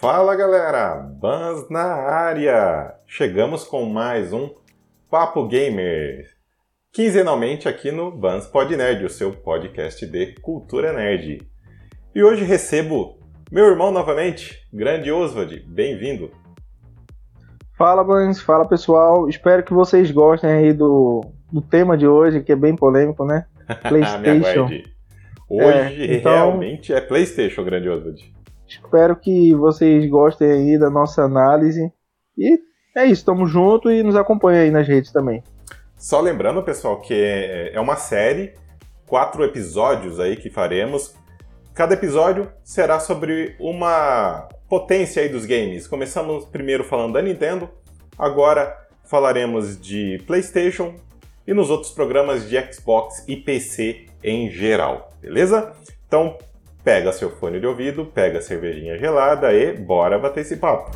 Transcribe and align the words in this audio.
Fala 0.00 0.34
galera, 0.34 0.96
Bans 0.96 1.68
na 1.68 1.84
área! 1.84 2.94
Chegamos 3.06 3.64
com 3.64 3.84
mais 3.84 4.32
um 4.32 4.48
Papo 5.10 5.46
Gamer, 5.46 6.24
quinzenalmente 6.90 7.68
aqui 7.68 7.92
no 7.92 8.10
Bans 8.10 8.46
Pod 8.46 8.74
Nerd, 8.74 9.04
o 9.04 9.10
seu 9.10 9.30
podcast 9.30 10.06
de 10.06 10.34
cultura 10.40 10.94
nerd. 10.94 11.46
E 12.14 12.22
hoje 12.22 12.44
recebo 12.44 13.18
meu 13.52 13.66
irmão 13.66 13.92
novamente, 13.92 14.66
grande 14.72 15.12
Oswald, 15.12 15.62
bem-vindo. 15.68 16.30
Fala 17.76 18.02
Bans, 18.02 18.40
fala 18.40 18.66
pessoal, 18.66 19.28
espero 19.28 19.62
que 19.62 19.74
vocês 19.74 20.10
gostem 20.10 20.50
aí 20.50 20.72
do, 20.72 21.20
do 21.52 21.60
tema 21.60 21.94
de 21.98 22.08
hoje, 22.08 22.42
que 22.42 22.52
é 22.52 22.56
bem 22.56 22.74
polêmico, 22.74 23.26
né? 23.26 23.44
PlayStation. 23.86 24.64
hoje 25.46 26.10
é, 26.10 26.16
então... 26.16 26.32
realmente 26.32 26.90
é 26.90 27.02
PlayStation, 27.02 27.62
grande 27.62 27.90
Oswald. 27.90 28.39
Espero 28.70 29.16
que 29.16 29.54
vocês 29.54 30.08
gostem 30.08 30.50
aí 30.50 30.78
da 30.78 30.88
nossa 30.88 31.22
análise. 31.22 31.92
E 32.38 32.58
é 32.96 33.04
isso, 33.04 33.24
tamo 33.24 33.46
junto 33.46 33.90
e 33.90 34.02
nos 34.02 34.14
acompanha 34.14 34.62
aí 34.62 34.70
nas 34.70 34.86
redes 34.86 35.12
também. 35.12 35.42
Só 35.96 36.20
lembrando, 36.20 36.62
pessoal, 36.62 37.00
que 37.00 37.12
é, 37.12 37.74
é 37.74 37.80
uma 37.80 37.96
série, 37.96 38.54
quatro 39.06 39.44
episódios 39.44 40.20
aí 40.20 40.36
que 40.36 40.48
faremos. 40.48 41.14
Cada 41.74 41.94
episódio 41.94 42.50
será 42.62 43.00
sobre 43.00 43.56
uma 43.58 44.48
potência 44.68 45.22
aí 45.22 45.28
dos 45.28 45.44
games. 45.44 45.86
Começamos 45.86 46.44
primeiro 46.46 46.84
falando 46.84 47.14
da 47.14 47.22
Nintendo, 47.22 47.68
agora 48.16 48.76
falaremos 49.04 49.80
de 49.80 50.22
PlayStation 50.26 50.94
e 51.46 51.52
nos 51.52 51.68
outros 51.70 51.90
programas 51.90 52.48
de 52.48 52.72
Xbox 52.72 53.24
e 53.26 53.36
PC 53.36 54.06
em 54.22 54.48
geral, 54.50 55.10
beleza? 55.20 55.72
Então, 56.06 56.38
pega 56.84 57.12
seu 57.12 57.30
fone 57.30 57.60
de 57.60 57.66
ouvido, 57.66 58.06
pega 58.06 58.38
a 58.38 58.42
cervejinha 58.42 58.98
gelada 58.98 59.52
e 59.52 59.76
bora 59.76 60.18
bater 60.18 60.40
esse 60.40 60.56
papo. 60.56 60.90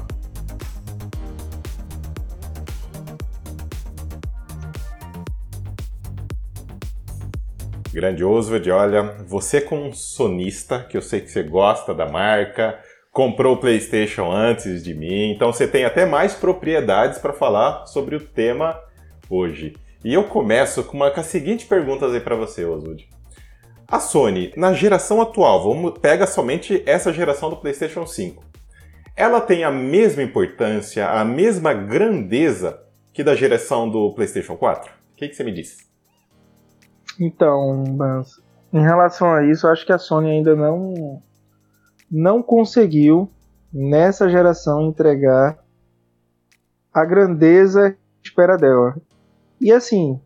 Grande 7.93 8.25
Oswald, 8.25 8.69
olha, 8.73 9.03
você 9.25 9.61
como 9.61 9.85
um 9.85 9.93
sonista, 9.93 10.81
que 10.81 10.97
eu 10.97 11.03
sei 11.03 11.21
que 11.21 11.31
você 11.31 11.45
gosta 11.45 11.95
da 11.95 12.07
marca, 12.07 12.77
comprou 13.13 13.55
o 13.55 13.59
PlayStation 13.59 14.33
antes 14.33 14.83
de 14.83 14.93
mim, 14.93 15.31
então 15.31 15.53
você 15.53 15.69
tem 15.69 15.85
até 15.85 16.05
mais 16.05 16.35
propriedades 16.35 17.21
para 17.21 17.33
falar 17.33 17.87
sobre 17.87 18.17
o 18.17 18.21
tema 18.21 18.77
hoje. 19.31 19.77
E 20.05 20.13
eu 20.13 20.25
começo 20.25 20.83
com 20.83 20.97
uma 20.97 21.11
com 21.13 21.21
a 21.21 21.23
seguinte 21.23 21.67
pergunta 21.67 22.07
aí 22.07 22.19
para 22.19 22.35
você, 22.35 22.65
Oswald. 22.65 23.09
A 23.95 24.01
Sony, 24.01 24.53
na 24.57 24.73
geração 24.73 25.23
atual, 25.23 25.63
vamos 25.63 25.97
pega 26.01 26.27
somente 26.27 26.83
essa 26.85 27.13
geração 27.13 27.49
do 27.49 27.59
PlayStation 27.59 28.05
5. 28.05 28.43
Ela 29.15 29.41
tem 29.41 29.63
a 29.63 29.71
mesma 29.71 30.21
importância, 30.21 31.09
a 31.09 31.25
mesma 31.25 31.73
grandeza 31.73 32.83
que 33.13 33.23
da 33.23 33.37
geração 33.37 33.89
do 33.89 34.13
PlayStation 34.13 34.57
4? 34.57 34.91
O 34.91 35.17
que, 35.17 35.29
que 35.29 35.37
você 35.37 35.45
me 35.45 35.53
diz? 35.53 35.89
Então, 37.21 37.85
mas, 37.97 38.43
em 38.73 38.83
relação 38.83 39.33
a 39.33 39.47
isso, 39.47 39.69
acho 39.69 39.87
que 39.87 39.93
a 39.93 39.99
Sony 39.99 40.29
ainda 40.29 40.57
não 40.57 41.23
não 42.11 42.43
conseguiu 42.43 43.31
nessa 43.73 44.29
geração 44.29 44.89
entregar 44.89 45.57
a 46.93 47.05
grandeza 47.05 47.97
espera 48.25 48.57
dela. 48.57 48.97
E 49.61 49.71
assim, 49.71 50.21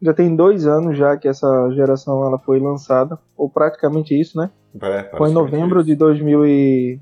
já 0.00 0.14
tem 0.14 0.34
dois 0.34 0.66
anos 0.66 0.96
já 0.96 1.16
que 1.16 1.28
essa 1.28 1.70
geração 1.72 2.24
ela 2.24 2.38
foi 2.38 2.60
lançada, 2.60 3.18
ou 3.36 3.48
praticamente 3.50 4.18
isso, 4.18 4.38
né? 4.38 4.50
É, 4.80 5.16
foi 5.16 5.30
em 5.30 5.34
novembro 5.34 5.82
de 5.82 5.94
2000 5.94 6.46
e... 6.46 7.00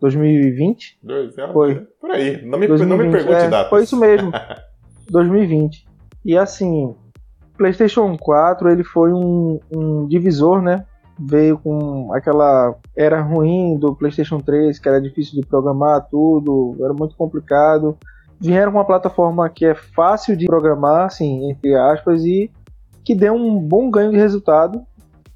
2020? 0.00 0.98
Dois, 1.02 1.38
é, 1.38 1.52
foi. 1.52 1.86
Por 2.00 2.10
aí, 2.10 2.44
não 2.44 2.58
me, 2.58 2.66
2020, 2.66 2.88
não 2.88 2.96
me 2.98 3.10
pergunte 3.10 3.44
é, 3.44 3.48
datas. 3.48 3.70
Foi 3.70 3.82
isso 3.84 3.98
mesmo, 3.98 4.30
2020. 5.08 5.86
E 6.24 6.36
assim, 6.36 6.94
PlayStation 7.56 8.16
4 8.18 8.70
ele 8.70 8.84
foi 8.84 9.12
um, 9.12 9.60
um 9.74 10.06
divisor, 10.06 10.60
né? 10.60 10.84
Veio 11.18 11.56
com 11.58 12.12
aquela 12.12 12.74
era 12.94 13.22
ruim 13.22 13.78
do 13.78 13.94
PlayStation 13.94 14.40
3, 14.40 14.78
que 14.78 14.88
era 14.88 15.00
difícil 15.00 15.40
de 15.40 15.46
programar 15.46 16.06
tudo, 16.10 16.76
era 16.80 16.92
muito 16.92 17.14
complicado 17.16 17.96
vieram 18.40 18.72
com 18.72 18.78
uma 18.78 18.84
plataforma 18.84 19.48
que 19.48 19.64
é 19.64 19.74
fácil 19.74 20.36
de 20.36 20.46
programar, 20.46 21.06
assim, 21.06 21.50
entre 21.50 21.74
aspas, 21.74 22.24
e 22.24 22.50
que 23.04 23.14
deu 23.14 23.34
um 23.34 23.58
bom 23.58 23.90
ganho 23.90 24.10
de 24.10 24.16
resultado. 24.16 24.82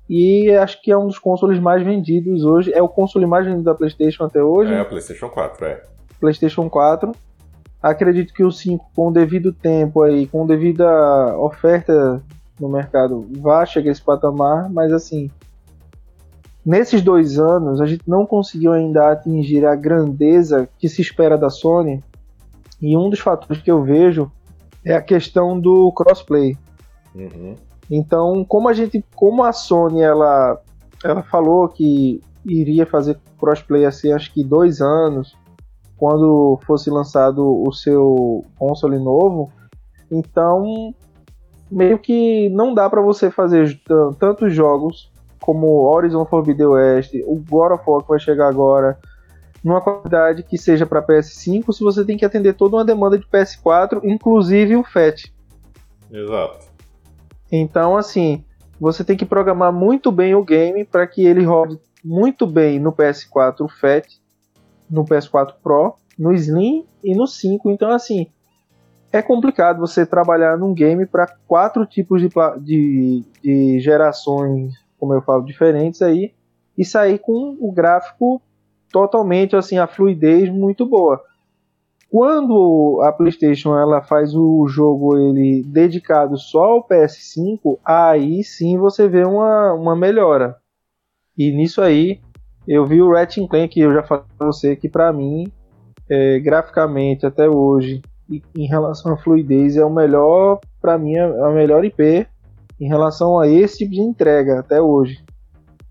E 0.09 0.50
acho 0.53 0.81
que 0.81 0.91
é 0.91 0.97
um 0.97 1.06
dos 1.06 1.19
consoles 1.19 1.60
mais 1.60 1.82
vendidos 1.82 2.42
hoje. 2.42 2.72
É 2.72 2.82
o 2.82 2.88
console 2.88 3.26
mais 3.26 3.44
vendido 3.44 3.64
da 3.64 3.75
PlayStation 3.75 4.25
até 4.25 4.42
hoje. 4.42 4.72
É, 4.72 4.81
o 4.81 4.87
PlayStation 4.87 5.28
4, 5.28 5.66
é. 5.66 5.82
PlayStation 6.19 6.70
4. 6.70 7.12
Acredito 7.82 8.32
que 8.32 8.42
o 8.42 8.50
5, 8.50 8.91
com 8.94 9.08
o 9.08 9.12
devido 9.12 9.53
tempo 9.53 10.03
aí, 10.03 10.26
com 10.26 10.47
devida 10.47 10.87
oferta 11.38 12.22
no 12.58 12.69
mercado, 12.69 13.28
vai 13.38 13.66
chegar 13.66 13.91
a 13.91 13.92
esse 13.92 14.03
patamar, 14.03 14.69
mas 14.69 14.92
assim, 14.92 15.31
nesses 16.66 17.03
dois 17.03 17.38
anos 17.38 17.81
a 17.81 17.87
gente 17.87 18.03
não 18.06 18.26
conseguiu 18.26 18.72
ainda 18.72 19.12
atingir 19.12 19.64
a 19.64 19.76
grandeza 19.76 20.69
que 20.78 20.88
se 20.88 21.00
espera 21.00 21.38
da 21.38 21.50
Sony 21.50 22.03
e 22.81 22.97
um 22.97 23.11
dos 23.11 23.21
fatores 23.21 23.62
que 23.62 23.71
eu 23.71 23.83
vejo 23.83 24.31
é 24.84 24.94
a 24.94 25.03
questão 25.03 25.59
do 25.59 25.93
crossplay. 25.93 26.56
Uhum. 27.15 27.55
Então, 27.91 28.44
como 28.44 28.69
a 28.69 28.72
gente, 28.72 29.05
como 29.15 29.43
a 29.43 29.53
Sony 29.53 30.03
ela, 30.03 30.61
ela 31.03 31.22
falou 31.22 31.69
que 31.69 32.21
iria 32.44 32.87
fazer 32.87 33.19
crossplay 33.38 33.84
assim, 33.84 34.12
acho 34.12 34.33
que 34.33 34.44
dois 34.44 34.81
anos, 34.81 35.37
quando 35.97 36.59
fosse 36.67 36.91
lançado 36.91 37.44
o 37.44 37.72
seu 37.72 38.44
console 38.59 38.99
novo, 38.99 39.50
então 40.11 40.94
meio 41.71 41.99
que 41.99 42.49
não 42.50 42.72
dá 42.72 42.88
para 42.88 43.03
você 43.03 43.31
fazer 43.31 43.78
tantos 44.19 44.55
jogos 44.55 45.11
como 45.41 45.84
Horizon 45.84 46.25
Forbidden 46.25 46.67
West, 46.67 47.15
o 47.27 47.37
God 47.37 47.72
of 47.72 47.84
War 47.87 48.03
que 48.03 48.09
vai 48.09 48.21
chegar 48.21 48.49
agora, 48.49 48.99
numa 49.69 49.83
qualidade 49.83 50.43
que 50.43 50.56
seja 50.56 50.87
para 50.87 51.03
PS5 51.03 51.73
se 51.73 51.84
você 51.84 52.03
tem 52.03 52.17
que 52.17 52.25
atender 52.25 52.55
toda 52.55 52.77
uma 52.77 52.84
demanda 52.84 53.19
de 53.19 53.27
PS4, 53.27 54.01
inclusive 54.03 54.75
o 54.77 54.83
FAT. 54.83 55.31
Exato. 56.11 56.67
Então, 57.53 57.95
assim, 57.95 58.43
você 58.81 59.05
tem 59.05 59.15
que 59.15 59.27
programar 59.27 59.71
muito 59.71 60.11
bem 60.11 60.34
o 60.34 60.43
game 60.43 60.87
para 60.87 61.06
que 61.06 61.27
ele 61.27 61.45
rode 61.45 61.79
muito 62.03 62.47
bem 62.47 62.81
no 62.81 62.93
PS4 62.93 63.61
o 63.61 63.69
FAT, 63.69 64.06
no 64.89 65.05
PS4 65.05 65.53
Pro, 65.62 65.97
no 66.19 66.33
Slim 66.33 66.87
e 67.05 67.15
no 67.15 67.27
5. 67.27 67.71
Então, 67.71 67.91
assim, 67.91 68.27
é 69.12 69.21
complicado 69.21 69.81
você 69.81 70.06
trabalhar 70.06 70.56
num 70.56 70.73
game 70.73 71.05
para 71.05 71.27
quatro 71.47 71.85
tipos 71.85 72.23
de, 72.23 72.31
de, 72.62 73.25
de 73.43 73.81
gerações, 73.81 74.73
como 74.99 75.12
eu 75.12 75.21
falo, 75.21 75.45
diferentes 75.45 76.00
aí, 76.00 76.33
e 76.77 76.87
sair 76.87 77.19
com 77.19 77.59
o 77.61 77.71
gráfico 77.71 78.41
totalmente 78.91 79.56
assim 79.56 79.78
a 79.78 79.87
fluidez 79.87 80.50
muito 80.50 80.87
boa. 80.87 81.22
Quando 82.10 83.00
a 83.04 83.12
PlayStation 83.12 83.76
ela 83.76 84.00
faz 84.00 84.34
o 84.34 84.66
jogo 84.66 85.19
ele 85.19 85.62
dedicado 85.62 86.38
só 86.38 86.65
ao 86.65 86.88
PS5, 86.88 87.78
aí 87.84 88.43
sim 88.43 88.78
você 88.78 89.06
vê 89.06 89.25
uma, 89.25 89.75
uma 89.75 89.94
melhora. 89.94 90.56
E 91.37 91.53
nisso 91.53 91.82
aí 91.82 92.21
eu 92.66 92.87
vi 92.87 93.03
o 93.03 93.12
Ratchet 93.12 93.47
Clank 93.47 93.69
que 93.69 93.81
eu 93.81 93.93
já 93.93 94.03
falei 94.03 94.25
para 94.37 94.47
você 94.47 94.75
que 94.75 94.88
para 94.88 95.12
mim 95.12 95.53
é, 96.09 96.38
graficamente 96.41 97.26
até 97.26 97.49
hoje 97.49 98.00
e 98.28 98.43
em 98.56 98.66
relação 98.66 99.12
à 99.12 99.16
fluidez 99.16 99.76
é 99.76 99.84
o 99.84 99.91
melhor 99.91 100.60
para 100.81 100.99
mim 100.99 101.15
é 101.15 101.22
a 101.22 101.50
melhor 101.50 101.84
IP 101.84 102.26
em 102.81 102.88
relação 102.88 103.38
a 103.38 103.49
esse 103.49 103.79
tipo 103.79 103.93
de 103.93 104.00
entrega 104.00 104.61
até 104.61 104.81
hoje 104.81 105.23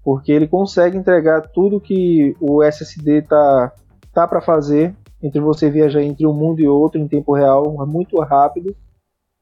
porque 0.07 0.31
ele 0.31 0.47
consegue 0.47 0.97
entregar 0.97 1.49
tudo 1.49 1.81
que 1.81 2.33
o 2.39 2.63
SSD 2.63 3.23
tá, 3.23 3.73
tá 4.13 4.25
para 4.25 4.39
fazer, 4.39 4.95
entre 5.21 5.41
você 5.41 5.69
viajar 5.69 6.01
entre 6.01 6.25
um 6.25 6.31
mundo 6.31 6.61
e 6.61 6.67
outro 6.67 6.97
em 6.97 7.09
tempo 7.09 7.33
real, 7.33 7.83
é 7.83 7.85
muito 7.85 8.17
rápido. 8.21 8.73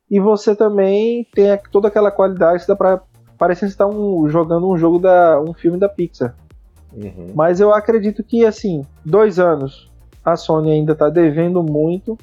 E 0.09 0.19
você 0.19 0.55
também 0.55 1.23
tem 1.35 1.55
toda 1.71 1.87
aquela 1.87 2.09
qualidade 2.09 2.63
que 2.63 2.67
dá 2.67 2.75
para 2.75 2.99
parecendo 3.37 3.69
estar 3.69 3.85
um, 3.85 4.27
jogando 4.27 4.67
um 4.67 4.75
jogo 4.75 4.97
da 4.97 5.39
um 5.39 5.53
filme 5.53 5.77
da 5.77 5.87
Pixar. 5.87 6.35
Uhum. 6.91 7.27
Mas 7.35 7.59
eu 7.59 7.71
acredito 7.71 8.23
que 8.23 8.43
assim, 8.43 8.83
dois 9.05 9.37
anos 9.37 9.91
a 10.23 10.35
Sony 10.35 10.71
ainda 10.71 10.93
está 10.93 11.11
devendo 11.11 11.61
muito 11.61 12.17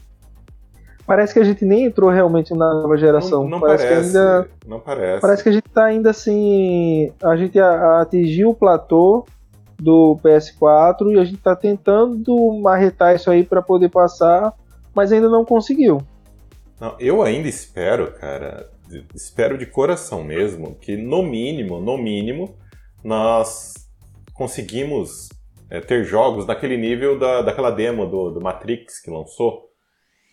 parece 1.06 1.34
que 1.34 1.40
a 1.40 1.44
gente 1.44 1.64
nem 1.64 1.84
entrou 1.84 2.10
realmente 2.10 2.52
na 2.52 2.74
nova 2.74 2.96
geração. 2.96 3.44
Não, 3.44 3.50
não 3.50 3.60
parece, 3.60 3.84
parece, 3.84 4.00
que 4.00 4.06
ainda. 4.18 4.48
Não 4.66 4.80
parece. 4.80 5.20
Parece 5.20 5.42
que 5.42 5.48
a 5.48 5.52
gente 5.52 5.68
tá 5.68 5.84
ainda 5.84 6.10
assim. 6.10 7.12
A 7.22 7.36
gente 7.36 7.58
atingiu 7.58 8.50
o 8.50 8.54
platô 8.54 9.24
do 9.78 10.16
PS4 10.22 11.12
e 11.12 11.18
a 11.18 11.24
gente 11.24 11.38
tá 11.38 11.56
tentando 11.56 12.36
marretar 12.60 13.14
isso 13.14 13.30
aí 13.30 13.44
para 13.44 13.60
poder 13.60 13.88
passar, 13.88 14.54
mas 14.94 15.12
ainda 15.12 15.28
não 15.28 15.44
conseguiu. 15.44 16.02
Não, 16.80 16.96
eu 16.98 17.22
ainda 17.22 17.48
espero, 17.48 18.12
cara, 18.12 18.68
espero 19.14 19.58
de 19.58 19.66
coração 19.66 20.22
mesmo, 20.22 20.74
que 20.80 20.96
no 20.96 21.22
mínimo, 21.22 21.80
no 21.80 21.98
mínimo, 21.98 22.56
nós 23.02 23.74
conseguimos 24.32 25.28
é, 25.68 25.80
ter 25.80 26.04
jogos 26.04 26.46
daquele 26.46 26.76
nível 26.76 27.18
da, 27.18 27.42
daquela 27.42 27.70
demo 27.70 28.06
do, 28.06 28.30
do 28.30 28.40
Matrix 28.40 29.00
que 29.00 29.10
lançou. 29.10 29.71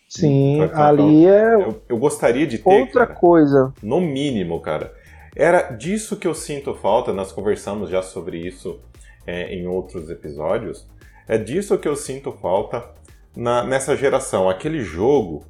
Sim, 0.10 0.62
ali 0.74 1.28
é. 1.28 1.54
Eu, 1.54 1.82
eu, 1.88 1.98
gostaria 1.98 2.48
de 2.48 2.58
ter. 2.58 2.82
Outra 2.82 3.06
cara, 3.06 3.20
coisa. 3.20 3.72
No 3.82 4.02
mínimo, 4.02 4.60
cara. 4.60 4.92
Era 5.36 5.72
disso 5.72 6.18
que 6.18 6.28
eu 6.28 6.34
sinto 6.34 6.74
falta, 6.74 7.14
nós 7.14 7.32
conversamos 7.32 7.92
já 7.92 8.02
sobre 8.02 8.40
isso 8.40 8.80
é, 9.26 9.54
em 9.54 9.68
outros 9.68 10.10
episódios. 10.10 10.88
É 11.28 11.38
disso 11.38 11.78
que 11.78 11.88
eu 11.88 11.96
sinto 11.96 12.32
falta 12.32 12.90
na, 13.36 13.64
nessa 13.64 13.96
geração. 13.96 14.50
Aquele 14.50 14.82
jogo 14.82 15.46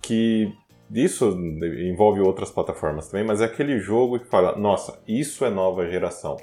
que. 0.00 0.52
Isso 0.90 1.38
envolve 1.86 2.18
outras 2.20 2.50
plataformas 2.50 3.08
também, 3.08 3.26
mas 3.26 3.42
é 3.42 3.44
aquele 3.44 3.78
jogo 3.78 4.18
que 4.18 4.26
fala: 4.26 4.56
nossa, 4.56 5.02
isso 5.06 5.44
é 5.44 5.50
nova 5.50 5.86
geração. 5.86 6.38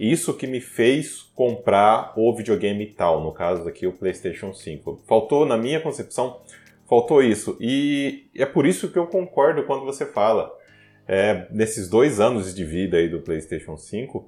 Isso 0.00 0.32
que 0.32 0.46
me 0.46 0.62
fez 0.62 1.30
comprar 1.34 2.14
o 2.16 2.34
videogame 2.34 2.86
tal, 2.86 3.22
no 3.22 3.32
caso 3.32 3.68
aqui 3.68 3.86
o 3.86 3.92
PlayStation 3.92 4.54
5. 4.54 5.02
Faltou, 5.06 5.44
na 5.44 5.58
minha 5.58 5.78
concepção, 5.78 6.40
faltou 6.92 7.22
isso. 7.22 7.56
E 7.58 8.28
é 8.36 8.44
por 8.44 8.66
isso 8.66 8.90
que 8.90 8.98
eu 8.98 9.06
concordo 9.06 9.62
quando 9.62 9.86
você 9.86 10.04
fala. 10.04 10.52
É, 11.08 11.46
nesses 11.50 11.88
dois 11.88 12.20
anos 12.20 12.54
de 12.54 12.66
vida 12.66 12.98
aí 12.98 13.08
do 13.08 13.22
PlayStation 13.22 13.78
5, 13.78 14.26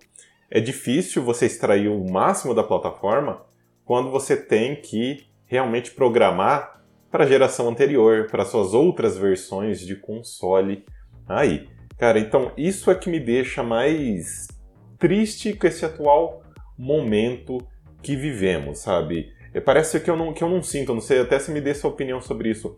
é 0.50 0.60
difícil 0.60 1.22
você 1.22 1.44
extrair 1.44 1.88
o 1.88 2.10
máximo 2.10 2.54
da 2.54 2.62
plataforma 2.62 3.44
quando 3.84 4.10
você 4.10 4.34
tem 4.34 4.76
que 4.76 5.26
realmente 5.44 5.90
programar 5.90 6.82
para 7.10 7.24
a 7.24 7.26
geração 7.26 7.68
anterior, 7.68 8.28
para 8.30 8.46
suas 8.46 8.72
outras 8.72 9.18
versões 9.18 9.78
de 9.78 9.94
console 9.94 10.86
aí. 11.28 11.68
Cara, 11.98 12.18
então 12.18 12.50
isso 12.56 12.90
é 12.90 12.94
que 12.94 13.10
me 13.10 13.20
deixa 13.20 13.62
mais 13.62 14.48
triste 14.98 15.52
com 15.52 15.66
esse 15.66 15.84
atual 15.84 16.42
momento 16.78 17.58
que 18.02 18.16
vivemos, 18.16 18.78
sabe? 18.78 19.33
É, 19.54 19.60
parece 19.60 20.00
que 20.00 20.10
eu 20.10 20.16
não, 20.16 20.34
que 20.34 20.42
eu 20.42 20.48
não 20.48 20.62
sinto, 20.62 20.92
não 20.92 21.00
sei 21.00 21.20
até 21.20 21.38
se 21.38 21.52
me 21.52 21.60
dê 21.60 21.72
sua 21.72 21.90
opinião 21.90 22.20
sobre 22.20 22.50
isso. 22.50 22.74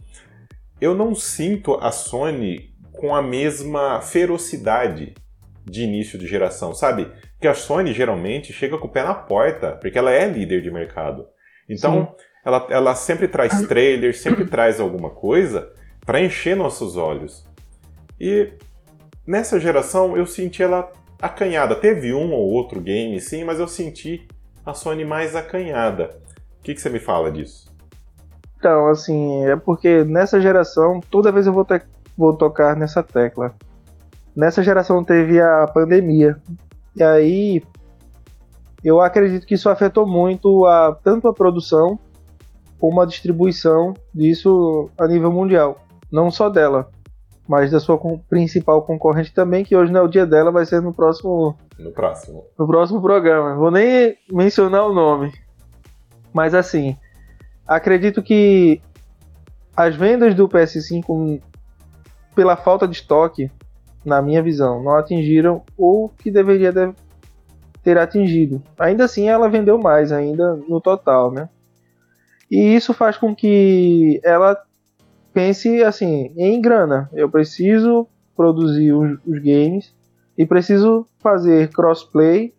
Eu 0.78 0.94
não 0.94 1.14
sinto 1.14 1.74
a 1.74 1.90
Sony 1.90 2.70
com 2.92 3.14
a 3.14 3.22
mesma 3.22 4.02
ferocidade 4.02 5.14
de 5.64 5.82
início 5.82 6.18
de 6.18 6.26
geração, 6.26 6.74
sabe? 6.74 7.10
Que 7.40 7.48
a 7.48 7.54
Sony 7.54 7.94
geralmente 7.94 8.52
chega 8.52 8.76
com 8.76 8.86
o 8.86 8.90
pé 8.90 9.02
na 9.02 9.14
porta, 9.14 9.72
porque 9.72 9.98
ela 9.98 10.12
é 10.12 10.28
líder 10.28 10.60
de 10.60 10.70
mercado. 10.70 11.26
Então, 11.68 12.14
ela, 12.44 12.66
ela 12.70 12.94
sempre 12.94 13.26
traz 13.26 13.66
trailer, 13.66 14.16
sempre 14.16 14.44
traz 14.46 14.78
alguma 14.78 15.10
coisa 15.10 15.72
para 16.04 16.20
encher 16.20 16.54
nossos 16.54 16.96
olhos. 16.96 17.44
E 18.20 18.52
nessa 19.26 19.58
geração 19.58 20.16
eu 20.16 20.26
senti 20.26 20.62
ela 20.62 20.92
acanhada. 21.20 21.74
Teve 21.74 22.12
um 22.12 22.32
ou 22.32 22.50
outro 22.50 22.80
game, 22.80 23.20
sim, 23.20 23.44
mas 23.44 23.58
eu 23.58 23.66
senti 23.66 24.28
a 24.64 24.74
Sony 24.74 25.04
mais 25.04 25.34
acanhada. 25.34 26.25
O 26.66 26.68
que, 26.68 26.74
que 26.74 26.80
você 26.80 26.90
me 26.90 26.98
fala 26.98 27.30
disso? 27.30 27.72
Então, 28.58 28.88
assim, 28.88 29.44
é 29.44 29.54
porque 29.54 30.02
nessa 30.02 30.40
geração, 30.40 30.98
toda 31.08 31.30
vez 31.30 31.46
eu 31.46 31.52
vou, 31.52 31.64
ter, 31.64 31.86
vou 32.18 32.36
tocar 32.36 32.74
nessa 32.74 33.04
tecla. 33.04 33.54
Nessa 34.34 34.64
geração 34.64 35.04
teve 35.04 35.40
a 35.40 35.68
pandemia. 35.68 36.36
E 36.96 37.04
aí, 37.04 37.62
eu 38.82 39.00
acredito 39.00 39.46
que 39.46 39.54
isso 39.54 39.68
afetou 39.68 40.08
muito 40.08 40.66
a, 40.66 40.92
tanto 41.04 41.28
a 41.28 41.32
produção 41.32 41.96
como 42.80 43.00
a 43.00 43.06
distribuição 43.06 43.94
disso 44.12 44.90
a 44.98 45.06
nível 45.06 45.30
mundial. 45.30 45.78
Não 46.10 46.32
só 46.32 46.48
dela, 46.48 46.90
mas 47.46 47.70
da 47.70 47.78
sua 47.78 47.96
principal 48.28 48.82
concorrente 48.82 49.32
também, 49.32 49.64
que 49.64 49.76
hoje 49.76 49.92
não 49.92 50.00
é 50.00 50.02
o 50.02 50.08
dia 50.08 50.26
dela, 50.26 50.50
vai 50.50 50.66
ser 50.66 50.82
no 50.82 50.92
próximo. 50.92 51.56
No 51.78 51.92
próximo. 51.92 52.44
No 52.58 52.66
próximo 52.66 53.00
programa. 53.00 53.54
Vou 53.54 53.70
nem 53.70 54.16
mencionar 54.32 54.84
o 54.84 54.92
nome. 54.92 55.32
Mas 56.36 56.52
assim, 56.52 56.94
acredito 57.66 58.22
que 58.22 58.82
as 59.74 59.96
vendas 59.96 60.34
do 60.34 60.46
PS5, 60.46 61.40
pela 62.34 62.58
falta 62.58 62.86
de 62.86 62.96
estoque, 62.96 63.50
na 64.04 64.20
minha 64.20 64.42
visão, 64.42 64.82
não 64.82 64.96
atingiram 64.96 65.62
o 65.78 66.10
que 66.18 66.30
deveria 66.30 66.70
ter 67.82 67.96
atingido. 67.96 68.62
Ainda 68.78 69.06
assim, 69.06 69.30
ela 69.30 69.48
vendeu 69.48 69.78
mais, 69.78 70.12
ainda 70.12 70.54
no 70.68 70.78
total, 70.78 71.32
né? 71.32 71.48
E 72.50 72.76
isso 72.76 72.92
faz 72.92 73.16
com 73.16 73.34
que 73.34 74.20
ela 74.22 74.62
pense 75.32 75.82
assim 75.82 76.34
em 76.36 76.60
grana. 76.60 77.08
Eu 77.14 77.30
preciso 77.30 78.06
produzir 78.36 78.92
os, 78.92 79.18
os 79.26 79.38
games 79.38 79.90
e 80.36 80.44
preciso 80.44 81.06
fazer 81.18 81.70
crossplay 81.70 82.52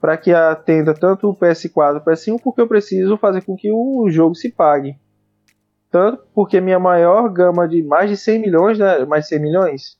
para 0.00 0.16
que 0.16 0.32
atenda 0.32 0.94
tanto 0.94 1.28
o 1.28 1.36
PS4 1.36 1.94
e 1.94 1.98
o 1.98 2.00
PS5, 2.00 2.40
porque 2.42 2.60
eu 2.60 2.66
preciso 2.66 3.16
fazer 3.16 3.42
com 3.42 3.56
que 3.56 3.70
o 3.70 4.08
jogo 4.08 4.34
se 4.34 4.50
pague. 4.50 4.96
Tanto 5.90 6.22
porque 6.34 6.60
minha 6.60 6.78
maior 6.78 7.28
gama 7.28 7.68
de 7.68 7.82
mais 7.82 8.08
de 8.08 8.16
100 8.16 8.40
milhões, 8.40 8.78
né? 8.78 9.04
Mais 9.04 9.24
de 9.24 9.30
100 9.30 9.40
milhões 9.40 9.98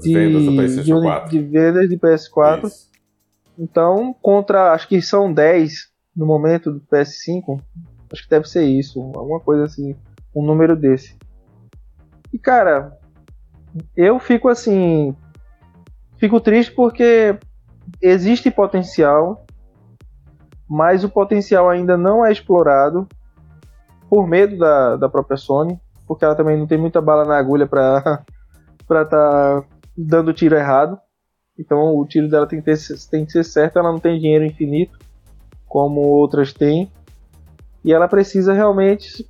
de, 0.00 0.12
vendas 0.14 0.44
do 0.44 0.52
PlayStation 0.52 1.00
4. 1.00 1.30
De, 1.30 1.38
de 1.38 1.44
vendas 1.44 1.88
de 1.88 1.96
PS4. 1.96 2.66
Isso. 2.66 2.88
Então, 3.58 4.14
contra, 4.20 4.72
acho 4.72 4.86
que 4.86 5.00
são 5.00 5.32
10 5.32 5.88
no 6.14 6.26
momento 6.26 6.70
do 6.70 6.80
PS5. 6.80 7.60
Acho 8.12 8.22
que 8.22 8.30
deve 8.30 8.48
ser 8.48 8.64
isso, 8.64 9.00
alguma 9.14 9.40
coisa 9.40 9.64
assim 9.64 9.96
um 10.34 10.44
número 10.44 10.76
desse. 10.76 11.16
E 12.32 12.38
cara, 12.38 12.96
eu 13.96 14.18
fico 14.18 14.48
assim. 14.48 15.14
Fico 16.18 16.40
triste 16.40 16.72
porque 16.72 17.38
existe 18.00 18.50
potencial, 18.50 19.44
mas 20.68 21.04
o 21.04 21.08
potencial 21.08 21.68
ainda 21.68 21.96
não 21.96 22.24
é 22.24 22.30
explorado 22.30 23.08
por 24.08 24.26
medo 24.26 24.58
da, 24.58 24.96
da 24.96 25.08
própria 25.08 25.36
Sony, 25.36 25.78
porque 26.06 26.24
ela 26.24 26.34
também 26.34 26.58
não 26.58 26.66
tem 26.66 26.78
muita 26.78 27.00
bala 27.00 27.24
na 27.24 27.38
agulha 27.38 27.66
para 27.66 28.22
para 28.86 29.04
tá 29.04 29.64
dando 29.96 30.32
tiro 30.32 30.56
errado. 30.56 30.98
Então 31.58 31.96
o 31.96 32.06
tiro 32.06 32.28
dela 32.28 32.46
tem 32.46 32.60
que, 32.60 32.64
ter, 32.64 32.78
tem 33.10 33.24
que 33.24 33.32
ser 33.32 33.44
certo, 33.44 33.78
ela 33.78 33.92
não 33.92 33.98
tem 33.98 34.18
dinheiro 34.18 34.44
infinito 34.44 34.98
como 35.66 36.00
outras 36.00 36.52
têm. 36.52 36.90
E 37.84 37.92
ela 37.92 38.08
precisa 38.08 38.52
realmente 38.52 39.28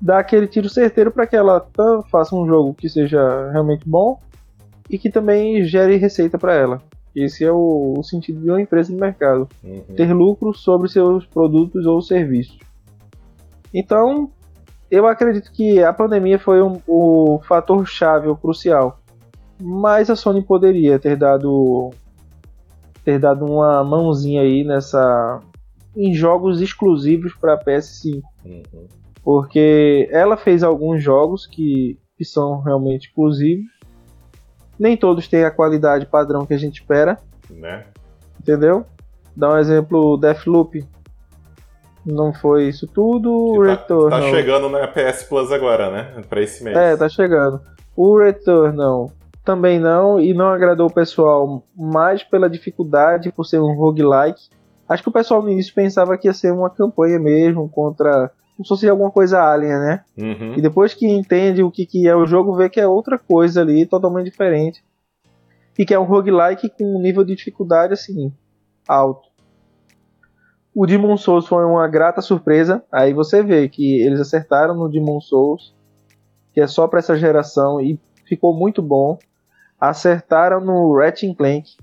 dar 0.00 0.18
aquele 0.18 0.46
tiro 0.46 0.68
certeiro 0.68 1.10
para 1.10 1.26
que 1.26 1.36
ela 1.36 1.66
faça 2.10 2.34
um 2.34 2.46
jogo 2.46 2.74
que 2.74 2.88
seja 2.88 3.50
realmente 3.52 3.88
bom 3.88 4.18
e 4.88 4.98
que 4.98 5.10
também 5.10 5.62
gere 5.64 5.96
receita 5.96 6.38
para 6.38 6.54
ela. 6.54 6.82
Esse 7.14 7.44
é 7.44 7.50
o, 7.50 7.94
o, 7.98 8.02
sentido 8.02 8.40
de 8.40 8.50
uma 8.50 8.60
empresa 8.60 8.92
de 8.92 9.00
mercado: 9.00 9.48
uhum. 9.62 9.82
ter 9.96 10.12
lucro 10.12 10.54
sobre 10.54 10.88
seus 10.88 11.26
produtos 11.26 11.86
ou 11.86 12.00
serviços. 12.00 12.58
Então, 13.72 14.30
eu 14.90 15.06
acredito 15.06 15.52
que 15.52 15.82
a 15.82 15.92
pandemia 15.92 16.38
foi 16.38 16.62
um, 16.62 16.80
o 16.86 17.40
fator 17.46 17.86
chave 17.86 18.28
ou 18.28 18.36
crucial. 18.36 19.00
Mas 19.60 20.08
a 20.08 20.16
Sony 20.16 20.42
poderia 20.42 20.98
ter 20.98 21.16
dado 21.16 21.90
ter 23.04 23.18
dado 23.18 23.44
uma 23.44 23.82
mãozinha 23.82 24.42
aí 24.42 24.64
nessa 24.64 25.40
em 25.96 26.14
jogos 26.14 26.60
exclusivos 26.60 27.34
para 27.34 27.62
PS5. 27.62 28.22
Uhum 28.44 28.62
porque 29.22 30.08
ela 30.10 30.36
fez 30.36 30.62
alguns 30.62 31.02
jogos 31.02 31.46
que, 31.46 31.98
que 32.16 32.24
são 32.24 32.60
realmente 32.60 33.08
exclusivos. 33.08 33.66
Nem 34.80 34.96
todos 34.96 35.28
têm 35.28 35.44
a 35.44 35.50
qualidade 35.50 36.06
padrão 36.06 36.46
que 36.46 36.54
a 36.54 36.58
gente 36.58 36.80
espera. 36.80 37.18
Né? 37.50 37.84
Entendeu? 38.40 38.86
Dá 39.36 39.52
um 39.52 39.58
exemplo, 39.58 40.16
Deathloop. 40.16 40.82
Não 42.04 42.32
foi 42.32 42.68
isso 42.68 42.86
tudo. 42.86 43.62
Tá, 43.62 43.70
Return. 43.72 44.10
Tá 44.10 44.22
chegando 44.22 44.70
na 44.70 44.88
PS 44.88 45.24
Plus 45.24 45.52
agora, 45.52 45.90
né? 45.90 46.22
Pra 46.30 46.40
esse 46.40 46.64
mês. 46.64 46.74
É, 46.74 46.96
tá 46.96 47.10
chegando. 47.10 47.60
O 47.94 48.18
Returnal 48.18 49.12
também 49.44 49.78
não, 49.78 50.18
e 50.18 50.32
não 50.32 50.48
agradou 50.48 50.86
o 50.86 50.92
pessoal 50.92 51.62
mais 51.76 52.22
pela 52.22 52.48
dificuldade, 52.48 53.30
por 53.30 53.44
ser 53.44 53.58
um 53.58 53.74
roguelike. 53.74 54.48
Acho 54.88 55.02
que 55.02 55.08
o 55.10 55.12
pessoal 55.12 55.42
no 55.42 55.50
início 55.50 55.74
pensava 55.74 56.16
que 56.16 56.26
ia 56.26 56.32
ser 56.32 56.52
uma 56.52 56.70
campanha 56.70 57.18
mesmo 57.18 57.68
contra 57.68 58.30
como 58.60 58.64
se 58.66 58.68
fosse 58.68 58.88
alguma 58.90 59.10
coisa 59.10 59.42
alien, 59.42 59.78
né? 59.78 60.04
Uhum. 60.18 60.54
E 60.54 60.60
depois 60.60 60.92
que 60.92 61.06
entende 61.06 61.62
o 61.62 61.70
que, 61.70 61.86
que 61.86 62.06
é 62.06 62.14
o 62.14 62.26
jogo, 62.26 62.54
vê 62.54 62.68
que 62.68 62.78
é 62.78 62.86
outra 62.86 63.18
coisa 63.18 63.62
ali, 63.62 63.86
totalmente 63.86 64.26
diferente. 64.26 64.84
E 65.78 65.86
que 65.86 65.94
é 65.94 65.98
um 65.98 66.04
roguelike 66.04 66.68
com 66.68 66.84
um 66.94 67.00
nível 67.00 67.24
de 67.24 67.34
dificuldade 67.34 67.94
assim, 67.94 68.30
alto. 68.86 69.30
O 70.74 70.84
Demon 70.84 71.16
Souls 71.16 71.46
foi 71.46 71.64
uma 71.64 71.88
grata 71.88 72.20
surpresa. 72.20 72.84
Aí 72.92 73.14
você 73.14 73.42
vê 73.42 73.66
que 73.66 74.02
eles 74.02 74.20
acertaram 74.20 74.74
no 74.74 74.90
Demon 74.90 75.22
Souls, 75.22 75.74
que 76.52 76.60
é 76.60 76.66
só 76.66 76.86
para 76.86 76.98
essa 76.98 77.16
geração 77.16 77.80
e 77.80 77.98
ficou 78.26 78.54
muito 78.54 78.82
bom. 78.82 79.18
Acertaram 79.80 80.60
no 80.60 80.98
Ratchet 80.98 81.34
Clank. 81.34 81.76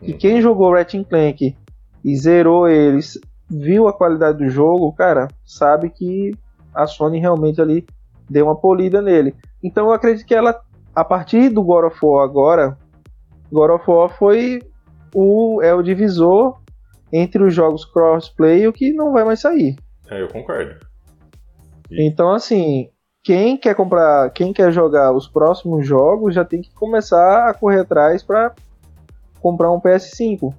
E 0.00 0.12
quem 0.12 0.36
uhum. 0.36 0.42
jogou 0.42 0.72
Ratchet 0.72 1.04
Clank 1.04 1.56
e 2.04 2.16
zerou 2.16 2.68
eles 2.68 3.18
viu 3.50 3.88
a 3.88 3.92
qualidade 3.92 4.38
do 4.38 4.48
jogo, 4.48 4.92
cara, 4.92 5.28
sabe 5.44 5.90
que 5.90 6.32
a 6.74 6.86
Sony 6.86 7.18
realmente 7.18 7.60
ali 7.60 7.84
deu 8.28 8.46
uma 8.46 8.56
polida 8.56 9.02
nele. 9.02 9.34
Então 9.62 9.86
eu 9.86 9.92
acredito 9.92 10.26
que 10.26 10.34
ela, 10.34 10.60
a 10.94 11.04
partir 11.04 11.48
do 11.48 11.62
God 11.62 11.86
of 11.86 11.98
War 12.00 12.24
agora, 12.24 12.78
God 13.50 13.70
of 13.70 13.90
War 13.90 14.08
foi 14.16 14.62
o, 15.14 15.60
é 15.62 15.74
o 15.74 15.82
divisor 15.82 16.60
entre 17.12 17.42
os 17.42 17.52
jogos 17.52 17.84
crossplay 17.84 18.62
e 18.62 18.68
o 18.68 18.72
que 18.72 18.92
não 18.92 19.12
vai 19.12 19.24
mais 19.24 19.40
sair. 19.40 19.74
É, 20.08 20.22
eu 20.22 20.28
concordo. 20.28 20.76
E... 21.90 22.06
Então, 22.06 22.32
assim, 22.32 22.88
quem 23.22 23.56
quer 23.56 23.74
comprar, 23.74 24.30
quem 24.30 24.52
quer 24.52 24.72
jogar 24.72 25.12
os 25.12 25.26
próximos 25.26 25.84
jogos 25.84 26.34
já 26.34 26.44
tem 26.44 26.62
que 26.62 26.72
começar 26.72 27.48
a 27.48 27.54
correr 27.54 27.80
atrás 27.80 28.22
para 28.22 28.54
comprar 29.40 29.72
um 29.72 29.80
PS5. 29.80 30.54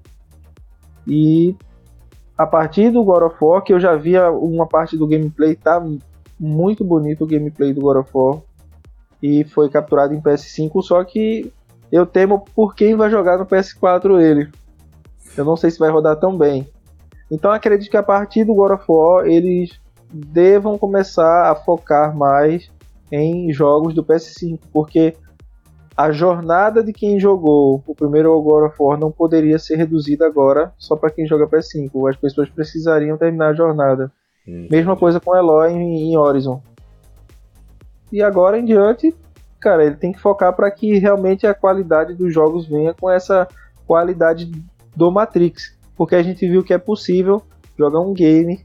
E 1.08 1.56
a 2.38 2.46
partir 2.46 2.92
do 2.92 3.04
God 3.04 3.24
of 3.24 3.36
War, 3.40 3.62
que 3.62 3.74
eu 3.74 3.80
já 3.80 3.96
via 3.96 4.32
uma 4.32 4.68
parte 4.68 4.98
do 4.98 5.08
gameplay, 5.08 5.56
tá 5.56 5.84
muito 6.40 6.84
bonito 6.84 7.24
o 7.24 7.28
gameplay 7.28 7.74
do 7.74 7.82
God 7.82 7.98
of 7.98 8.10
War. 8.14 8.42
E 9.22 9.44
foi 9.44 9.70
capturado 9.70 10.14
em 10.14 10.22
PS5, 10.22 10.82
só 10.82 11.04
que 11.04 11.54
eu 11.92 12.06
temo 12.06 12.44
por 12.56 12.74
quem 12.74 12.96
vai 12.96 13.10
jogar 13.10 13.38
no 13.38 13.46
PS4 13.46 14.20
ele. 14.20 14.50
Eu 15.38 15.46
não 15.46 15.56
sei 15.56 15.70
se 15.70 15.78
vai 15.78 15.92
rodar 15.92 16.16
tão 16.20 16.38
bem. 16.38 16.68
Então 17.30 17.52
acredito 17.52 17.90
que 17.90 17.98
a 17.98 18.04
partir 18.04 18.44
do 18.44 18.56
God 18.56 18.72
of 18.72 18.84
War 18.90 19.26
eles 19.26 19.80
devam 20.12 20.78
começar 20.78 21.52
a 21.52 21.56
focar 21.56 22.16
mais 22.16 22.72
em 23.12 23.52
jogos 23.54 23.94
do 23.94 24.04
PS5, 24.04 24.60
porque 24.74 25.16
a 26.02 26.12
jornada 26.12 26.84
de 26.84 26.92
quem 26.92 27.20
jogou 27.20 27.84
o 27.86 27.94
primeiro 27.94 28.40
God 28.42 28.66
of 28.66 28.76
War 28.80 29.00
não 29.00 29.12
poderia 29.12 29.60
ser 29.60 29.76
reduzida 29.76 30.26
agora 30.26 30.74
só 30.78 30.96
para 30.96 31.12
quem 31.12 31.28
joga 31.28 31.48
PS5. 31.48 32.10
As 32.10 32.16
pessoas 32.16 32.50
precisariam 32.50 33.18
terminar 33.18 33.50
a 33.50 33.54
jornada. 33.54 34.12
Mesma 34.48 34.96
coisa 34.96 35.20
com 35.20 35.36
Eloy 35.36 35.72
em, 35.72 36.12
em 36.12 36.18
Horizon. 36.18 36.60
E 38.12 38.22
agora 38.24 38.58
em 38.58 38.66
diante, 38.66 39.16
cara, 39.60 39.86
ele 39.86 39.96
tem 39.96 40.12
que 40.12 40.20
focar 40.20 40.54
para 40.56 40.72
que 40.72 40.98
realmente 40.98 41.46
a 41.46 41.54
qualidade 41.54 42.16
dos 42.16 42.34
jogos 42.34 42.68
venha 42.68 42.96
com 42.96 43.10
essa 43.10 43.48
qualidade 43.86 44.52
do 44.96 45.12
Matrix, 45.12 45.78
porque 45.96 46.16
a 46.16 46.24
gente 46.24 46.48
viu 46.48 46.64
que 46.64 46.74
é 46.74 46.80
possível 46.80 47.44
jogar 47.78 48.00
um 48.00 48.14
game 48.14 48.64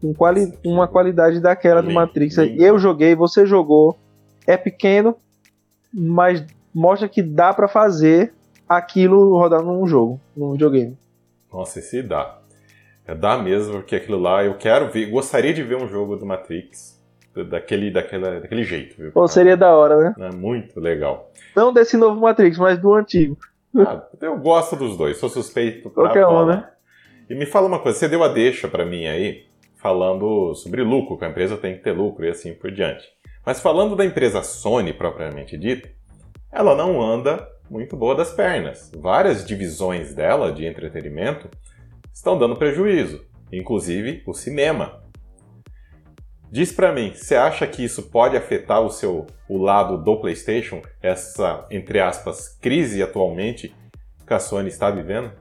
com 0.00 0.12
quali 0.12 0.52
uma 0.64 0.88
qualidade 0.88 1.40
daquela 1.40 1.80
do 1.80 1.92
Matrix. 1.92 2.36
Eu 2.36 2.78
joguei, 2.78 3.14
você 3.14 3.46
jogou, 3.46 3.96
é 4.46 4.56
pequeno, 4.56 5.16
mas 5.92 6.44
mostra 6.74 7.08
que 7.08 7.22
dá 7.22 7.52
para 7.52 7.68
fazer 7.68 8.32
aquilo 8.68 9.36
rodar 9.36 9.62
num 9.62 9.86
jogo, 9.86 10.20
num 10.36 10.52
videogame. 10.52 10.96
Nossa, 11.52 11.78
esse 11.78 12.02
dá. 12.02 12.38
É, 13.06 13.14
dá 13.14 13.38
mesmo, 13.38 13.74
porque 13.74 13.96
aquilo 13.96 14.18
lá 14.18 14.44
eu 14.44 14.54
quero 14.58 14.90
ver, 14.90 15.06
gostaria 15.06 15.54
de 15.54 15.62
ver 15.62 15.76
um 15.76 15.88
jogo 15.88 16.16
do 16.16 16.26
Matrix 16.26 16.98
daquele, 17.44 17.90
daquele, 17.90 18.40
daquele 18.40 18.64
jeito, 18.64 18.96
viu? 18.96 19.12
Pô, 19.12 19.26
seria 19.26 19.56
da 19.56 19.74
hora, 19.74 19.96
né? 19.96 20.14
É 20.18 20.32
muito 20.32 20.78
legal. 20.78 21.30
Não 21.56 21.72
desse 21.72 21.96
novo 21.96 22.20
Matrix, 22.20 22.58
mas 22.58 22.78
do 22.78 22.92
antigo. 22.92 23.38
Ah, 23.76 24.02
eu 24.20 24.38
gosto 24.38 24.76
dos 24.76 24.96
dois, 24.96 25.18
sou 25.18 25.28
suspeito 25.28 25.90
pra 25.90 26.04
Qualquer 26.04 26.26
um, 26.26 26.46
né? 26.46 26.68
E 27.28 27.34
me 27.34 27.46
fala 27.46 27.66
uma 27.66 27.78
coisa, 27.78 27.98
você 27.98 28.08
deu 28.08 28.22
a 28.22 28.28
deixa 28.28 28.68
para 28.68 28.84
mim 28.84 29.06
aí, 29.06 29.44
falando 29.76 30.54
sobre 30.54 30.82
lucro, 30.82 31.18
que 31.18 31.24
a 31.24 31.28
empresa 31.28 31.56
tem 31.56 31.76
que 31.76 31.82
ter 31.82 31.92
lucro 31.92 32.24
e 32.24 32.28
assim 32.28 32.54
por 32.54 32.70
diante. 32.70 33.06
Mas 33.48 33.60
falando 33.60 33.96
da 33.96 34.04
empresa 34.04 34.42
Sony 34.42 34.92
propriamente 34.92 35.56
dita, 35.56 35.88
ela 36.52 36.76
não 36.76 37.00
anda 37.00 37.48
muito 37.70 37.96
boa 37.96 38.14
das 38.14 38.30
pernas. 38.30 38.92
Várias 38.94 39.42
divisões 39.42 40.12
dela 40.12 40.52
de 40.52 40.66
entretenimento 40.66 41.48
estão 42.12 42.38
dando 42.38 42.56
prejuízo, 42.56 43.24
inclusive 43.50 44.22
o 44.26 44.34
cinema. 44.34 45.02
Diz 46.52 46.72
para 46.72 46.92
mim, 46.92 47.14
você 47.14 47.36
acha 47.36 47.66
que 47.66 47.82
isso 47.82 48.10
pode 48.10 48.36
afetar 48.36 48.82
o 48.82 48.90
seu 48.90 49.26
o 49.48 49.56
lado 49.56 49.96
do 49.96 50.20
PlayStation, 50.20 50.82
essa 51.00 51.66
entre 51.70 52.00
aspas 52.00 52.50
crise 52.60 53.02
atualmente 53.02 53.74
que 54.26 54.34
a 54.34 54.38
Sony 54.38 54.68
está 54.68 54.90
vivendo? 54.90 55.32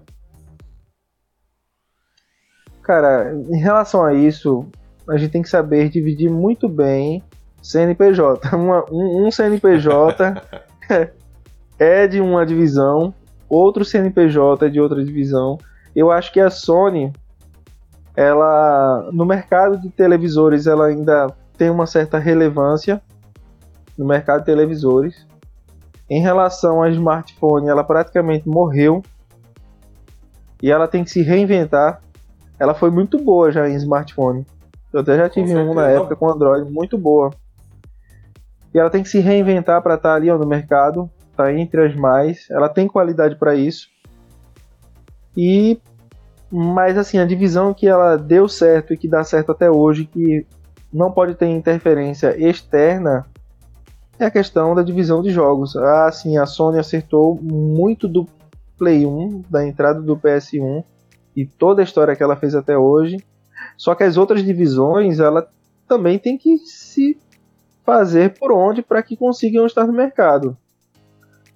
Cara, 2.81 3.33
em 3.33 3.59
relação 3.59 4.01
a 4.05 4.13
isso, 4.13 4.65
a 5.09 5.17
gente 5.17 5.31
tem 5.31 5.41
que 5.41 5.49
saber 5.49 5.89
dividir 5.89 6.31
muito 6.31 6.69
bem 6.69 7.21
CNPJ. 7.67 8.50
Uma, 8.55 8.86
um, 8.91 9.27
um 9.27 9.31
CNPJ 9.31 10.41
é 11.79 12.07
de 12.07 12.21
uma 12.21 12.45
divisão, 12.45 13.13
outro 13.50 13.83
CNPJ 13.83 14.65
é 14.65 14.69
de 14.69 14.79
outra 14.79 15.03
divisão. 15.03 15.57
Eu 15.95 16.12
acho 16.12 16.31
que 16.31 16.39
a 16.39 16.50
Sony, 16.50 17.12
ela 18.15 19.09
no 19.12 19.25
mercado 19.25 19.77
de 19.77 19.89
televisores, 19.89 20.67
ela 20.67 20.88
ainda 20.88 21.27
tem 21.57 21.69
uma 21.69 21.86
certa 21.86 22.17
relevância 22.17 23.01
no 23.97 24.05
mercado 24.05 24.39
de 24.39 24.45
televisores. 24.45 25.27
Em 26.09 26.21
relação 26.21 26.83
ao 26.83 26.89
smartphone, 26.89 27.67
ela 27.67 27.83
praticamente 27.83 28.47
morreu 28.47 29.03
e 30.62 30.71
ela 30.71 30.88
tem 30.88 31.03
que 31.03 31.09
se 31.09 31.21
reinventar 31.21 32.01
ela 32.59 32.74
foi 32.74 32.89
muito 32.89 33.19
boa 33.24 33.51
já 33.51 33.69
em 33.69 33.75
smartphone. 33.75 34.45
Eu 34.91 35.01
até 35.01 35.15
já 35.15 35.29
tive 35.29 35.55
um 35.55 35.74
na 35.74 35.88
época 35.89 36.15
com 36.15 36.29
Android, 36.29 36.71
muito 36.71 36.97
boa. 36.97 37.29
E 38.77 38.79
ela 38.79 38.91
tem 38.91 39.01
que 39.01 39.10
se 39.10 39.17
reinventar 39.17 39.81
para 39.81 39.96
estar 39.96 40.10
tá 40.10 40.15
ali 40.15 40.29
ó, 40.29 40.38
no 40.38 40.46
mercado, 40.46 41.10
tá 41.36 41.51
entre 41.51 41.84
as 41.84 41.96
mais. 41.96 42.48
Ela 42.51 42.69
tem 42.69 42.88
qualidade 42.88 43.36
para 43.36 43.55
isso. 43.55 43.88
E 45.36 45.81
mas 46.51 46.96
assim, 46.96 47.17
a 47.17 47.25
divisão 47.25 47.74
que 47.74 47.88
ela 47.88 48.15
deu 48.15 48.48
certo 48.48 48.93
e 48.93 48.98
que 48.98 49.07
dá 49.07 49.24
certo 49.24 49.51
até 49.51 49.69
hoje, 49.69 50.05
que 50.05 50.46
não 50.93 51.12
pode 51.12 51.34
ter 51.34 51.48
interferência 51.48 52.38
externa, 52.38 53.25
é 54.19 54.25
a 54.25 54.31
questão 54.31 54.75
da 54.75 54.84
divisão 54.84 55.24
de 55.24 55.31
jogos. 55.31 55.75
Ah, 55.75 56.12
sim, 56.12 56.38
a 56.38 56.46
Sony 56.46 56.77
acertou 56.77 57.36
muito 57.41 58.07
do 58.07 58.27
Play 58.77 59.07
1, 59.07 59.43
da 59.50 59.67
entrada 59.67 60.00
do 60.00 60.15
PS1 60.15 60.84
e 61.36 61.48
toda 61.48 61.81
a 61.81 61.84
história 61.84 62.15
que 62.15 62.22
ela 62.22 62.36
fez 62.36 62.53
até 62.53 62.77
hoje. 62.77 63.17
Só 63.75 63.96
que 63.96 64.03
as 64.03 64.17
outras 64.17 64.43
divisões, 64.43 65.19
ela 65.19 65.50
também 65.88 66.19
tem 66.19 66.38
que 66.38 66.60
se 66.60 67.17
fazer 67.88 68.38
por 68.38 68.51
onde 68.51 68.82
para 68.82 69.01
que 69.01 69.15
consigam 69.15 69.65
estar 69.65 69.88
no 69.88 69.94
mercado. 69.94 70.58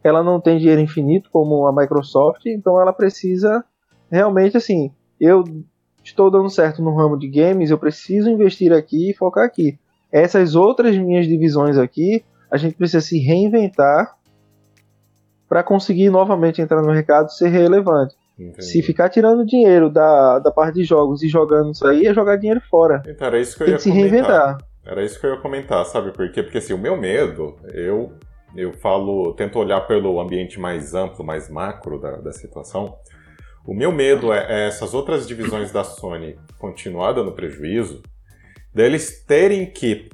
Ela 0.02 0.24
não 0.24 0.40
tem 0.40 0.58
dinheiro 0.58 0.80
infinito 0.80 1.30
como 1.30 1.68
a 1.68 1.76
Microsoft, 1.76 2.46
então 2.46 2.82
ela 2.82 2.94
precisa 2.94 3.66
realmente 4.10 4.56
assim, 4.56 4.94
eu 5.20 5.44
estou 6.02 6.32
dando 6.32 6.50
certo 6.50 6.82
no 6.82 6.96
ramo 6.96 7.20
de 7.20 7.28
games, 7.28 7.70
eu 7.70 7.78
preciso 7.78 8.30
investir 8.30 8.72
aqui 8.72 9.12
e 9.12 9.14
focar 9.14 9.44
aqui. 9.44 9.78
Essas 10.10 10.56
outras 10.56 10.98
minhas 10.98 11.28
divisões 11.28 11.78
aqui, 11.78 12.24
a 12.50 12.56
gente 12.56 12.76
precisa 12.76 13.02
se 13.02 13.20
reinventar 13.20 14.16
para 15.50 15.62
conseguir 15.64 16.10
novamente 16.10 16.62
entrar 16.62 16.82
no 16.82 16.88
mercado 16.88 17.28
e 17.28 17.34
ser 17.34 17.50
relevante. 17.50 18.16
Entendi. 18.40 18.64
Se 18.64 18.82
ficar 18.82 19.10
tirando 19.10 19.46
dinheiro 19.46 19.90
da, 19.90 20.40
da 20.40 20.50
parte 20.50 20.76
de 20.76 20.86
jogos 20.86 21.22
e 21.24 21.28
jogando 21.28 21.72
isso 21.72 21.86
aí, 21.86 22.08
é 22.08 22.14
jogar 22.14 22.38
dinheiro 22.38 22.62
fora. 22.70 23.04
Então, 23.06 23.28
era 23.28 23.38
isso 23.40 23.58
que 23.58 23.64
eu 23.64 23.66
Tem 23.66 23.74
ia 23.74 23.78
que 23.78 23.84
se 23.84 23.90
comentar. 23.90 24.12
reinventar. 24.12 24.71
Era 24.86 25.04
isso 25.04 25.20
que 25.20 25.26
eu 25.26 25.36
ia 25.36 25.42
comentar, 25.42 25.86
sabe 25.86 26.12
por 26.12 26.32
quê? 26.32 26.42
Porque 26.42 26.58
assim, 26.58 26.74
o 26.74 26.78
meu 26.78 26.98
medo, 26.98 27.56
eu, 27.74 28.14
eu 28.56 28.74
falo, 28.74 29.34
tento 29.34 29.60
olhar 29.60 29.82
pelo 29.82 30.20
ambiente 30.20 30.60
mais 30.60 30.94
amplo, 30.96 31.24
mais 31.24 31.50
macro 31.50 32.00
da, 32.00 32.18
da 32.18 32.32
situação. 32.32 32.98
O 33.66 33.76
meu 33.76 33.92
medo 33.92 34.34
é, 34.34 34.46
é 34.50 34.68
essas 34.68 34.94
outras 34.94 35.28
divisões 35.28 35.72
da 35.72 35.84
Sony 35.84 36.38
continuar 36.58 37.14
dando 37.14 37.32
prejuízo, 37.32 38.02
deles 38.74 39.24
terem 39.26 39.68
que, 39.68 40.10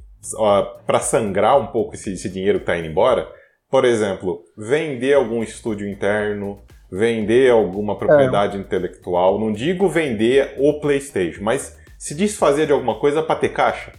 para 0.86 1.00
sangrar 1.00 1.58
um 1.58 1.68
pouco 1.68 1.96
esse, 1.96 2.12
esse 2.12 2.30
dinheiro 2.30 2.60
que 2.60 2.64
está 2.64 2.78
indo 2.78 2.88
embora, 2.88 3.32
por 3.70 3.86
exemplo, 3.86 4.44
vender 4.58 5.14
algum 5.14 5.42
estúdio 5.44 5.88
interno, 5.88 6.60
vender 6.92 7.52
alguma 7.52 7.98
propriedade 7.98 8.58
é. 8.58 8.60
intelectual. 8.60 9.40
Não 9.40 9.52
digo 9.52 9.88
vender 9.88 10.56
o 10.58 10.80
PlayStation, 10.80 11.44
mas 11.44 11.78
se 11.98 12.16
desfazer 12.16 12.66
de 12.66 12.74
alguma 12.74 13.00
coisa 13.00 13.22
para 13.22 13.40
ter 13.40 13.50
caixa. 13.50 13.92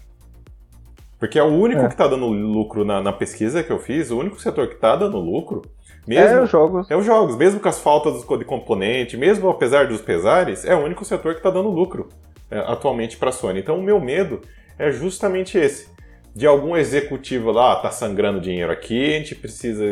Porque 1.18 1.38
é 1.38 1.42
o 1.42 1.46
único 1.46 1.82
é. 1.82 1.86
que 1.86 1.94
está 1.94 2.06
dando 2.06 2.26
lucro 2.26 2.84
na, 2.84 3.02
na, 3.02 3.12
pesquisa 3.12 3.62
que 3.62 3.72
eu 3.72 3.78
fiz, 3.78 4.10
o 4.10 4.18
único 4.18 4.40
setor 4.40 4.68
que 4.68 4.74
está 4.74 4.94
dando 4.94 5.18
lucro. 5.18 5.62
Mesmo, 6.06 6.38
é 6.38 6.42
os 6.42 6.50
jogos. 6.50 6.90
É 6.90 6.96
os 6.96 7.04
jogos. 7.04 7.36
Mesmo 7.36 7.60
com 7.60 7.68
as 7.68 7.80
faltas 7.80 8.22
de 8.22 8.44
componente, 8.44 9.16
mesmo 9.16 9.48
apesar 9.48 9.88
dos 9.88 10.00
pesares, 10.00 10.64
é 10.64 10.74
o 10.74 10.78
único 10.78 11.04
setor 11.04 11.32
que 11.32 11.40
está 11.40 11.50
dando 11.50 11.68
lucro 11.68 12.08
é, 12.50 12.58
atualmente 12.60 13.16
para 13.16 13.30
a 13.30 13.32
Sony. 13.32 13.60
Então 13.60 13.78
o 13.78 13.82
meu 13.82 14.00
medo 14.00 14.40
é 14.78 14.90
justamente 14.92 15.58
esse. 15.58 15.88
De 16.34 16.46
algum 16.46 16.76
executivo 16.76 17.50
lá, 17.50 17.74
tá 17.76 17.90
sangrando 17.90 18.40
dinheiro 18.40 18.70
aqui, 18.70 19.14
a 19.14 19.18
gente 19.18 19.34
precisa 19.34 19.86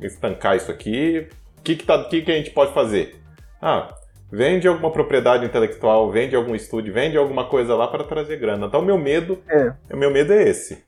estancar 0.00 0.56
isso 0.56 0.70
aqui, 0.70 1.28
o 1.58 1.62
que, 1.62 1.76
que, 1.76 1.86
tá, 1.86 2.02
que, 2.04 2.22
que 2.22 2.32
a 2.32 2.34
gente 2.34 2.50
pode 2.50 2.74
fazer? 2.74 3.20
Ah, 3.60 3.94
vende 4.32 4.66
alguma 4.66 4.90
propriedade 4.90 5.44
intelectual, 5.44 6.10
vende 6.10 6.34
algum 6.34 6.54
estúdio, 6.54 6.94
vende 6.94 7.18
alguma 7.18 7.44
coisa 7.44 7.74
lá 7.74 7.86
para 7.86 8.04
trazer 8.04 8.38
grana. 8.38 8.66
Então, 8.66 8.80
o 8.80 8.84
meu 8.84 8.96
medo, 8.96 9.38
é. 9.48 9.72
o 9.92 9.96
meu 9.96 10.10
medo 10.10 10.32
é 10.32 10.42
esse. 10.48 10.84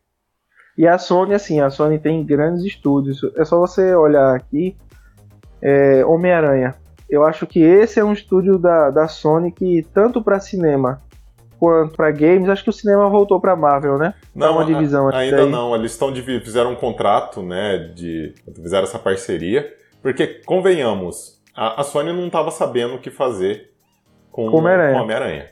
E 0.76 0.88
a 0.88 0.98
Sony, 0.98 1.34
assim, 1.34 1.60
a 1.60 1.70
Sony 1.70 1.98
tem 1.98 2.24
grandes 2.24 2.64
estúdios. 2.64 3.20
É 3.36 3.44
só 3.44 3.60
você 3.60 3.94
olhar 3.94 4.34
aqui, 4.34 4.76
é, 5.62 6.04
Homem-Aranha. 6.04 6.74
Eu 7.08 7.24
acho 7.24 7.46
que 7.46 7.60
esse 7.62 8.00
é 8.00 8.04
um 8.04 8.12
estúdio 8.12 8.58
da, 8.58 8.90
da 8.90 9.06
Sony 9.06 9.52
que, 9.52 9.86
tanto 9.92 10.22
para 10.22 10.40
cinema 10.40 11.00
quanto 11.60 11.96
para 11.96 12.10
games, 12.10 12.48
acho 12.48 12.64
que 12.64 12.70
o 12.70 12.72
cinema 12.72 13.08
voltou 13.08 13.40
para 13.40 13.54
Marvel, 13.54 13.96
né? 13.96 14.14
Não, 14.34 14.54
uma 14.54 14.64
divisão 14.64 15.08
a, 15.08 15.16
ainda 15.16 15.46
não. 15.46 15.74
Eles 15.74 15.92
estão 15.92 16.12
fizeram 16.12 16.72
um 16.72 16.76
contrato, 16.76 17.42
né? 17.42 17.78
De 17.94 18.34
fizeram 18.56 18.84
essa 18.84 18.98
parceria 18.98 19.72
porque, 20.04 20.42
convenhamos, 20.44 21.40
a, 21.56 21.80
a 21.80 21.84
Sony 21.84 22.12
não 22.12 22.26
estava 22.26 22.50
sabendo 22.50 22.94
o 22.94 22.98
que 22.98 23.10
fazer 23.10 23.70
com 24.30 24.48
o 24.48 24.56
Homem-Aranha. 24.56 25.02
Homem 25.02 25.44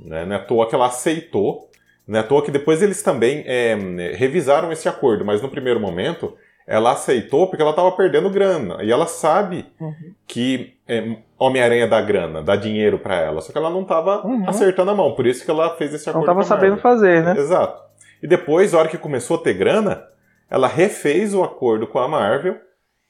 né? 0.00 0.24
Não 0.24 0.34
é 0.34 0.38
à 0.38 0.42
toa 0.42 0.68
que 0.68 0.74
ela 0.74 0.86
aceitou, 0.86 1.68
não 2.08 2.18
é 2.18 2.22
à 2.22 2.26
toa 2.26 2.42
que 2.42 2.50
depois 2.50 2.82
eles 2.82 3.02
também 3.02 3.44
é, 3.46 3.74
revisaram 4.16 4.72
esse 4.72 4.88
acordo, 4.88 5.24
mas 5.24 5.42
no 5.42 5.48
primeiro 5.48 5.78
momento 5.78 6.34
ela 6.66 6.92
aceitou 6.92 7.48
porque 7.48 7.60
ela 7.60 7.72
estava 7.72 7.90
perdendo 7.92 8.30
grana. 8.30 8.82
E 8.82 8.92
ela 8.92 9.06
sabe 9.06 9.66
uhum. 9.80 9.92
que 10.26 10.76
é, 10.86 11.16
Homem-Aranha 11.36 11.88
dá 11.88 12.00
grana, 12.00 12.42
dá 12.42 12.54
dinheiro 12.54 12.98
para 12.98 13.16
ela. 13.16 13.40
Só 13.40 13.50
que 13.50 13.58
ela 13.58 13.70
não 13.70 13.82
estava 13.82 14.24
uhum. 14.24 14.48
acertando 14.48 14.92
a 14.92 14.94
mão. 14.94 15.14
Por 15.16 15.26
isso 15.26 15.44
que 15.44 15.50
ela 15.50 15.76
fez 15.76 15.92
esse 15.92 16.08
acordo. 16.08 16.26
Não 16.26 16.40
estava 16.40 16.60
sabendo 16.60 16.80
fazer, 16.80 17.24
né? 17.24 17.34
Exato. 17.36 17.82
E 18.22 18.26
depois, 18.26 18.72
na 18.72 18.78
hora 18.78 18.88
que 18.88 18.96
começou 18.96 19.36
a 19.36 19.40
ter 19.40 19.54
grana, 19.54 20.04
ela 20.48 20.68
refez 20.68 21.34
o 21.34 21.42
acordo 21.42 21.88
com 21.88 21.98
a 21.98 22.06
Marvel 22.06 22.56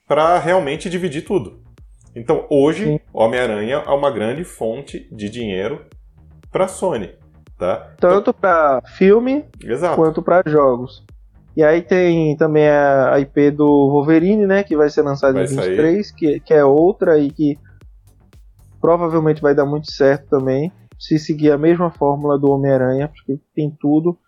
para 0.09 0.38
realmente 0.38 0.88
dividir 0.88 1.23
tudo. 1.23 1.61
Então, 2.14 2.47
hoje, 2.50 3.00
Homem-Aranha 3.12 3.83
é 3.87 3.90
uma 3.90 4.11
grande 4.11 4.45
fonte 4.45 5.09
de 5.12 5.29
dinheiro 5.29 5.87
para 6.50 6.67
Sony, 6.67 7.14
tá? 7.57 7.95
Tanto 7.99 8.35
para 8.35 8.83
filme 8.97 9.45
Exato. 9.62 9.97
quanto 9.97 10.23
para 10.23 10.49
jogos. 10.50 11.05
E 11.57 11.62
aí 11.62 11.83
tem 11.83 12.37
também 12.37 12.69
a 12.69 13.19
IP 13.21 13.50
do 13.50 13.67
Wolverine, 13.67 14.47
né? 14.47 14.62
Que 14.62 14.76
vai 14.76 14.88
ser 14.88 15.02
lançado 15.02 15.35
vai 15.35 15.45
em 15.45 15.47
23, 15.47 16.11
que, 16.12 16.40
que 16.40 16.55
é 16.55 16.64
outra 16.64 17.19
e 17.19 17.31
que 17.31 17.59
provavelmente 18.81 19.43
vai 19.43 19.55
dar 19.55 19.67
muito 19.67 19.90
certo 19.90 20.29
também. 20.29 20.73
Se 20.99 21.19
seguir 21.19 21.50
a 21.50 21.59
mesma 21.59 21.90
fórmula 21.90 22.38
do 22.38 22.50
Homem-Aranha, 22.50 23.09
porque 23.09 23.40
tem 23.55 23.75
tudo. 23.81 24.19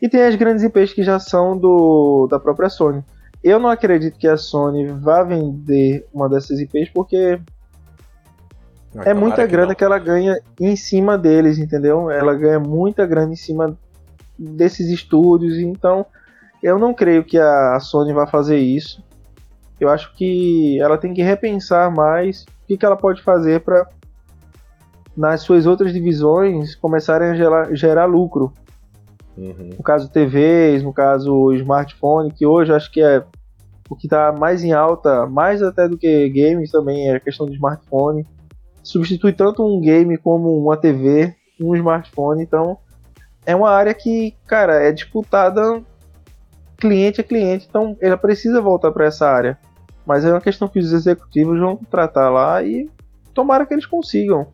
E 0.00 0.08
tem 0.08 0.22
as 0.22 0.36
grandes 0.36 0.62
IPs 0.62 0.92
que 0.92 1.02
já 1.02 1.18
são 1.18 1.58
do, 1.58 2.28
da 2.30 2.38
própria 2.38 2.68
Sony. 2.68 3.02
Eu 3.42 3.58
não 3.58 3.68
acredito 3.68 4.18
que 4.18 4.26
a 4.26 4.36
Sony 4.36 4.86
vá 4.86 5.22
vender 5.22 6.06
uma 6.12 6.28
dessas 6.28 6.58
IPs 6.58 6.90
porque 6.92 7.40
é 9.04 9.14
muita 9.14 9.42
que 9.42 9.52
grana 9.52 9.68
não. 9.68 9.74
que 9.74 9.84
ela 9.84 9.98
ganha 9.98 10.40
em 10.58 10.74
cima 10.74 11.16
deles, 11.16 11.58
entendeu? 11.58 12.10
Ela 12.10 12.34
ganha 12.34 12.58
muita 12.58 13.06
grana 13.06 13.32
em 13.32 13.36
cima 13.36 13.76
desses 14.38 14.88
estúdios, 14.88 15.58
então 15.58 16.06
eu 16.62 16.78
não 16.78 16.94
creio 16.94 17.24
que 17.24 17.38
a 17.38 17.78
Sony 17.80 18.12
vá 18.12 18.26
fazer 18.26 18.58
isso. 18.58 19.02
Eu 19.78 19.88
acho 19.88 20.12
que 20.14 20.80
ela 20.80 20.98
tem 20.98 21.14
que 21.14 21.22
repensar 21.22 21.90
mais 21.90 22.42
o 22.42 22.66
que, 22.66 22.76
que 22.76 22.84
ela 22.84 22.96
pode 22.96 23.22
fazer 23.22 23.60
para 23.60 23.86
nas 25.16 25.42
suas 25.42 25.66
outras 25.66 25.92
divisões 25.92 26.76
começarem 26.76 27.30
a 27.30 27.34
gerar, 27.34 27.74
gerar 27.74 28.06
lucro. 28.06 28.52
Uhum. 29.38 29.70
No 29.76 29.84
caso 29.84 30.10
TVs, 30.10 30.82
no 30.82 30.92
caso 30.92 31.52
smartphone, 31.52 32.32
que 32.32 32.44
hoje 32.44 32.72
acho 32.72 32.90
que 32.90 33.00
é 33.00 33.24
o 33.88 33.96
que 33.96 34.06
está 34.06 34.32
mais 34.32 34.64
em 34.64 34.72
alta, 34.72 35.26
mais 35.26 35.62
até 35.62 35.88
do 35.88 35.96
que 35.96 36.28
games 36.28 36.70
também, 36.70 37.08
é 37.08 37.16
a 37.16 37.20
questão 37.20 37.46
do 37.46 37.54
smartphone. 37.54 38.26
Substitui 38.82 39.32
tanto 39.32 39.64
um 39.64 39.80
game 39.80 40.18
como 40.18 40.58
uma 40.58 40.76
TV, 40.76 41.34
um 41.60 41.74
smartphone, 41.76 42.42
então 42.42 42.78
é 43.46 43.54
uma 43.54 43.70
área 43.70 43.94
que, 43.94 44.34
cara, 44.46 44.82
é 44.82 44.92
disputada 44.92 45.82
cliente 46.76 47.20
a 47.20 47.24
cliente, 47.24 47.66
então 47.68 47.96
ela 48.00 48.16
precisa 48.16 48.60
voltar 48.60 48.90
para 48.92 49.06
essa 49.06 49.28
área. 49.28 49.58
Mas 50.04 50.24
é 50.24 50.30
uma 50.30 50.40
questão 50.40 50.68
que 50.68 50.78
os 50.78 50.92
executivos 50.92 51.58
vão 51.58 51.76
tratar 51.76 52.30
lá 52.30 52.62
e 52.62 52.90
tomara 53.34 53.66
que 53.66 53.74
eles 53.74 53.86
consigam 53.86 54.48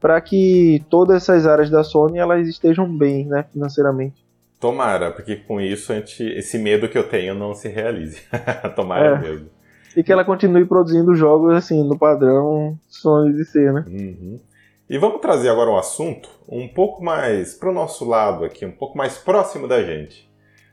para 0.00 0.20
que 0.20 0.84
todas 0.90 1.16
essas 1.16 1.46
áreas 1.46 1.70
da 1.70 1.82
Sony 1.82 2.18
elas 2.18 2.46
estejam 2.46 2.86
bem, 2.86 3.26
né, 3.26 3.44
financeiramente. 3.52 4.23
Tomara, 4.60 5.10
porque 5.10 5.36
com 5.36 5.60
isso 5.60 5.92
gente, 5.92 6.22
esse 6.22 6.58
medo 6.58 6.88
que 6.88 6.96
eu 6.96 7.08
tenho 7.08 7.34
não 7.34 7.54
se 7.54 7.68
realize. 7.68 8.22
Tomara 8.74 9.16
é. 9.16 9.18
mesmo. 9.18 9.50
E 9.96 10.02
que 10.02 10.12
ela 10.12 10.24
continue 10.24 10.64
produzindo 10.64 11.14
jogos 11.14 11.54
assim 11.54 11.86
no 11.86 11.98
padrão 11.98 12.78
Sony 12.88 13.32
de 13.34 13.44
ser, 13.44 13.72
né? 13.72 13.84
Uhum. 13.86 14.40
E 14.88 14.98
vamos 14.98 15.20
trazer 15.20 15.48
agora 15.48 15.70
um 15.70 15.78
assunto 15.78 16.28
um 16.48 16.68
pouco 16.68 17.02
mais 17.02 17.54
para 17.54 17.70
o 17.70 17.74
nosso 17.74 18.04
lado 18.04 18.44
aqui, 18.44 18.66
um 18.66 18.72
pouco 18.72 18.98
mais 18.98 19.16
próximo 19.16 19.68
da 19.68 19.82
gente. 19.82 20.30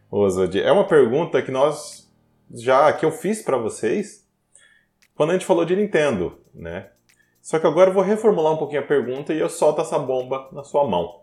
Oswald, 0.10 0.60
é 0.60 0.72
uma 0.72 0.86
pergunta 0.86 1.42
que 1.42 1.52
nós 1.52 2.12
já 2.54 2.92
que 2.92 3.06
eu 3.06 3.12
fiz 3.12 3.42
para 3.42 3.58
vocês 3.58 4.28
quando 5.16 5.30
a 5.30 5.34
gente 5.34 5.46
falou 5.46 5.64
de 5.64 5.76
Nintendo, 5.76 6.38
né? 6.54 6.90
Só 7.42 7.58
que 7.58 7.66
agora 7.66 7.90
eu 7.90 7.94
vou 7.94 8.04
reformular 8.04 8.54
um 8.54 8.58
pouquinho 8.58 8.82
a 8.82 8.86
pergunta 8.86 9.34
e 9.34 9.40
eu 9.40 9.50
solto 9.50 9.82
essa 9.82 9.98
bomba 9.98 10.50
na 10.52 10.64
sua 10.64 10.88
mão. 10.88 11.20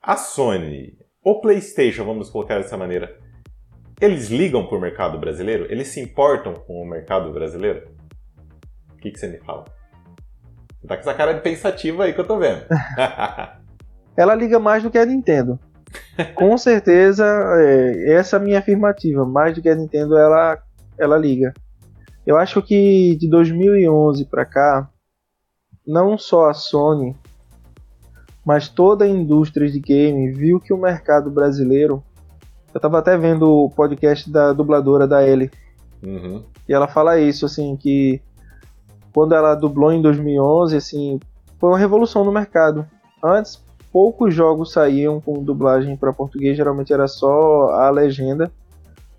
A 0.00 0.16
Sony, 0.16 0.98
o 1.22 1.40
PlayStation, 1.40 2.04
vamos 2.04 2.30
colocar 2.30 2.58
dessa 2.58 2.76
maneira, 2.76 3.16
eles 4.00 4.28
ligam 4.28 4.66
para 4.66 4.78
o 4.78 4.80
mercado 4.80 5.18
brasileiro? 5.18 5.66
Eles 5.70 5.88
se 5.88 6.00
importam 6.00 6.54
com 6.54 6.80
o 6.80 6.88
mercado 6.88 7.30
brasileiro? 7.32 7.90
O 8.94 8.96
que, 8.96 9.10
que 9.10 9.18
você 9.18 9.28
me 9.28 9.38
fala? 9.38 9.64
Você 10.80 10.86
tá 10.86 10.96
com 10.96 11.00
essa 11.00 11.14
cara 11.14 11.34
de 11.34 11.42
pensativa 11.42 12.04
aí 12.04 12.14
que 12.14 12.20
eu 12.20 12.26
tô 12.26 12.38
vendo. 12.38 12.64
Ela 14.16 14.34
liga 14.34 14.58
mais 14.58 14.82
do 14.82 14.90
que 14.90 14.98
a 14.98 15.04
Nintendo. 15.04 15.58
Com 16.34 16.56
certeza, 16.56 17.24
é, 17.58 18.14
essa 18.14 18.36
é 18.36 18.38
a 18.38 18.42
minha 18.42 18.58
afirmativa. 18.58 19.24
Mais 19.24 19.54
do 19.54 19.62
que 19.62 19.68
a 19.68 19.74
Nintendo, 19.74 20.16
ela, 20.16 20.58
ela 20.98 21.16
liga. 21.16 21.52
Eu 22.26 22.36
acho 22.36 22.62
que 22.62 23.16
de 23.16 23.28
2011 23.28 24.26
para 24.26 24.44
cá, 24.44 24.90
não 25.86 26.18
só 26.18 26.50
a 26.50 26.54
Sony, 26.54 27.16
mas 28.50 28.68
toda 28.68 29.04
a 29.04 29.08
indústria 29.08 29.70
de 29.70 29.78
game 29.78 30.32
viu 30.32 30.58
que 30.58 30.72
o 30.72 30.76
mercado 30.76 31.30
brasileiro. 31.30 32.02
Eu 32.74 32.78
estava 32.78 32.98
até 32.98 33.16
vendo 33.16 33.48
o 33.48 33.70
podcast 33.70 34.28
da 34.28 34.52
dubladora 34.52 35.06
da 35.06 35.24
Ellie. 35.24 35.52
Uhum. 36.02 36.42
E 36.68 36.74
ela 36.74 36.88
fala 36.88 37.20
isso, 37.20 37.46
assim, 37.46 37.76
que 37.76 38.20
quando 39.14 39.36
ela 39.36 39.54
dublou 39.54 39.92
em 39.92 40.02
2011, 40.02 40.76
assim, 40.76 41.20
foi 41.60 41.70
uma 41.70 41.78
revolução 41.78 42.24
no 42.24 42.32
mercado. 42.32 42.84
Antes, 43.22 43.62
poucos 43.92 44.34
jogos 44.34 44.72
saíam 44.72 45.20
com 45.20 45.44
dublagem 45.44 45.96
para 45.96 46.12
português, 46.12 46.56
geralmente 46.56 46.92
era 46.92 47.06
só 47.06 47.68
a 47.74 47.88
legenda. 47.88 48.50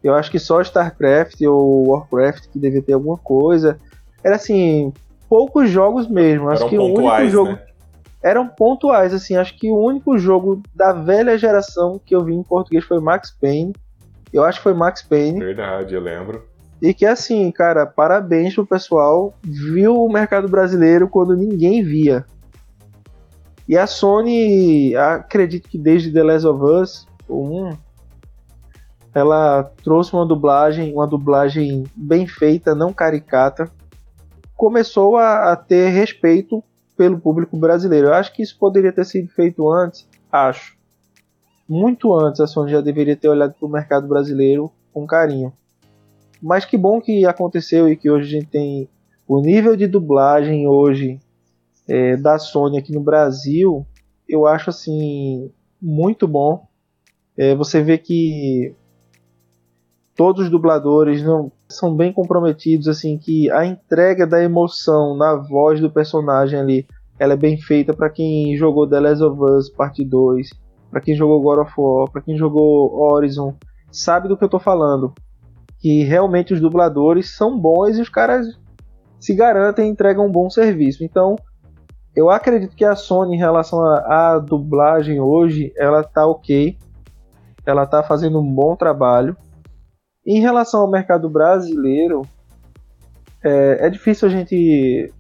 Eu 0.04 0.14
acho 0.14 0.30
que 0.30 0.40
só 0.40 0.60
StarCraft 0.60 1.40
ou 1.44 1.88
Warcraft 1.88 2.50
que 2.50 2.60
devia 2.60 2.82
ter 2.82 2.92
alguma 2.92 3.18
coisa. 3.18 3.78
Era 4.22 4.36
assim, 4.36 4.92
poucos 5.30 5.70
jogos 5.70 6.10
mesmo. 6.10 6.50
Acho 6.50 6.68
que 6.68 6.78
o 6.78 6.84
único 6.84 7.30
jogo 7.30 7.52
né? 7.52 7.71
Eram 8.24 8.48
pontuais 8.48 9.14
assim. 9.14 9.36
Acho 9.36 9.58
que 9.58 9.70
o 9.70 9.78
único 9.78 10.18
jogo 10.18 10.62
da 10.76 10.94
velha 10.94 11.38
geração 11.38 12.00
que 12.06 12.16
eu 12.16 12.24
vi 12.24 12.34
em 12.34 12.44
português 12.44 12.84
foi 12.84 13.00
Max 13.00 13.32
Payne. 13.32 13.74
Eu 14.32 14.44
acho 14.44 14.60
que 14.60 14.64
foi 14.64 14.74
Max 14.74 15.02
Payne. 15.02 15.40
Verdade, 15.40 15.94
eu 15.94 16.02
lembro. 16.02 16.46
E 16.82 16.94
que 16.94 17.06
assim, 17.06 17.52
cara, 17.52 17.86
parabéns 17.86 18.56
pro 18.56 18.66
pessoal. 18.66 19.34
Viu 19.44 19.96
o 19.96 20.12
mercado 20.12 20.48
brasileiro 20.48 21.08
quando 21.08 21.36
ninguém 21.36 21.84
via. 21.84 22.26
E 23.68 23.78
a 23.78 23.86
Sony, 23.86 24.96
acredito 24.96 25.70
que 25.70 25.78
desde 25.78 26.12
The 26.12 26.24
Last 26.24 26.48
of 26.48 26.64
Us 26.64 27.08
1, 27.30 27.78
ela 29.14 29.64
trouxe 29.84 30.14
uma 30.14 30.26
dublagem, 30.26 30.94
uma 30.94 31.08
dublagem 31.08 31.84
bem 31.96 32.26
feita, 32.26 32.74
não 32.74 32.92
caricata. 32.92 33.70
Começou 34.56 35.18
a, 35.18 35.52
a 35.52 35.56
ter 35.56 35.90
respeito 35.90 36.64
pelo 37.02 37.20
público 37.20 37.58
brasileiro. 37.58 38.10
Eu 38.10 38.14
acho 38.14 38.32
que 38.32 38.44
isso 38.44 38.56
poderia 38.60 38.94
ter 38.94 39.04
sido 39.06 39.28
feito 39.30 39.68
antes, 39.68 40.08
acho. 40.32 40.78
Muito 41.68 42.14
antes 42.14 42.40
a 42.40 42.46
Sony 42.46 42.70
já 42.72 42.80
deveria 42.80 43.16
ter 43.16 43.28
olhado 43.28 43.56
para 43.56 43.66
o 43.66 43.72
mercado 43.72 44.08
brasileiro 44.08 44.72
com 44.94 45.08
carinho. 45.08 45.52
Mas 46.40 46.64
que 46.64 46.78
bom 46.78 47.02
que 47.02 47.26
aconteceu 47.26 47.90
e 47.90 47.98
que 47.98 48.08
hoje 48.08 48.28
a 48.28 48.40
gente 48.40 48.52
tem 48.52 48.88
o 49.28 49.42
nível 49.42 49.76
de 49.76 49.88
dublagem 49.88 50.68
hoje 50.68 51.20
é, 51.88 52.16
da 52.18 52.38
Sony 52.38 52.78
aqui 52.78 52.94
no 52.94 53.02
Brasil, 53.02 53.84
eu 54.30 54.46
acho 54.46 54.70
assim 54.70 55.52
muito 55.82 56.28
bom. 56.28 56.68
É, 57.36 57.56
você 57.56 57.82
vê 57.82 57.98
que 57.98 58.76
todos 60.16 60.44
os 60.44 60.52
dubladores 60.52 61.24
não 61.24 61.52
são 61.76 61.96
bem 61.96 62.14
comprometidos, 62.14 62.88
assim 62.88 63.18
que 63.18 63.50
a 63.52 63.66
entrega 63.66 64.26
da 64.26 64.42
emoção 64.44 65.16
na 65.18 65.36
voz 65.36 65.80
do 65.80 65.92
personagem 65.92 66.60
ali, 66.60 66.88
ela 67.20 67.34
é 67.34 67.38
bem 67.38 67.58
feita 67.58 67.94
para 67.94 68.10
quem 68.10 68.56
jogou 68.58 68.88
The 68.88 69.00
Last 69.00 69.24
of 69.24 69.42
Us 69.42 69.70
Parte 69.70 70.04
2, 70.04 70.50
para 70.90 71.02
quem 71.02 71.16
jogou 71.16 71.42
God 71.42 71.60
of 71.60 71.74
War, 71.78 72.12
para 72.12 72.22
quem 72.22 72.38
jogou 72.38 72.94
Horizon, 73.00 73.56
sabe 73.92 74.28
do 74.28 74.38
que 74.38 74.44
eu 74.44 74.50
tô 74.50 74.60
falando. 74.60 75.14
Que 75.80 76.04
realmente 76.04 76.54
os 76.54 76.62
dubladores 76.62 77.36
são 77.36 77.60
bons 77.60 77.98
e 77.98 78.02
os 78.02 78.10
caras 78.10 78.48
se 79.20 79.34
garantem 79.34 79.88
e 79.88 79.92
entregam 79.92 80.26
um 80.26 80.32
bom 80.32 80.50
serviço. 80.50 81.04
Então, 81.04 81.36
eu 82.16 82.30
acredito 82.30 82.76
que 82.76 82.84
a 82.84 82.96
Sony, 82.96 83.36
em 83.36 83.40
relação 83.40 83.80
à 83.84 84.38
dublagem 84.38 85.22
hoje, 85.22 85.72
ela 85.78 86.04
tá 86.04 86.26
ok. 86.28 86.78
Ela 87.66 87.86
tá 87.86 88.04
fazendo 88.04 88.40
um 88.40 88.54
bom 88.54 88.76
trabalho. 88.76 89.36
Em 90.26 90.40
relação 90.40 90.82
ao 90.82 90.90
mercado 90.90 91.30
brasileiro, 91.30 92.22
é, 93.44 93.88
é 93.88 93.90
difícil 93.90 94.28
a 94.28 94.32
gente 94.32 95.12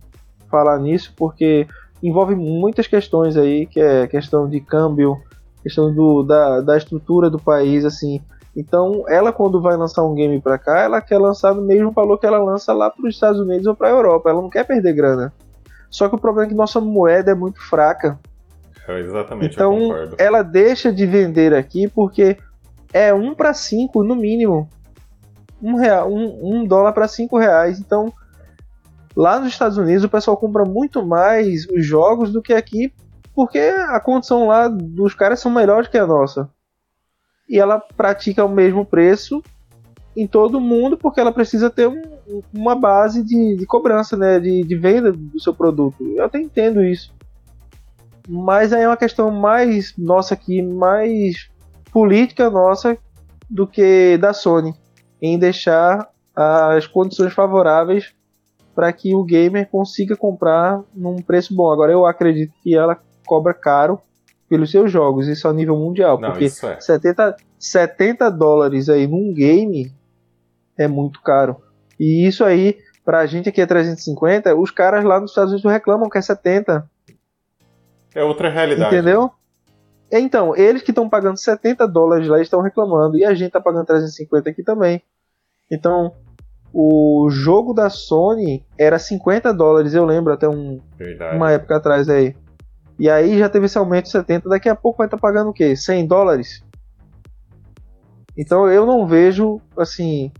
falar 0.50 0.78
nisso 0.80 1.14
porque 1.16 1.68
envolve 2.04 2.36
muitas 2.36 2.88
questões 2.88 3.38
aí, 3.38 3.66
que 3.66 3.80
é 3.80 4.08
questão 4.08 4.50
de 4.50 4.60
câmbio, 4.60 5.18
questão 5.64 5.94
do, 5.94 6.24
da, 6.24 6.62
da 6.62 6.78
estrutura 6.78 7.30
do 7.30 7.40
país, 7.40 7.86
assim. 7.86 8.22
Então, 8.56 9.06
ela 9.08 9.32
quando 9.32 9.62
vai 9.62 9.78
lançar 9.78 10.04
um 10.04 10.14
game 10.14 10.40
para 10.42 10.58
cá, 10.58 10.82
ela 10.82 11.02
quer 11.02 11.18
lançar 11.18 11.56
no 11.56 11.62
mesmo 11.62 11.92
valor 11.92 12.18
que 12.18 12.26
ela 12.26 12.44
lança 12.44 12.74
lá 12.74 12.90
para 12.90 13.08
os 13.08 13.16
Estados 13.16 13.40
Unidos 13.40 13.66
ou 13.66 13.76
para 13.76 13.88
a 13.88 13.92
Europa. 13.92 14.30
Ela 14.30 14.42
não 14.42 14.50
quer 14.50 14.66
perder 14.66 14.94
grana. 14.94 15.34
Só 15.90 16.10
que 16.10 16.16
o 16.16 16.20
problema 16.20 16.48
é 16.48 16.50
que 16.50 16.56
nossa 16.56 16.82
moeda 16.82 17.32
é 17.32 17.36
muito 17.36 17.62
fraca. 17.62 18.20
Eu 18.88 18.98
exatamente, 18.98 19.56
então, 19.56 19.92
ela 20.18 20.42
deixa 20.42 20.92
de 20.92 21.06
vender 21.06 21.54
aqui 21.54 21.88
porque 21.88 22.38
é 22.92 23.14
um 23.14 23.34
para 23.34 23.54
cinco 23.54 24.04
no 24.04 24.16
mínimo. 24.16 24.68
Um, 25.62 25.76
real, 25.76 26.12
um, 26.12 26.62
um 26.62 26.65
dólar 26.65 26.93
para 26.93 27.08
cinco 27.08 27.38
reais. 27.38 27.80
Então, 27.80 28.12
lá 29.15 29.39
nos 29.39 29.50
Estados 29.50 29.78
Unidos 29.78 30.04
o 30.04 30.10
pessoal 30.10 30.38
compra 30.38 30.65
muito 30.65 31.06
mais 31.06 31.67
os 31.67 31.86
jogos 31.86 32.32
do 32.32 32.41
que 32.41 32.54
aqui, 32.54 32.91
porque 33.34 33.60
a 33.60 34.00
condição 34.00 34.47
lá 34.47 34.67
dos 34.67 35.13
caras 35.13 35.39
são 35.39 35.52
melhores 35.52 35.88
que 35.88 35.97
a 35.97 36.08
nossa. 36.08 36.50
E 37.47 37.60
ela 37.60 37.80
pratica 37.80 38.45
o 38.45 38.50
mesmo 38.50 38.86
preço 38.86 39.43
em 40.15 40.28
todo 40.28 40.60
mundo, 40.60 40.97
porque 40.97 41.19
ela 41.19 41.32
precisa 41.32 41.69
ter 41.69 41.88
um, 41.88 42.02
uma 42.54 42.76
base 42.76 43.24
de, 43.24 43.56
de 43.56 43.65
cobrança, 43.65 44.17
né, 44.17 44.39
de, 44.39 44.63
de, 44.63 44.76
venda 44.76 45.12
do 45.12 45.39
seu 45.39 45.54
produto. 45.54 46.04
Eu 46.15 46.26
até 46.26 46.39
entendo 46.39 46.84
isso. 46.84 47.13
Mas 48.28 48.71
aí 48.71 48.84
é 48.84 48.88
uma 48.88 48.97
questão 48.97 49.32
mais 49.32 49.95
nossa 49.97 50.34
aqui, 50.34 50.62
mais 50.62 51.50
política 51.91 52.50
nossa 52.50 52.97
do 53.50 53.67
que 53.67 54.17
da 54.17 54.34
Sony, 54.34 54.74
em 55.22 55.38
deixar 55.38 56.10
as 56.36 56.88
condições 56.88 57.34
favoráveis 57.34 58.14
para 58.74 58.92
que 58.92 59.14
o 59.14 59.24
gamer 59.24 59.68
consiga 59.70 60.16
comprar 60.16 60.82
num 60.94 61.22
preço 61.22 61.54
bom. 61.54 61.72
Agora 61.72 61.92
eu 61.92 62.06
acredito 62.06 62.54
que 62.64 62.76
ela 62.76 62.98
cobra 63.26 63.54
caro 63.54 64.00
pelos 64.50 64.72
seus 64.72 64.92
jogos, 64.92 65.28
isso 65.28 65.48
a 65.48 65.54
nível 65.54 65.78
mundial, 65.78 66.20
Não, 66.20 66.32
porque 66.32 66.46
é. 66.46 66.50
70, 66.50 67.38
70 67.58 68.30
dólares 68.30 68.90
aí 68.90 69.08
num 69.08 69.34
game 69.34 69.94
é 70.78 70.88
muito 70.88 71.22
caro. 71.22 71.58
E 71.98 72.28
isso 72.28 72.44
aí, 72.44 72.78
pra 73.06 73.26
gente 73.26 73.48
aqui 73.48 73.62
é 73.62 73.66
350, 73.66 74.54
os 74.56 74.72
caras 74.72 75.06
lá 75.06 75.22
nos 75.22 75.32
Estados 75.32 75.54
Unidos 75.54 75.72
reclamam 75.72 76.10
que 76.10 76.18
é 76.18 76.22
70. 76.22 76.90
É 78.14 78.24
outra 78.24 78.50
realidade. 78.50 78.94
Entendeu? 78.94 79.32
Então, 80.12 80.56
eles 80.56 80.82
que 80.82 80.91
estão 80.91 81.10
pagando 81.10 81.38
70 81.38 81.88
dólares 81.88 82.28
lá 82.28 82.41
estão 82.41 82.62
reclamando. 82.62 83.17
E 83.17 83.24
a 83.24 83.34
gente 83.34 83.52
tá 83.52 83.62
pagando 83.62 83.86
350 83.86 84.50
aqui 84.50 84.63
também. 84.63 85.02
Então, 85.71 86.13
o 86.74 87.30
jogo 87.30 87.74
da 87.74 87.89
Sony 87.89 88.65
era 88.78 89.00
50 89.00 89.54
dólares, 89.54 89.93
eu 89.93 90.06
lembro, 90.06 90.34
até 90.34 90.47
um, 90.47 90.80
uma 91.34 91.52
época 91.52 91.78
atrás 91.78 92.10
aí. 92.10 92.36
E 93.00 93.10
aí 93.10 93.39
já 93.39 93.50
teve 93.50 93.65
esse 93.65 93.78
aumento 93.78 94.06
de 94.06 94.12
70. 94.12 94.50
Daqui 94.50 94.69
a 94.69 94.76
pouco 94.76 95.00
vai 95.00 95.08
estar 95.08 95.17
tá 95.17 95.21
pagando 95.21 95.50
o 95.50 95.54
quê? 95.54 95.76
100 95.76 96.08
dólares? 96.08 96.63
Então 98.38 98.69
eu 98.69 98.86
não 98.86 99.06
vejo, 99.06 99.60
assim, 99.78 100.32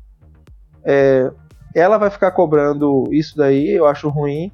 é, 0.84 1.32
ela 1.76 1.98
vai 1.98 2.10
ficar 2.10 2.32
cobrando 2.32 3.04
isso 3.12 3.36
daí, 3.36 3.72
eu 3.72 3.86
acho 3.86 4.10
ruim, 4.10 4.52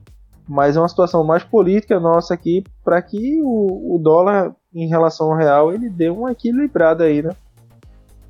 mas 0.47 0.75
é 0.75 0.79
uma 0.79 0.87
situação 0.89 1.23
mais 1.23 1.43
política 1.43 1.99
nossa 1.99 2.33
aqui 2.33 2.63
para 2.83 3.01
que 3.01 3.41
o, 3.41 3.95
o, 3.95 3.99
dólar 3.99 4.55
em 4.83 4.87
relação 4.87 5.31
ao 5.31 5.37
real 5.37 5.73
ele 5.73 5.89
dê 5.89 6.09
uma 6.09 6.31
equilibrada 6.31 7.05
aí, 7.05 7.21
né? 7.21 7.35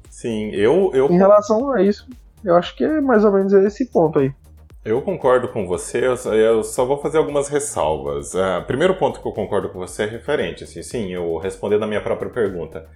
Sim, 0.10 0.50
eu, 0.52 0.92
eu. 0.94 1.08
Em 1.12 1.18
relação 1.18 1.72
a 1.72 1.82
isso, 1.82 2.08
eu 2.44 2.56
acho 2.56 2.76
que 2.76 2.84
é 2.84 3.02
mais 3.02 3.24
ou 3.24 3.32
menos 3.32 3.54
esse 3.54 3.86
ponto 3.86 4.20
aí. 4.20 4.32
Eu 4.84 5.02
concordo 5.02 5.50
com 5.50 5.68
você, 5.68 6.02
eu 6.08 6.64
só 6.64 6.86
vou 6.86 6.98
fazer 6.98 7.18
algumas 7.18 7.50
ressalvas. 7.50 8.34
Uh, 8.34 8.66
primeiro 8.66 8.96
ponto 8.96 9.22
que 9.22 9.28
eu 9.28 9.34
concordo 9.34 9.70
com 9.70 9.80
você 9.80 10.04
é 10.04 10.06
referente, 10.06 10.64
assim, 10.64 10.82
sim, 10.82 11.14
eu 11.14 11.38
respondendo 11.38 11.84
a 11.84 11.88
minha 11.88 12.02
própria 12.02 12.32
pergunta. 12.32 12.88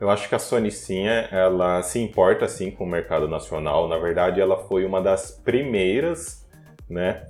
Eu 0.00 0.10
acho 0.10 0.28
que 0.28 0.34
a 0.34 0.38
Sony 0.38 0.70
sim, 0.70 1.06
é, 1.06 1.28
ela 1.30 1.82
se 1.82 2.00
importa 2.00 2.48
sim 2.48 2.70
com 2.70 2.84
o 2.84 2.88
mercado 2.88 3.28
nacional. 3.28 3.86
Na 3.88 3.98
verdade, 3.98 4.40
ela 4.40 4.56
foi 4.56 4.84
uma 4.84 5.00
das 5.00 5.30
primeiras, 5.30 6.44
né, 6.88 7.26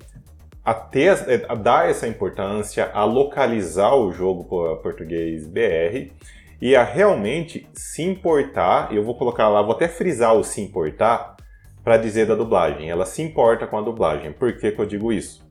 a, 0.64 0.72
ter, 0.72 1.44
a 1.48 1.54
dar 1.54 1.90
essa 1.90 2.08
importância, 2.08 2.90
a 2.92 3.04
localizar 3.04 3.94
o 3.94 4.12
jogo 4.12 4.44
português 4.76 5.46
BR 5.46 6.10
e 6.60 6.74
a 6.74 6.82
realmente 6.82 7.68
se 7.74 8.02
importar. 8.02 8.94
Eu 8.94 9.04
vou 9.04 9.16
colocar 9.16 9.48
lá, 9.48 9.60
vou 9.60 9.72
até 9.72 9.88
frisar 9.88 10.34
o 10.34 10.42
se 10.42 10.60
importar 10.62 11.36
para 11.82 11.98
dizer 11.98 12.26
da 12.26 12.34
dublagem. 12.34 12.88
Ela 12.88 13.04
se 13.04 13.20
importa 13.20 13.66
com 13.66 13.76
a 13.76 13.82
dublagem. 13.82 14.32
Por 14.32 14.56
que, 14.56 14.72
que 14.72 14.80
eu 14.80 14.86
digo 14.86 15.12
isso? 15.12 15.44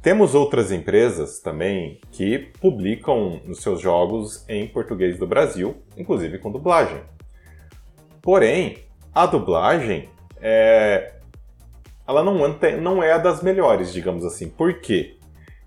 Temos 0.00 0.34
outras 0.34 0.72
empresas 0.72 1.40
também 1.40 2.00
que 2.12 2.38
publicam 2.60 3.42
os 3.46 3.60
seus 3.60 3.80
jogos 3.80 4.48
em 4.48 4.66
português 4.66 5.18
do 5.18 5.26
Brasil, 5.26 5.76
inclusive 5.96 6.38
com 6.38 6.50
dublagem. 6.50 7.00
Porém, 8.22 8.78
a 9.14 9.26
dublagem 9.26 10.08
é... 10.40 11.15
ela 12.06 12.22
não, 12.22 12.36
não 12.80 13.02
é 13.02 13.12
a 13.12 13.18
das 13.18 13.42
melhores, 13.42 13.92
digamos 13.92 14.24
assim. 14.24 14.48
Por 14.48 14.80
quê? 14.80 15.16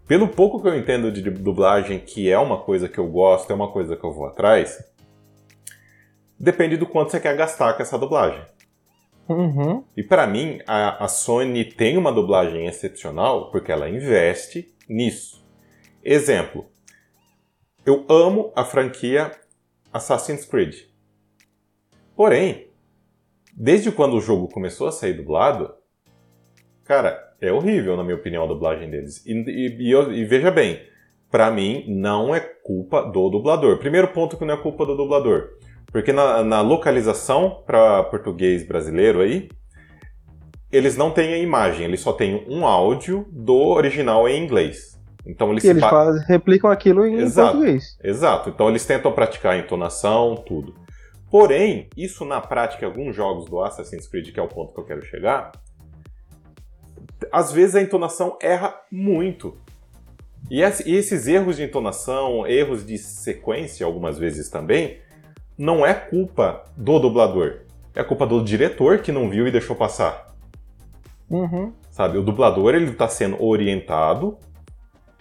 Pelo 0.08 0.28
pouco 0.28 0.62
que 0.62 0.68
eu 0.68 0.76
entendo 0.76 1.12
de 1.12 1.22
dublagem, 1.22 2.00
que 2.00 2.32
é 2.32 2.38
uma 2.40 2.58
coisa 2.58 2.90
que 2.90 2.98
eu 2.98 3.08
gosto, 3.08 3.52
é 3.52 3.54
uma 3.56 3.72
coisa 3.72 3.96
que 3.96 4.04
eu 4.04 4.12
vou 4.12 4.26
atrás, 4.26 4.84
depende 6.40 6.78
do 6.78 6.88
quanto 6.88 7.12
você 7.12 7.20
quer 7.20 7.36
gastar 7.36 7.74
com 7.74 7.84
essa 7.84 7.98
dublagem. 7.98 8.42
Uhum. 9.28 9.84
E 9.96 10.02
para 10.02 10.26
mim, 10.26 10.60
a, 10.66 11.06
a, 11.06 11.08
Sony 11.08 11.64
tem 11.64 11.96
uma 11.98 12.12
dublagem 12.12 12.66
excepcional 12.66 13.52
porque 13.52 13.72
ela 13.72 13.88
investe 13.88 14.74
nisso. 14.88 15.46
Exemplo, 16.04 16.66
eu 17.86 18.06
amo 18.10 18.52
a 18.56 18.66
franquia 18.66 19.32
Assassin's 19.94 20.46
Creed. 20.46 20.76
Porém, 22.16 22.68
desde 23.54 23.92
quando 23.92 24.16
o 24.16 24.22
jogo 24.22 24.48
começou 24.48 24.88
a 24.88 24.92
sair 24.92 25.14
dublado, 25.14 25.72
cara, 26.90 27.36
é 27.40 27.52
horrível, 27.52 27.96
na 27.96 28.04
minha 28.04 28.16
opinião, 28.16 28.44
a 28.44 28.48
dublagem 28.48 28.90
deles. 28.90 29.24
E, 29.24 29.32
e, 29.32 29.94
e, 29.94 30.22
e 30.22 30.26
veja 30.26 30.50
bem, 30.50 30.82
para 31.30 31.52
mim, 31.52 31.86
não 31.88 32.34
é 32.34 32.40
culpa 32.40 33.04
do 33.04 33.30
dublador. 33.30 33.78
Primeiro 33.78 34.08
ponto 34.08 34.36
que 34.36 34.44
não 34.44 34.56
é 34.56 34.58
culpa 34.58 34.88
do 34.88 34.98
dublador. 34.98 35.50
Porque 35.92 36.12
na, 36.12 36.44
na 36.44 36.62
localização 36.62 37.64
para 37.64 38.04
português 38.06 38.68
brasileiro 38.68 39.22
aí, 39.22 39.50
eles 40.72 40.98
não 40.98 41.12
têm 41.12 41.34
a 41.34 41.38
imagem, 41.38 41.86
eles 41.86 42.00
só 42.00 42.12
têm 42.12 42.44
um 42.50 42.66
áudio 42.66 43.28
do 43.32 43.56
original 43.56 44.28
em 44.28 44.44
inglês. 44.44 45.00
Então 45.26 45.52
eles, 45.52 45.64
e 45.64 45.68
eles 45.68 45.84
fazem, 45.84 46.26
replicam 46.26 46.72
aquilo 46.72 47.06
em 47.06 47.20
exato, 47.20 47.52
português. 47.52 48.00
Exato. 48.04 48.50
Então 48.50 48.68
eles 48.68 48.84
tentam 48.84 49.12
praticar 49.12 49.54
a 49.54 49.58
entonação, 49.58 50.36
tudo. 50.36 50.74
Porém, 51.30 51.88
isso 51.96 52.26
na 52.26 52.42
prática, 52.42 52.88
alguns 52.88 53.16
jogos 53.16 53.46
do 53.46 53.62
Assassin's 53.62 54.08
Creed, 54.08 54.32
que 54.32 54.40
é 54.40 54.44
o 54.44 54.48
ponto 54.48 54.74
que 54.74 54.80
eu 54.80 54.86
quero 54.86 55.06
chegar, 55.06 55.52
às 57.32 57.52
vezes 57.52 57.76
a 57.76 57.82
entonação 57.82 58.38
erra 58.42 58.76
muito. 58.92 59.58
E 60.50 60.62
esses 60.62 61.28
erros 61.28 61.58
de 61.58 61.64
entonação, 61.64 62.48
erros 62.48 62.86
de 62.86 62.98
sequência, 62.98 63.86
algumas 63.86 64.18
vezes 64.18 64.50
também, 64.50 65.00
não 65.58 65.86
é 65.86 65.94
culpa 65.94 66.64
do 66.76 67.00
dublador. 67.00 67.62
É 67.94 68.04
culpa 68.04 68.26
do 68.26 68.44
diretor 68.44 69.00
que 69.00 69.12
não 69.12 69.30
viu 69.30 69.48
e 69.48 69.52
deixou 69.52 69.76
passar. 69.76 70.34
Uhum. 71.30 71.74
Sabe, 71.92 72.18
o 72.18 72.24
dublador 72.24 72.74
ele 72.74 72.90
está 72.92 73.08
sendo 73.08 73.44
orientado 73.44 74.38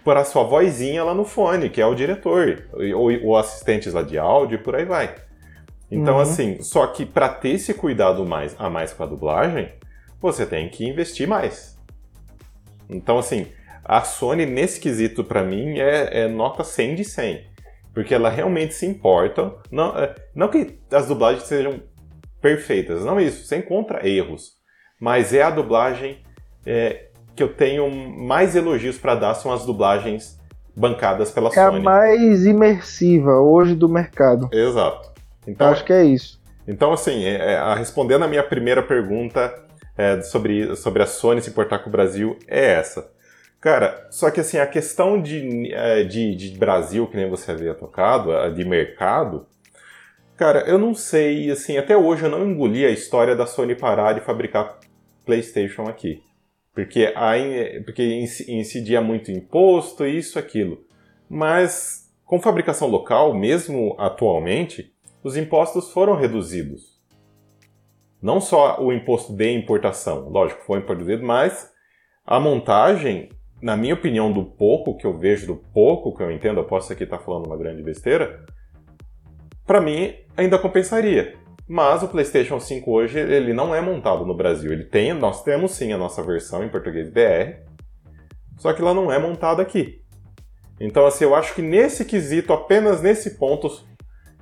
para 0.03 0.21
a 0.21 0.25
sua 0.25 0.43
vozinha 0.43 1.03
lá 1.03 1.13
no 1.13 1.25
fone, 1.25 1.69
que 1.69 1.81
é 1.81 1.85
o 1.85 1.93
diretor, 1.93 2.67
ou, 2.95 3.11
ou 3.25 3.37
assistentes 3.37 3.93
lá 3.93 4.01
de 4.01 4.17
áudio 4.17 4.55
e 4.55 4.63
por 4.63 4.75
aí 4.75 4.85
vai. 4.85 5.13
Então, 5.91 6.15
uhum. 6.15 6.21
assim, 6.21 6.61
só 6.61 6.87
que 6.87 7.05
para 7.05 7.29
ter 7.29 7.49
esse 7.49 7.73
cuidado 7.73 8.25
mais 8.25 8.55
a 8.57 8.69
mais 8.69 8.93
com 8.93 9.03
a 9.03 9.05
dublagem, 9.05 9.71
você 10.21 10.45
tem 10.45 10.69
que 10.69 10.87
investir 10.87 11.27
mais. 11.27 11.78
Então, 12.89 13.19
assim, 13.19 13.47
a 13.83 14.01
Sony, 14.01 14.45
nesse 14.45 14.79
quesito, 14.79 15.23
para 15.23 15.43
mim, 15.43 15.77
é, 15.79 16.21
é, 16.21 16.27
nota 16.27 16.63
100 16.63 16.95
de 16.95 17.03
100 17.05 17.49
porque 17.93 18.13
ela 18.13 18.29
realmente 18.29 18.73
se 18.73 18.85
importa. 18.85 19.53
Não, 19.71 19.97
é, 19.97 20.15
não 20.33 20.47
que 20.47 20.79
as 20.91 21.07
dublagens 21.07 21.43
sejam 21.43 21.81
perfeitas, 22.41 23.03
não 23.03 23.19
é 23.19 23.23
isso, 23.23 23.45
você 23.45 23.57
encontra 23.57 24.07
erros, 24.07 24.53
mas 24.99 25.33
é 25.33 25.41
a 25.41 25.49
dublagem 25.49 26.23
é, 26.65 27.07
que 27.35 27.43
eu 27.43 27.53
tenho 27.53 27.89
mais 27.91 28.55
elogios 28.55 28.97
para 28.97 29.15
dar 29.15 29.33
são 29.33 29.51
as 29.51 29.65
dublagens 29.65 30.39
bancadas 30.75 31.31
pela 31.31 31.49
é 31.49 31.51
Sony. 31.51 31.77
É 31.77 31.79
a 31.79 31.83
mais 31.83 32.45
imersiva 32.45 33.41
hoje 33.41 33.75
do 33.75 33.89
mercado. 33.89 34.49
Exato. 34.53 35.11
Então, 35.45 35.67
Acho 35.67 35.83
que 35.83 35.91
é 35.91 36.05
isso. 36.05 36.39
Então, 36.65 36.93
assim, 36.93 37.25
é, 37.25 37.53
é, 37.55 37.73
respondendo 37.73 38.23
a 38.23 38.27
minha 38.27 38.43
primeira 38.43 38.81
pergunta 38.81 39.53
é, 39.99 40.21
sobre, 40.21 40.77
sobre 40.77 41.03
a 41.03 41.05
Sony 41.05 41.41
se 41.41 41.49
importar 41.49 41.79
com 41.79 41.89
o 41.89 41.91
Brasil, 41.91 42.39
é 42.47 42.71
essa. 42.75 43.11
Cara, 43.59 44.07
só 44.09 44.31
que 44.31 44.39
assim, 44.39 44.57
a 44.57 44.65
questão 44.65 45.21
de, 45.21 45.73
é, 45.73 46.05
de, 46.05 46.33
de 46.35 46.57
Brasil, 46.57 47.05
que 47.05 47.17
nem 47.17 47.29
você 47.29 47.51
havia 47.51 47.73
tocado, 47.73 48.31
de 48.53 48.63
mercado, 48.63 49.45
cara, 50.37 50.61
eu 50.61 50.77
não 50.77 50.95
sei, 50.95 51.51
assim, 51.51 51.77
até 51.77 51.97
hoje 51.97 52.23
eu 52.23 52.29
não 52.29 52.49
engoli 52.49 52.85
a 52.85 52.89
história 52.89 53.35
da 53.35 53.45
Sony 53.45 53.75
parar 53.75 54.13
de 54.13 54.21
fabricar 54.21 54.79
PlayStation 55.25 55.83
aqui. 55.83 56.23
Porque, 56.73 57.11
aí, 57.13 57.81
porque 57.83 58.25
incidia 58.47 59.01
muito 59.01 59.31
imposto, 59.31 60.05
isso, 60.05 60.39
aquilo. 60.39 60.81
Mas, 61.29 62.09
com 62.23 62.39
fabricação 62.39 62.87
local, 62.87 63.33
mesmo 63.33 63.97
atualmente, 63.99 64.93
os 65.21 65.35
impostos 65.35 65.91
foram 65.91 66.15
reduzidos. 66.15 66.98
Não 68.21 68.41
só 68.41 68.81
o 68.81 68.91
imposto 68.91 69.33
de 69.33 69.51
importação, 69.51 70.29
lógico, 70.29 70.63
foi 70.63 70.79
reduzido, 70.79 71.23
mas 71.23 71.71
a 72.25 72.39
montagem 72.39 73.29
na 73.61 73.75
minha 73.75 73.93
opinião, 73.93 74.31
do 74.31 74.43
pouco 74.43 74.95
que 74.95 75.05
eu 75.05 75.17
vejo, 75.17 75.47
do 75.47 75.55
pouco 75.55 76.15
que 76.15 76.23
eu 76.23 76.31
entendo, 76.31 76.59
eu 76.59 76.65
posso 76.65 76.91
aqui 76.93 77.03
estar 77.03 77.17
tá 77.17 77.23
falando 77.23 77.47
uma 77.47 77.57
grande 77.57 77.83
besteira, 77.83 78.45
para 79.65 79.81
mim 79.81 80.15
ainda 80.35 80.57
compensaria. 80.57 81.37
Mas 81.67 82.01
o 82.01 82.07
PlayStation 82.07 82.59
5 82.59 82.89
hoje 82.89 83.19
ele 83.19 83.53
não 83.53 83.75
é 83.75 83.81
montado 83.81 84.25
no 84.25 84.35
Brasil. 84.35 84.71
Ele 84.71 84.85
tem, 84.85 85.13
nós 85.13 85.43
temos 85.43 85.71
sim 85.71 85.93
a 85.93 85.97
nossa 85.97 86.23
versão 86.23 86.63
em 86.63 86.69
português 86.69 87.09
BR, 87.09 87.61
só 88.57 88.73
que 88.73 88.81
ela 88.81 88.93
não 88.93 89.11
é 89.11 89.19
montada 89.19 89.61
aqui. 89.61 90.01
Então 90.79 91.05
assim, 91.05 91.25
eu 91.25 91.35
acho 91.35 91.53
que 91.53 91.61
nesse 91.61 92.05
quesito, 92.05 92.53
apenas 92.53 93.01
nesse 93.01 93.37
ponto, 93.37 93.69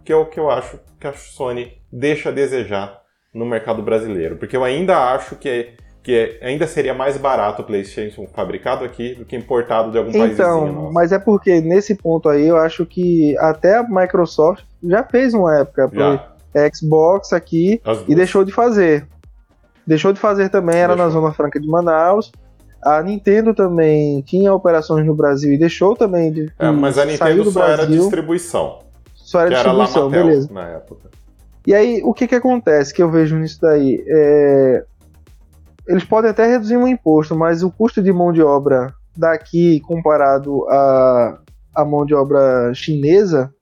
que 0.06 0.14
é 0.14 0.16
o 0.16 0.28
que 0.28 0.40
eu 0.40 0.50
acho 0.50 0.80
que 1.00 1.08
a 1.08 1.14
Sony 1.14 1.82
deixa 1.92 2.30
a 2.30 2.32
desejar 2.32 3.02
no 3.34 3.46
mercado 3.46 3.82
brasileiro, 3.82 4.38
porque 4.38 4.56
eu 4.56 4.64
ainda 4.64 5.14
acho 5.14 5.36
que 5.36 5.50
é 5.50 5.74
que 6.08 6.40
ainda 6.42 6.66
seria 6.66 6.94
mais 6.94 7.18
barato 7.18 7.62
o 7.62 7.66
PlayStation 7.66 8.26
fabricado 8.34 8.86
aqui 8.86 9.14
do 9.16 9.26
que 9.26 9.36
importado 9.36 9.92
de 9.92 9.98
algum 9.98 10.10
país 10.10 10.32
Então, 10.32 10.90
mas 10.94 11.12
é 11.12 11.20
porque 11.20 11.60
nesse 11.60 11.96
ponto 11.96 12.30
aí 12.30 12.48
eu 12.48 12.56
acho 12.56 12.86
que 12.86 13.38
até 13.40 13.76
a 13.76 13.84
Microsoft 13.84 14.64
já 14.82 15.04
fez 15.04 15.34
uma 15.34 15.60
época 15.60 15.90
para 15.90 16.74
Xbox 16.74 17.34
aqui 17.34 17.82
e 18.08 18.16
deixou 18.16 18.46
de 18.46 18.54
fazer. 18.54 19.06
Deixou 19.86 20.14
de 20.14 20.20
fazer 20.20 20.48
também, 20.48 20.78
era 20.78 20.96
deixou. 20.96 21.06
na 21.06 21.12
Zona 21.12 21.34
Franca 21.34 21.60
de 21.60 21.68
Manaus. 21.68 22.32
A 22.82 23.04
Nintendo 23.04 23.54
também 23.54 24.22
tinha 24.22 24.54
operações 24.54 25.06
no 25.06 25.14
Brasil 25.14 25.52
e 25.52 25.58
deixou 25.58 25.94
também 25.94 26.32
de. 26.32 26.50
É, 26.58 26.72
mas 26.72 26.98
a 26.98 27.04
Nintendo 27.04 27.52
só 27.52 27.60
Brasil. 27.60 27.84
era 27.84 27.88
distribuição. 27.88 28.80
Só 29.14 29.42
era 29.42 29.50
distribuição, 29.50 30.14
era 30.14 30.24
beleza. 30.24 30.54
Na 30.54 30.70
época. 30.70 31.10
E 31.68 31.74
aí, 31.74 32.02
o 32.02 32.14
que 32.14 32.30
que 32.30 32.36
acontece 32.36 32.94
que 32.94 33.04
eu 33.04 33.12
vejo 33.12 33.36
nisso 33.36 33.60
daí? 33.60 34.02
É, 34.08 34.86
eles 35.86 36.06
podem 36.06 36.32
até 36.32 36.48
reduzir 36.48 36.78
o 36.78 36.88
imposto, 36.88 37.36
mas 37.36 37.62
o 37.62 37.70
custo 37.70 38.02
de 38.02 38.14
mão 38.14 38.32
de 38.32 38.42
obra 38.42 38.94
daqui 39.14 39.82
comparado 39.82 40.66
à, 40.70 41.42
à 41.76 41.84
mão 41.84 42.06
de 42.06 42.16
obra 42.16 42.74
chinesa, 42.74 43.54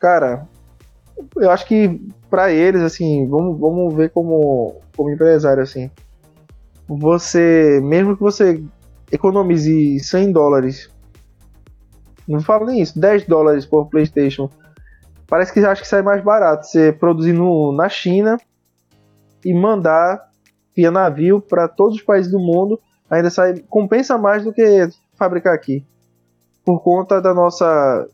cara, 0.00 0.46
eu 1.36 1.50
acho 1.50 1.66
que 1.66 2.00
para 2.30 2.52
eles, 2.52 2.82
assim, 2.82 3.26
vamos, 3.28 3.58
vamos 3.58 3.92
ver 3.92 4.10
como, 4.10 4.80
como 4.96 5.10
empresário, 5.10 5.64
assim, 5.64 5.90
você, 6.86 7.80
mesmo 7.82 8.16
que 8.16 8.22
você 8.22 8.62
economize 9.10 9.98
100 9.98 10.30
dólares, 10.30 10.88
não 12.28 12.40
falo 12.40 12.66
nem 12.66 12.80
isso, 12.80 12.96
10 12.96 13.26
dólares 13.26 13.66
por 13.66 13.86
PlayStation, 13.86 14.48
parece 15.26 15.52
que 15.52 15.60
acho 15.60 15.82
que 15.82 15.88
sai 15.88 16.02
mais 16.02 16.22
barato 16.22 16.66
você 16.66 16.92
produzir 16.92 17.32
no, 17.32 17.72
na 17.72 17.88
China 17.88 18.36
e 19.44 19.54
mandar 19.54 20.30
via 20.74 20.90
navio 20.90 21.40
para 21.40 21.66
todos 21.66 21.96
os 21.96 22.02
países 22.02 22.30
do 22.30 22.38
mundo, 22.38 22.80
ainda 23.08 23.30
sai 23.30 23.60
compensa 23.68 24.18
mais 24.18 24.44
do 24.44 24.52
que 24.52 24.88
fabricar 25.14 25.54
aqui. 25.54 25.84
Por 26.64 26.80
conta 26.80 27.20
da 27.20 27.32
nossa. 27.32 28.08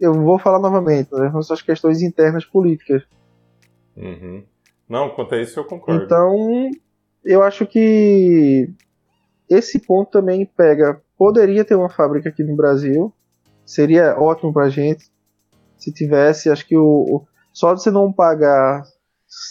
Eu 0.00 0.12
vou 0.14 0.38
falar 0.38 0.58
novamente, 0.58 1.12
né, 1.14 1.28
nossas 1.30 1.62
questões 1.62 2.02
internas 2.02 2.44
políticas. 2.44 3.02
Uhum. 3.96 4.44
Não, 4.88 5.10
quanto 5.10 5.34
a 5.34 5.40
isso 5.40 5.58
eu 5.58 5.64
concordo. 5.64 6.04
Então, 6.04 6.70
eu 7.24 7.42
acho 7.42 7.66
que 7.66 8.70
esse 9.48 9.78
ponto 9.80 10.10
também 10.10 10.44
pega. 10.44 11.00
Poderia 11.18 11.64
ter 11.64 11.74
uma 11.74 11.88
fábrica 11.88 12.28
aqui 12.28 12.44
no 12.44 12.54
Brasil, 12.54 13.12
seria 13.64 14.18
ótimo 14.18 14.52
pra 14.52 14.68
gente. 14.68 15.10
Se 15.76 15.92
tivesse, 15.92 16.50
acho 16.50 16.66
que 16.66 16.76
o, 16.76 16.82
o 16.82 17.26
só 17.52 17.74
de 17.74 17.82
você 17.82 17.90
não 17.90 18.12
pagar 18.12 18.82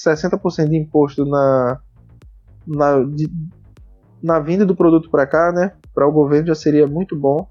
60% 0.08 0.70
de 0.70 0.78
imposto 0.78 1.26
na, 1.26 1.80
na, 2.68 3.04
de, 3.04 3.30
na 4.22 4.40
vinda 4.40 4.66
do 4.66 4.76
produto 4.76 5.10
para 5.10 5.28
cá, 5.28 5.52
né, 5.52 5.74
para 5.94 6.08
o 6.08 6.12
governo 6.12 6.48
já 6.48 6.56
seria 6.56 6.88
muito 6.88 7.16
bom 7.16 7.48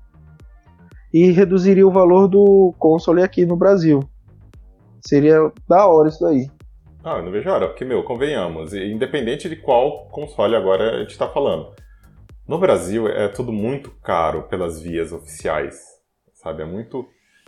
e 1.12 1.30
reduziria 1.30 1.86
o 1.86 1.92
valor 1.92 2.26
do 2.26 2.74
console 2.78 3.22
aqui 3.22 3.46
no 3.46 3.56
Brasil. 3.56 4.00
Seria 5.00 5.52
da 5.68 5.86
hora 5.86 6.08
isso 6.08 6.24
daí. 6.24 6.50
Ah, 7.04 7.20
não 7.20 7.30
vejo 7.30 7.50
hora, 7.50 7.68
porque, 7.68 7.84
meu, 7.84 8.02
convenhamos, 8.02 8.72
independente 8.72 9.48
de 9.48 9.56
qual 9.56 10.08
console 10.08 10.56
agora 10.56 10.96
a 10.96 10.98
gente 11.00 11.10
está 11.10 11.28
falando. 11.28 11.72
No 12.48 12.58
Brasil 12.58 13.06
é 13.06 13.28
tudo 13.28 13.52
muito 13.52 13.90
caro 14.02 14.44
pelas 14.44 14.80
vias 14.80 15.12
oficiais, 15.12 15.78
sabe? 16.32 16.62
É 16.62 16.66
muito, 16.66 17.06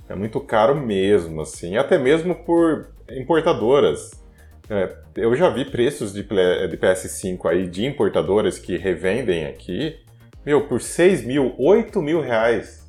é 0.09 0.15
muito 0.15 0.41
caro 0.41 0.77
mesmo, 0.77 1.41
assim, 1.41 1.77
até 1.77 1.99
mesmo 1.99 2.35
por 2.35 2.89
importadoras. 3.11 4.11
É, 4.69 4.97
eu 5.17 5.35
já 5.37 5.49
vi 5.49 5.65
preços 5.65 6.13
de, 6.13 6.23
de 6.23 6.77
PS5 6.77 7.47
aí 7.47 7.69
de 7.69 7.85
importadoras 7.87 8.59
que 8.59 8.77
revendem 8.77 9.47
aqui, 9.47 9.99
meu, 10.45 10.67
por 10.67 10.81
6 10.81 11.25
mil, 11.25 11.55
8 11.59 12.01
mil 12.03 12.21
reais. 12.21 12.87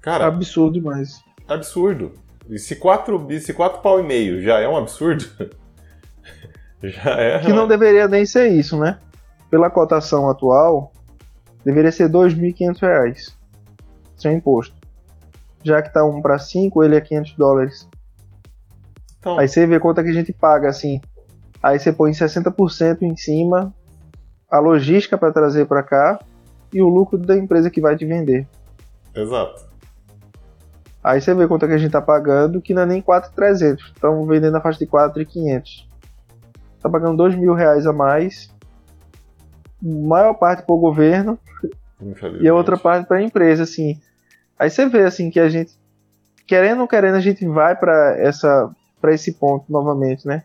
Cara. 0.00 0.26
Absurdo 0.26 0.74
demais. 0.74 1.22
Absurdo. 1.46 2.12
E 2.48 2.58
se 2.58 2.76
4, 2.76 3.40
se 3.40 3.52
4 3.52 3.80
pau 3.80 4.00
e 4.00 4.02
meio 4.02 4.42
já 4.42 4.58
é 4.58 4.68
um 4.68 4.76
absurdo, 4.76 5.24
já 6.82 7.12
é. 7.12 7.38
Que 7.40 7.52
não 7.52 7.68
deveria 7.68 8.08
nem 8.08 8.26
ser 8.26 8.48
isso, 8.48 8.78
né? 8.78 8.98
Pela 9.48 9.70
cotação 9.70 10.28
atual, 10.28 10.92
deveria 11.64 11.92
ser 11.92 12.08
2.500 12.08 12.80
reais. 12.80 13.39
Sem 14.20 14.36
imposto. 14.36 14.74
Já 15.62 15.80
que 15.82 15.92
tá 15.92 16.04
1 16.04 16.20
para 16.20 16.38
5, 16.38 16.84
ele 16.84 16.96
é 16.96 17.00
500 17.00 17.34
dólares. 17.34 17.88
Então... 19.18 19.38
Aí 19.38 19.48
você 19.48 19.66
vê 19.66 19.80
quanto 19.80 20.00
é 20.00 20.04
que 20.04 20.10
a 20.10 20.14
gente 20.14 20.32
paga, 20.32 20.68
assim. 20.68 21.00
Aí 21.62 21.78
você 21.78 21.92
põe 21.92 22.12
60% 22.12 23.02
em 23.02 23.16
cima, 23.16 23.74
a 24.50 24.58
logística 24.58 25.18
para 25.18 25.32
trazer 25.32 25.66
para 25.66 25.82
cá 25.82 26.18
e 26.72 26.80
o 26.80 26.88
lucro 26.88 27.18
da 27.18 27.36
empresa 27.36 27.70
que 27.70 27.80
vai 27.80 27.96
te 27.96 28.06
vender. 28.06 28.46
Exato. 29.14 29.68
Aí 31.02 31.20
você 31.20 31.34
vê 31.34 31.48
quanto 31.48 31.64
é 31.64 31.68
que 31.68 31.74
a 31.74 31.78
gente 31.78 31.92
tá 31.92 32.00
pagando, 32.00 32.60
que 32.60 32.74
não 32.74 32.82
é 32.82 32.86
nem 32.86 33.02
4,300. 33.02 33.92
Estamos 33.94 34.28
vendendo 34.28 34.56
a 34.56 34.60
faixa 34.60 34.78
de 34.78 34.86
4,500. 34.86 35.88
Tá 36.80 36.88
pagando 36.88 37.16
2 37.16 37.36
mil 37.36 37.54
reais 37.54 37.86
a 37.86 37.92
mais. 37.92 38.50
Maior 39.80 40.34
parte 40.34 40.62
para 40.62 40.74
o 40.74 40.78
governo 40.78 41.38
e 42.40 42.48
a 42.48 42.54
outra 42.54 42.76
parte 42.76 43.06
para 43.06 43.18
a 43.18 43.22
empresa, 43.22 43.62
assim. 43.62 44.00
Aí 44.60 44.68
você 44.68 44.86
vê 44.86 45.04
assim 45.04 45.30
que 45.30 45.40
a 45.40 45.48
gente, 45.48 45.72
querendo 46.46 46.82
ou 46.82 46.86
querendo, 46.86 47.14
a 47.14 47.20
gente 47.20 47.46
vai 47.46 47.74
para 47.74 48.14
essa 48.18 48.70
para 49.00 49.14
esse 49.14 49.32
ponto 49.32 49.64
novamente, 49.72 50.26
né? 50.26 50.44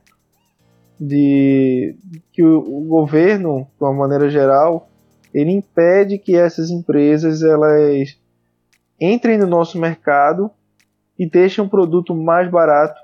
De 0.98 1.98
que 2.32 2.42
o, 2.42 2.60
o, 2.60 2.86
governo, 2.86 3.68
de 3.78 3.84
uma 3.84 3.92
maneira 3.92 4.30
geral, 4.30 4.88
ele 5.34 5.52
impede 5.52 6.18
que 6.18 6.34
essas 6.34 6.70
empresas 6.70 7.44
elas 7.44 8.18
entrem 8.98 9.38
no 9.38 9.46
nosso 9.46 9.78
mercado 9.78 10.50
e 11.20 11.30
deixem 11.30 11.62
um 11.62 11.68
produto 11.68 12.16
mais 12.16 12.50
barato 12.50 12.98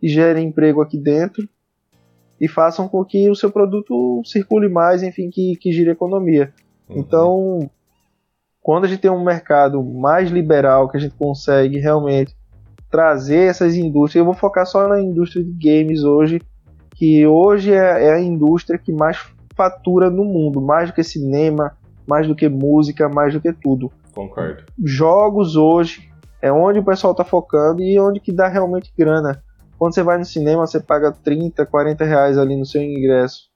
e 0.00 0.08
gerem 0.08 0.46
emprego 0.46 0.80
aqui 0.80 0.96
dentro 0.96 1.48
e 2.40 2.46
façam 2.46 2.88
com 2.88 3.04
que 3.04 3.28
o 3.28 3.34
seu 3.34 3.50
produto 3.50 4.22
circule 4.24 4.68
mais, 4.68 5.02
enfim, 5.02 5.28
que, 5.28 5.56
que 5.56 5.72
gire 5.72 5.90
a 5.90 5.94
economia. 5.94 6.54
Uhum. 6.88 6.98
Então, 7.00 7.70
quando 8.62 8.84
a 8.84 8.88
gente 8.88 9.00
tem 9.00 9.10
um 9.10 9.24
mercado 9.24 9.82
mais 9.82 10.30
liberal, 10.30 10.88
que 10.88 10.96
a 10.96 11.00
gente 11.00 11.16
consegue 11.16 11.78
realmente 11.78 12.34
trazer 12.88 13.48
essas 13.48 13.74
indústrias. 13.74 14.20
Eu 14.20 14.24
vou 14.24 14.34
focar 14.34 14.64
só 14.64 14.86
na 14.86 15.00
indústria 15.00 15.44
de 15.44 15.52
games 15.52 16.04
hoje, 16.04 16.40
que 16.94 17.26
hoje 17.26 17.72
é, 17.72 18.06
é 18.06 18.12
a 18.12 18.20
indústria 18.20 18.78
que 18.78 18.92
mais 18.92 19.18
fatura 19.56 20.08
no 20.08 20.24
mundo, 20.24 20.60
mais 20.60 20.90
do 20.90 20.94
que 20.94 21.02
cinema, 21.02 21.76
mais 22.06 22.28
do 22.28 22.36
que 22.36 22.48
música, 22.48 23.08
mais 23.08 23.34
do 23.34 23.40
que 23.40 23.52
tudo. 23.52 23.90
Concordo. 24.14 24.62
Jogos 24.84 25.56
hoje 25.56 26.08
é 26.40 26.52
onde 26.52 26.78
o 26.78 26.84
pessoal 26.84 27.12
está 27.12 27.24
focando 27.24 27.82
e 27.82 27.98
onde 27.98 28.20
que 28.20 28.32
dá 28.32 28.46
realmente 28.46 28.92
grana. 28.96 29.42
Quando 29.78 29.94
você 29.94 30.02
vai 30.02 30.18
no 30.18 30.24
cinema, 30.24 30.66
você 30.66 30.78
paga 30.78 31.10
30, 31.10 31.66
40 31.66 32.04
reais 32.04 32.38
ali 32.38 32.56
no 32.56 32.64
seu 32.64 32.80
ingresso. 32.80 33.48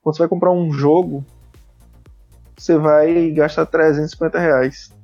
Quando 0.00 0.16
você 0.16 0.22
vai 0.22 0.28
comprar 0.28 0.52
um 0.52 0.70
jogo, 0.70 1.24
você 2.62 2.78
vai 2.78 3.30
gastar 3.30 3.66
350 3.66 4.38
reais. 4.38 4.94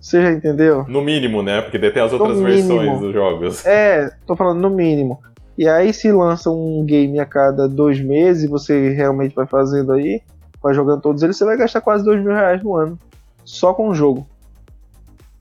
Você 0.00 0.22
já 0.22 0.30
entendeu? 0.30 0.84
No 0.86 1.02
mínimo, 1.02 1.42
né? 1.42 1.60
Porque 1.60 1.76
tem 1.76 2.00
as 2.00 2.12
outras 2.12 2.40
versões 2.40 3.00
dos 3.00 3.12
jogos. 3.12 3.66
É, 3.66 4.12
tô 4.24 4.36
falando 4.36 4.60
no 4.60 4.70
mínimo. 4.70 5.20
E 5.58 5.68
aí 5.68 5.92
se 5.92 6.12
lança 6.12 6.50
um 6.50 6.84
game 6.84 7.18
a 7.18 7.26
cada 7.26 7.68
dois 7.68 8.00
meses, 8.00 8.48
você 8.48 8.90
realmente 8.90 9.34
vai 9.34 9.44
fazendo 9.44 9.92
aí, 9.92 10.22
vai 10.62 10.72
jogando 10.72 11.02
todos 11.02 11.22
eles, 11.24 11.36
você 11.36 11.44
vai 11.44 11.56
gastar 11.56 11.80
quase 11.80 12.04
dois 12.04 12.22
mil 12.22 12.32
reais 12.32 12.62
no 12.62 12.76
ano. 12.76 12.96
Só 13.44 13.74
com 13.74 13.88
o 13.88 13.94
jogo. 13.94 14.24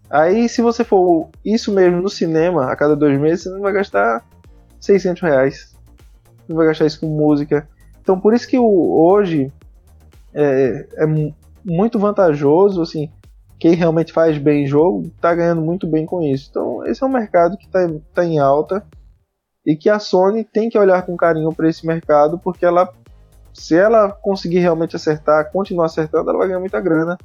Aí 0.10 0.50
se 0.50 0.64
você 0.64 0.84
for 0.84 1.30
isso 1.46 1.72
mesmo 1.72 2.02
no 2.02 2.10
cinema, 2.10 2.72
a 2.72 2.76
cada 2.76 2.96
dois 2.96 3.20
meses, 3.20 3.44
você 3.44 3.50
não 3.52 3.62
vai 3.62 3.74
gastar 3.74 4.26
600 4.80 5.22
reais. 5.22 5.76
Você 6.48 6.54
vai 6.54 6.66
gastar 6.66 6.88
isso 6.88 7.00
com 7.00 7.06
música. 7.06 7.70
Então 8.02 8.20
por 8.20 8.34
isso 8.34 8.48
que 8.48 8.58
o, 8.58 8.64
é, 10.34 10.88
é 10.98 11.06
muito 11.64 12.00
vantajoso, 12.00 12.82
assim, 12.82 13.10
quem 13.60 13.76
realmente 13.76 14.12
faz 14.12 14.38
bem 14.38 14.66
jogo 14.66 15.04
está 15.16 15.36
ganhando 15.36 15.62
muito 15.62 15.86
bem 15.86 16.06
com 16.06 16.22
isso. 16.22 16.48
Então, 16.50 16.86
esse 16.88 17.04
é 17.04 17.06
um 17.06 17.12
mercado 17.12 17.58
que 17.58 17.66
está 17.66 17.80
tá 18.14 18.26
em 18.26 18.40
alta 18.40 18.84
e 19.66 19.76
que 19.76 19.90
a 19.90 20.00
Sony 20.00 20.44
tem 20.44 20.70
que 20.70 20.78
olhar 20.78 21.06
com 21.06 21.16
carinho 21.16 21.54
para 21.54 21.70
esse 21.70 21.86
mercado 21.86 22.40
porque 22.40 22.66
ela 22.66 22.92
Se 23.54 23.76
ela 23.76 24.12
conseguir 24.12 24.60
realmente 24.60 24.96
acertar, 24.96 25.52
continuar 25.52 25.86
acertando, 25.86 26.30
ela 26.30 26.40
vai 26.40 26.48
ganhar 26.48 26.60
muita 26.60 26.80
grana 26.80 27.18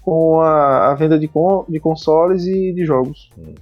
com 0.00 0.40
a, 0.40 0.90
a 0.90 0.94
venda 0.94 1.18
de, 1.18 1.26
con, 1.26 1.64
de 1.68 1.80
consoles 1.80 2.46
e 2.46 2.72
de 2.72 2.84
jogos. 2.84 3.30
Uhum. 3.36 3.54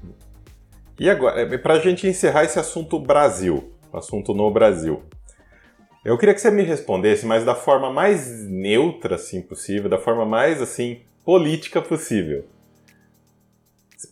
E 0.98 1.09
agora, 1.09 1.40
é, 1.40 1.59
para 1.59 1.74
a 1.74 1.78
gente 1.78 2.07
encerrar 2.07 2.44
esse 2.44 2.59
assunto 2.59 3.00
Brasil, 3.00 3.72
assunto 3.92 4.35
no 4.35 4.50
Brasil, 4.52 5.02
eu 6.05 6.19
queria 6.19 6.35
que 6.35 6.41
você 6.41 6.51
me 6.51 6.62
respondesse, 6.62 7.25
mas 7.25 7.45
da 7.45 7.55
forma 7.55 7.93
mais 7.93 8.45
neutra 8.49 9.15
assim 9.15 9.41
possível, 9.41 9.88
da 9.88 9.99
forma 9.99 10.27
mais 10.27 10.61
assim 10.61 11.01
política 11.25 11.81
possível. 11.81 12.45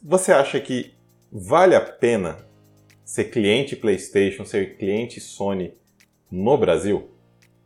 Você 0.03 0.33
acha 0.33 0.61
que 0.61 0.95
vale 1.33 1.75
a 1.75 1.81
pena 1.81 2.39
ser 3.05 3.25
cliente 3.25 3.75
PlayStation, 3.75 4.45
ser 4.45 4.77
cliente 4.77 5.21
Sony 5.21 5.75
no 6.31 6.57
Brasil? 6.57 7.11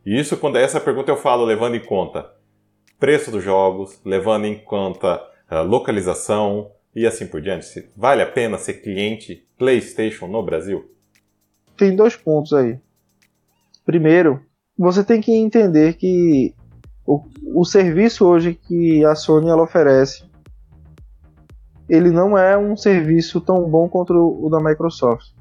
E 0.03 0.19
isso 0.19 0.37
quando 0.37 0.57
é 0.57 0.63
essa 0.63 0.79
pergunta 0.79 1.11
eu 1.11 1.17
falo 1.17 1.45
levando 1.45 1.75
em 1.75 1.83
conta 1.83 2.33
preço 2.99 3.29
dos 3.29 3.43
jogos, 3.43 3.99
levando 4.03 4.45
em 4.45 4.57
conta 4.57 5.21
uh, 5.51 5.61
localização 5.63 6.71
e 6.95 7.05
assim 7.05 7.27
por 7.27 7.41
diante. 7.41 7.89
Vale 7.95 8.21
a 8.21 8.25
pena 8.25 8.57
ser 8.57 8.75
cliente 8.75 9.45
PlayStation 9.57 10.27
no 10.27 10.41
Brasil? 10.41 10.89
Tem 11.77 11.95
dois 11.95 12.15
pontos 12.15 12.53
aí. 12.53 12.79
Primeiro, 13.85 14.41
você 14.77 15.03
tem 15.03 15.21
que 15.21 15.31
entender 15.31 15.93
que 15.93 16.53
o, 17.05 17.23
o 17.53 17.63
serviço 17.63 18.25
hoje 18.25 18.55
que 18.55 19.05
a 19.05 19.15
Sony 19.15 19.49
ela 19.49 19.63
oferece 19.63 20.25
ele 21.87 22.09
não 22.09 22.37
é 22.37 22.57
um 22.57 22.75
serviço 22.75 23.39
tão 23.39 23.69
bom 23.69 23.87
quanto 23.87 24.13
o 24.13 24.49
da 24.49 24.59
Microsoft. 24.59 25.33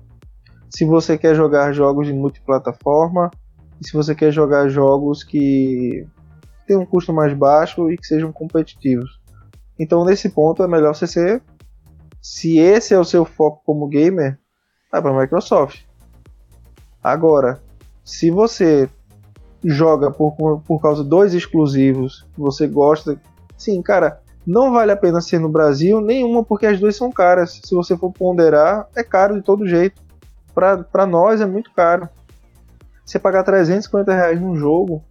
Se 0.68 0.85
você 0.85 1.16
quer 1.16 1.35
jogar 1.35 1.72
jogos 1.72 2.07
de 2.07 2.12
multiplataforma, 2.12 3.30
e 3.80 3.87
se 3.87 3.92
você 3.92 4.14
quer 4.14 4.30
jogar 4.30 4.68
jogos 4.68 5.24
que 5.24 6.07
tem 6.66 6.76
um 6.76 6.87
custo 6.87 7.12
mais 7.12 7.33
baixo 7.35 7.90
e 7.90 7.96
que 7.96 8.07
sejam 8.07 8.33
competitivos. 8.33 9.20
Então, 9.78 10.04
nesse 10.04 10.28
ponto, 10.28 10.62
é 10.62 10.68
melhor 10.68 10.94
você 10.94 11.07
ser. 11.07 11.42
Se 12.20 12.59
esse 12.59 12.94
é 12.94 12.98
o 12.98 13.04
seu 13.04 13.24
foco 13.24 13.62
como 13.64 13.88
gamer, 13.88 14.38
vai 14.90 15.02
para 15.02 15.11
a 15.11 15.20
Microsoft. 15.20 15.83
Agora, 17.02 17.62
se 18.04 18.30
você 18.30 18.88
joga 19.64 20.10
por, 20.10 20.60
por 20.60 20.80
causa 20.80 21.02
dos 21.02 21.32
exclusivos, 21.32 22.26
você 22.36 22.66
gosta. 22.66 23.18
Sim, 23.56 23.80
cara, 23.80 24.20
não 24.46 24.72
vale 24.72 24.92
a 24.92 24.96
pena 24.96 25.20
ser 25.22 25.38
no 25.38 25.48
Brasil, 25.48 26.00
nenhuma, 26.00 26.44
porque 26.44 26.66
as 26.66 26.78
duas 26.78 26.94
são 26.94 27.10
caras. 27.10 27.60
Se 27.64 27.74
você 27.74 27.96
for 27.96 28.12
ponderar, 28.12 28.86
é 28.94 29.02
caro 29.02 29.34
de 29.34 29.42
todo 29.42 29.66
jeito. 29.66 30.02
Para 30.54 31.06
nós 31.06 31.40
é 31.40 31.46
muito 31.46 31.72
caro. 31.72 32.08
Você 33.04 33.18
pagar 33.18 33.42
350 33.42 34.14
reais 34.14 34.40
num 34.40 34.54
jogo 34.56 35.02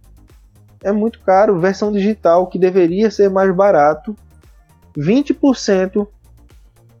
é 0.82 0.92
muito 0.92 1.20
caro. 1.20 1.58
Versão 1.58 1.90
digital, 1.90 2.46
que 2.46 2.58
deveria 2.58 3.10
ser 3.10 3.28
mais 3.28 3.54
barato, 3.54 4.16
20% 4.96 6.06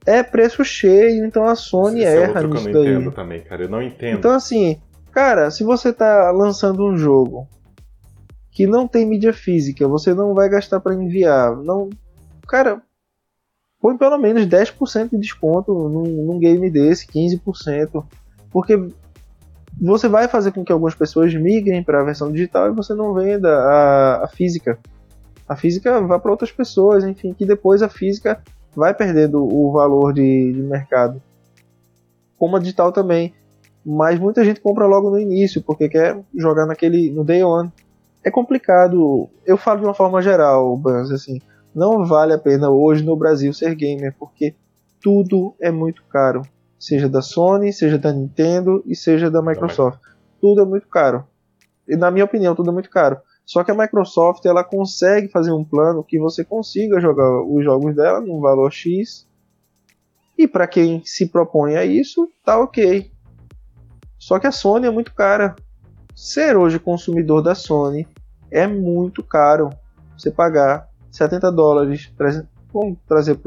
é 0.04 0.22
preço 0.22 0.64
cheio. 0.64 1.24
Então 1.24 1.46
a 1.46 1.54
Sony 1.54 2.00
Esse 2.00 2.08
é 2.08 2.22
erra 2.22 2.40
é 2.40 2.46
nisso 2.46 2.64
que 2.64 2.70
eu 2.70 2.74
não 2.74 2.82
daí. 2.82 2.94
entendo 2.94 3.12
também, 3.12 3.40
cara. 3.42 3.62
Eu 3.62 3.68
não 3.68 3.80
entendo. 3.82 4.18
Então, 4.18 4.32
assim, 4.32 4.80
Cara, 5.14 5.48
se 5.48 5.62
você 5.62 5.92
tá 5.92 6.32
lançando 6.32 6.84
um 6.84 6.96
jogo 6.96 7.46
que 8.50 8.66
não 8.66 8.88
tem 8.88 9.06
mídia 9.06 9.32
física, 9.32 9.86
você 9.86 10.12
não 10.12 10.34
vai 10.34 10.48
gastar 10.48 10.80
para 10.80 10.92
enviar, 10.92 11.56
não, 11.56 11.88
cara, 12.48 12.82
põe 13.80 13.96
pelo 13.96 14.18
menos 14.18 14.44
10% 14.44 15.10
de 15.10 15.18
desconto 15.18 15.72
num, 15.72 16.02
num 16.02 16.38
game 16.40 16.68
desse, 16.68 17.06
15%, 17.06 18.04
porque 18.50 18.76
você 19.80 20.08
vai 20.08 20.26
fazer 20.26 20.50
com 20.50 20.64
que 20.64 20.72
algumas 20.72 20.96
pessoas 20.96 21.32
migrem 21.32 21.84
para 21.84 22.00
a 22.00 22.04
versão 22.04 22.32
digital 22.32 22.68
e 22.68 22.74
você 22.74 22.92
não 22.92 23.14
venda 23.14 23.48
a, 23.48 24.24
a 24.24 24.28
física. 24.28 24.80
A 25.48 25.54
física 25.54 26.00
vai 26.00 26.18
para 26.18 26.30
outras 26.32 26.50
pessoas, 26.50 27.04
enfim, 27.04 27.32
que 27.32 27.46
depois 27.46 27.82
a 27.82 27.88
física 27.88 28.42
vai 28.74 28.92
perdendo 28.92 29.44
o 29.44 29.70
valor 29.70 30.12
de, 30.12 30.52
de 30.52 30.60
mercado. 30.60 31.22
Como 32.36 32.56
a 32.56 32.58
digital 32.58 32.90
também 32.90 33.32
mas 33.84 34.18
muita 34.18 34.44
gente 34.44 34.60
compra 34.60 34.86
logo 34.86 35.10
no 35.10 35.18
início 35.18 35.62
porque 35.62 35.88
quer 35.88 36.18
jogar 36.34 36.66
naquele 36.66 37.10
no 37.10 37.24
day 37.24 37.42
one. 37.42 37.70
É 38.22 38.30
complicado. 38.30 39.28
Eu 39.44 39.56
falo 39.56 39.80
de 39.80 39.86
uma 39.86 39.94
forma 39.94 40.22
geral, 40.22 40.76
Bans, 40.76 41.10
assim, 41.10 41.40
não 41.74 42.04
vale 42.04 42.32
a 42.32 42.38
pena 42.38 42.70
hoje 42.70 43.04
no 43.04 43.16
Brasil 43.16 43.52
ser 43.52 43.74
gamer 43.74 44.14
porque 44.18 44.54
tudo 45.00 45.54
é 45.60 45.70
muito 45.70 46.02
caro, 46.08 46.42
seja 46.78 47.08
da 47.08 47.20
Sony, 47.20 47.72
seja 47.72 47.98
da 47.98 48.12
Nintendo 48.12 48.82
e 48.86 48.96
seja 48.96 49.30
da 49.30 49.42
Microsoft. 49.42 50.00
Tudo 50.40 50.62
é 50.62 50.64
muito 50.64 50.88
caro. 50.88 51.26
E 51.86 51.96
na 51.96 52.10
minha 52.10 52.24
opinião, 52.24 52.54
tudo 52.54 52.70
é 52.70 52.72
muito 52.72 52.88
caro. 52.88 53.18
Só 53.44 53.62
que 53.62 53.70
a 53.70 53.74
Microsoft 53.74 54.46
ela 54.46 54.64
consegue 54.64 55.28
fazer 55.28 55.52
um 55.52 55.62
plano 55.62 56.02
que 56.02 56.18
você 56.18 56.42
consiga 56.42 57.00
jogar 57.00 57.42
os 57.42 57.62
jogos 57.62 57.94
dela 57.94 58.20
num 58.20 58.40
valor 58.40 58.72
X. 58.72 59.28
E 60.36 60.48
para 60.48 60.66
quem 60.66 61.02
se 61.04 61.28
propõe 61.28 61.76
a 61.76 61.84
isso, 61.84 62.26
tá 62.44 62.58
ok. 62.58 63.12
Só 64.24 64.38
que 64.38 64.46
a 64.46 64.50
Sony 64.50 64.86
é 64.86 64.90
muito 64.90 65.12
cara. 65.12 65.54
Ser 66.14 66.56
hoje 66.56 66.78
consumidor 66.78 67.42
da 67.42 67.54
Sony 67.54 68.08
é 68.50 68.66
muito 68.66 69.22
caro. 69.22 69.68
Você 70.16 70.30
pagar 70.30 70.88
70 71.10 71.52
dólares, 71.52 72.10
300, 72.16 72.48
vamos 72.72 72.96
trazer 73.06 73.38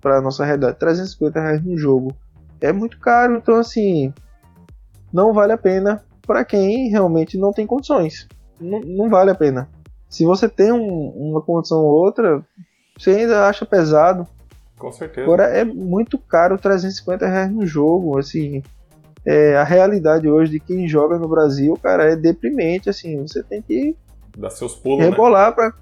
para 0.00 0.18
a 0.18 0.20
nossa 0.20 0.44
realidade, 0.44 0.78
350 0.78 1.40
reais 1.40 1.64
no 1.64 1.76
jogo. 1.76 2.14
É 2.60 2.72
muito 2.72 3.00
caro, 3.00 3.34
então 3.34 3.56
assim, 3.56 4.14
não 5.12 5.32
vale 5.32 5.54
a 5.54 5.58
pena 5.58 6.04
para 6.24 6.44
quem 6.44 6.88
realmente 6.88 7.36
não 7.36 7.52
tem 7.52 7.66
condições. 7.66 8.28
Não, 8.60 8.78
não 8.78 9.10
vale 9.10 9.32
a 9.32 9.34
pena. 9.34 9.68
Se 10.08 10.24
você 10.24 10.48
tem 10.48 10.70
um, 10.70 11.08
uma 11.08 11.42
condição 11.42 11.78
ou 11.78 11.90
outra, 11.90 12.40
você 12.96 13.10
ainda 13.10 13.48
acha 13.48 13.66
pesado. 13.66 14.24
Com 14.78 14.92
certeza. 14.92 15.26
Agora 15.26 15.46
é 15.46 15.64
muito 15.64 16.16
caro 16.16 16.56
350 16.56 17.26
reais 17.26 17.50
no 17.50 17.66
jogo, 17.66 18.16
assim 18.16 18.62
é, 19.24 19.56
a 19.56 19.64
realidade 19.64 20.28
hoje 20.28 20.52
de 20.52 20.60
quem 20.60 20.88
joga 20.88 21.18
no 21.18 21.28
Brasil, 21.28 21.78
cara, 21.82 22.12
é 22.12 22.16
deprimente, 22.16 22.88
assim, 22.88 23.20
você 23.26 23.42
tem 23.42 23.60
que 23.60 23.94
dar 24.36 24.50
seus 24.50 24.74
pulos, 24.74 25.04
rebolar 25.04 25.54
né? 25.56 25.72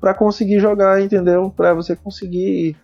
para 0.00 0.14
conseguir 0.14 0.60
jogar, 0.60 1.00
entendeu? 1.00 1.52
Para 1.54 1.74
você 1.74 1.96
conseguir, 1.96 2.76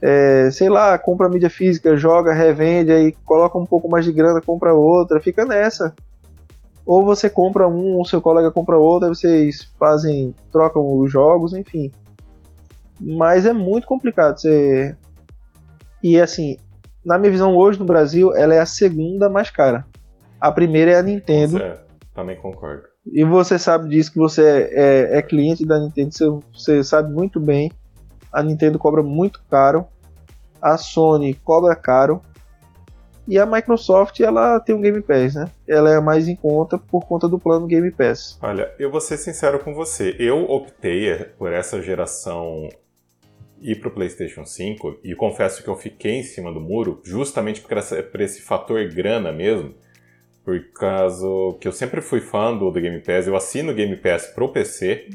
é, 0.00 0.50
sei 0.50 0.68
lá, 0.68 0.98
compra 0.98 1.28
mídia 1.28 1.50
física, 1.50 1.96
joga, 1.96 2.32
revende, 2.32 2.90
aí 2.90 3.12
coloca 3.24 3.58
um 3.58 3.66
pouco 3.66 3.88
mais 3.88 4.04
de 4.04 4.12
grana, 4.12 4.40
compra 4.40 4.74
outra, 4.74 5.20
fica 5.20 5.44
nessa. 5.44 5.94
Ou 6.84 7.04
você 7.04 7.28
compra 7.28 7.68
um, 7.68 8.00
o 8.00 8.04
seu 8.04 8.20
colega 8.20 8.50
compra 8.50 8.78
outro, 8.78 9.08
aí 9.08 9.14
vocês 9.14 9.64
fazem, 9.78 10.34
trocam 10.50 10.98
os 10.98 11.10
jogos, 11.10 11.52
enfim. 11.52 11.92
Mas 13.00 13.44
é 13.44 13.52
muito 13.52 13.86
complicado 13.86 14.40
você. 14.40 14.96
E 16.02 16.20
assim, 16.20 16.56
na 17.06 17.16
minha 17.16 17.30
visão, 17.30 17.56
hoje 17.56 17.78
no 17.78 17.84
Brasil, 17.84 18.34
ela 18.34 18.52
é 18.52 18.58
a 18.58 18.66
segunda 18.66 19.30
mais 19.30 19.48
cara. 19.48 19.86
A 20.40 20.50
primeira 20.50 20.90
é 20.90 20.98
a 20.98 21.02
Nintendo. 21.02 21.58
É, 21.58 21.78
também 22.12 22.34
concordo. 22.34 22.82
E 23.06 23.24
você 23.24 23.60
sabe 23.60 23.88
disso, 23.88 24.12
que 24.12 24.18
você 24.18 24.68
é, 24.72 25.18
é, 25.18 25.22
cliente 25.22 25.64
da 25.64 25.78
Nintendo, 25.78 26.10
você, 26.10 26.24
você 26.52 26.82
sabe 26.82 27.14
muito 27.14 27.38
bem. 27.38 27.70
A 28.32 28.42
Nintendo 28.42 28.76
cobra 28.76 29.04
muito 29.04 29.40
caro. 29.48 29.86
A 30.60 30.76
Sony 30.76 31.34
cobra 31.34 31.76
caro. 31.76 32.20
E 33.28 33.38
a 33.38 33.46
Microsoft, 33.46 34.18
ela 34.20 34.58
tem 34.58 34.74
um 34.74 34.80
Game 34.80 35.00
Pass, 35.00 35.34
né? 35.34 35.48
Ela 35.66 35.90
é 35.90 36.00
mais 36.00 36.26
em 36.26 36.34
conta 36.34 36.76
por 36.76 37.06
conta 37.06 37.28
do 37.28 37.38
plano 37.38 37.68
Game 37.68 37.90
Pass. 37.92 38.36
Olha, 38.42 38.72
eu 38.78 38.90
vou 38.90 39.00
ser 39.00 39.16
sincero 39.16 39.60
com 39.60 39.72
você. 39.72 40.16
Eu 40.18 40.44
optei 40.44 41.24
por 41.38 41.52
essa 41.52 41.80
geração 41.80 42.68
ir 43.60 43.80
para 43.80 43.88
o 43.88 43.92
PlayStation 43.92 44.44
5, 44.44 45.00
e 45.02 45.14
confesso 45.14 45.62
que 45.62 45.68
eu 45.68 45.76
fiquei 45.76 46.16
em 46.16 46.22
cima 46.22 46.52
do 46.52 46.60
muro, 46.60 47.00
justamente 47.04 47.60
por, 47.60 47.76
essa, 47.76 48.02
por 48.02 48.20
esse 48.20 48.42
fator 48.42 48.86
grana 48.88 49.32
mesmo, 49.32 49.74
por 50.44 50.60
causa 50.72 51.26
que 51.60 51.66
eu 51.66 51.72
sempre 51.72 52.00
fui 52.00 52.20
fã 52.20 52.56
do, 52.56 52.70
do 52.70 52.80
Game 52.80 53.00
Pass, 53.00 53.26
eu 53.26 53.36
assino 53.36 53.72
o 53.72 53.74
Game 53.74 53.96
Pass 53.96 54.26
pro 54.26 54.48
PC, 54.48 55.08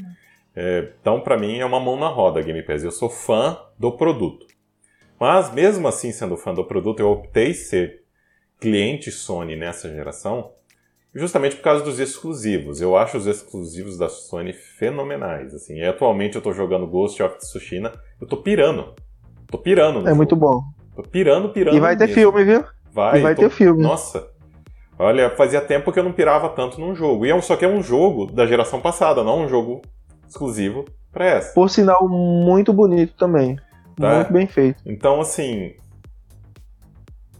é, 0.55 0.89
então 0.99 1.21
para 1.21 1.37
mim 1.37 1.59
é 1.59 1.65
uma 1.65 1.79
mão 1.79 1.97
na 1.97 2.07
roda 2.07 2.41
Game 2.41 2.61
Pass, 2.63 2.83
eu 2.83 2.91
sou 2.91 3.09
fã 3.09 3.57
do 3.79 3.91
produto. 3.91 4.45
Mas 5.19 5.53
mesmo 5.53 5.87
assim, 5.87 6.11
sendo 6.11 6.35
fã 6.35 6.53
do 6.53 6.65
produto, 6.65 6.99
eu 6.99 7.09
optei 7.09 7.53
ser 7.53 8.01
cliente 8.59 9.11
Sony 9.11 9.55
nessa 9.55 9.89
geração, 9.89 10.51
justamente 11.13 11.55
por 11.55 11.63
causa 11.63 11.83
dos 11.83 11.99
exclusivos. 11.99 12.81
Eu 12.81 12.95
acho 12.95 13.17
os 13.17 13.27
exclusivos 13.27 13.97
da 13.97 14.09
Sony 14.09 14.53
fenomenais. 14.53 15.53
Assim, 15.53 15.77
e 15.77 15.85
atualmente 15.85 16.35
eu 16.35 16.39
estou 16.39 16.53
jogando 16.53 16.87
Ghost 16.87 17.21
of 17.21 17.37
Tsushima, 17.37 17.91
eu 18.19 18.27
tô 18.27 18.37
pirando. 18.37 18.93
Tô 19.47 19.57
pirando. 19.57 19.99
é 19.99 20.03
jogo. 20.03 20.15
muito 20.15 20.35
bom. 20.35 20.61
Tô 20.95 21.03
pirando, 21.03 21.49
pirando. 21.49 21.75
E 21.75 21.79
vai 21.79 21.95
mesmo. 21.95 22.07
ter 22.07 22.13
filme, 22.13 22.43
viu? 22.43 22.63
Vai. 22.91 23.19
E 23.19 23.21
vai 23.21 23.35
tô... 23.35 23.41
ter 23.41 23.49
filme. 23.49 23.83
Nossa. 23.83 24.29
Olha, 24.97 25.31
fazia 25.31 25.61
tempo 25.61 25.91
que 25.91 25.99
eu 25.99 26.03
não 26.03 26.13
pirava 26.13 26.49
tanto 26.49 26.79
num 26.79 26.93
jogo. 26.93 27.25
E 27.25 27.31
é 27.31 27.41
só 27.41 27.55
que 27.55 27.65
é 27.65 27.67
um 27.67 27.81
jogo 27.81 28.27
da 28.27 28.45
geração 28.45 28.79
passada, 28.79 29.23
não 29.23 29.45
um 29.45 29.49
jogo 29.49 29.81
exclusivo 30.27 30.85
para 31.11 31.25
essa. 31.25 31.53
Por 31.53 31.69
sinal, 31.69 32.07
muito 32.07 32.71
bonito 32.71 33.15
também. 33.17 33.57
Tá? 33.97 34.15
Muito 34.15 34.33
bem 34.33 34.47
feito. 34.47 34.81
Então, 34.85 35.19
assim, 35.19 35.73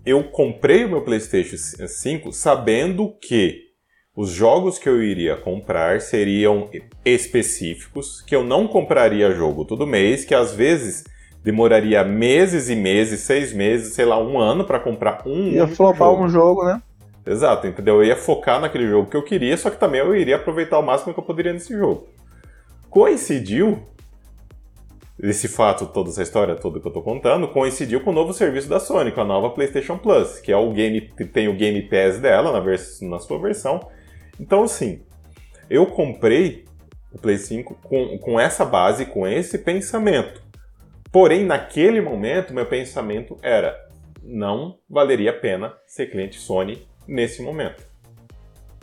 eu 0.06 0.24
comprei 0.24 0.86
o 0.86 0.90
meu 0.90 1.02
PlayStation 1.02 1.58
5 1.58 2.32
sabendo 2.32 3.14
que 3.22 3.72
os 4.16 4.30
jogos 4.30 4.78
que 4.78 4.90
eu 4.90 5.02
iria 5.02 5.38
comprar 5.38 6.02
seriam 6.02 6.70
específicos, 7.06 8.22
que 8.22 8.36
eu 8.36 8.44
não 8.44 8.68
compraria 8.68 9.34
jogo 9.34 9.64
todo 9.64 9.88
mês, 9.88 10.26
que 10.26 10.36
às 10.36 10.54
vezes 10.54 11.06
demoraria 11.44 12.04
meses 12.04 12.70
e 12.70 12.76
meses, 12.76 13.22
seis 13.22 13.54
meses, 13.54 13.94
sei 13.94 14.06
lá, 14.06 14.22
um 14.22 14.38
ano 14.38 14.66
para 14.66 14.80
comprar 14.80 15.24
um 15.26 15.50
Ia 15.50 15.68
flopar 15.68 16.10
jogo. 16.10 16.24
um 16.24 16.30
jogo, 16.30 16.64
né? 16.66 16.82
Exato, 17.26 17.68
entendeu? 17.68 17.96
Eu 17.96 18.04
ia 18.04 18.16
focar 18.16 18.60
naquele 18.60 18.88
jogo 18.88 19.10
que 19.10 19.16
eu 19.16 19.24
queria, 19.24 19.56
só 19.56 19.70
que 19.70 19.80
também 19.80 20.02
eu 20.02 20.16
iria 20.16 20.36
aproveitar 20.36 20.80
o 20.80 20.84
máximo 20.84 21.14
que 21.14 21.20
eu 21.20 21.24
poderia 21.24 21.54
nesse 21.54 21.74
jogo. 21.74 22.08
Coincidiu 22.90 23.80
esse 25.22 25.48
fato, 25.48 25.86
toda 25.86 26.10
essa 26.10 26.24
história 26.24 26.56
toda 26.56 26.80
que 26.80 26.88
eu 26.88 26.92
tô 26.92 27.02
contando, 27.02 27.48
coincidiu 27.48 28.02
com 28.02 28.10
o 28.10 28.14
novo 28.14 28.34
serviço 28.34 28.68
da 28.68 28.80
Sony, 28.80 29.12
com 29.12 29.22
a 29.22 29.26
nova 29.26 29.52
PlayStation 29.52 29.98
Plus, 29.98 30.40
que 30.40 30.52
é 30.52 30.58
o 30.58 30.72
game 30.72 31.02
que 31.02 31.26
tem 31.26 31.48
o 31.48 31.56
Game 31.56 31.82
Pass 31.84 32.20
dela 32.20 32.52
na, 32.52 32.60
vers 32.60 33.00
na 33.02 33.20
sua 33.20 33.40
versão. 33.40 33.80
Então, 34.40 34.64
assim, 34.64 35.04
eu 35.70 35.86
comprei 35.86 36.66
o 37.14 37.20
Play 37.20 37.38
5 37.38 37.76
com, 37.84 38.18
com 38.18 38.40
essa 38.40 38.66
base, 38.66 39.06
com 39.06 39.28
esse 39.28 39.60
pensamento. 39.60 40.42
Porém, 41.12 41.46
naquele 41.46 42.02
momento, 42.02 42.54
meu 42.54 42.66
pensamento 42.66 43.38
era: 43.44 43.78
não 44.24 44.80
valeria 44.90 45.32
a 45.32 45.34
pena 45.34 45.74
ser 45.86 46.08
cliente 46.08 46.40
Sony 46.40 46.88
nesse 47.08 47.44
momento. 47.44 47.86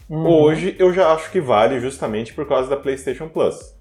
Uhum. 0.09 0.27
Hoje 0.27 0.77
eu 0.79 0.93
já 0.93 1.13
acho 1.13 1.31
que 1.31 1.41
vale 1.41 1.81
justamente 1.81 2.33
por 2.33 2.47
causa 2.47 2.71
da 2.71 2.77
PlayStation 2.77 3.29
Plus. 3.29 3.77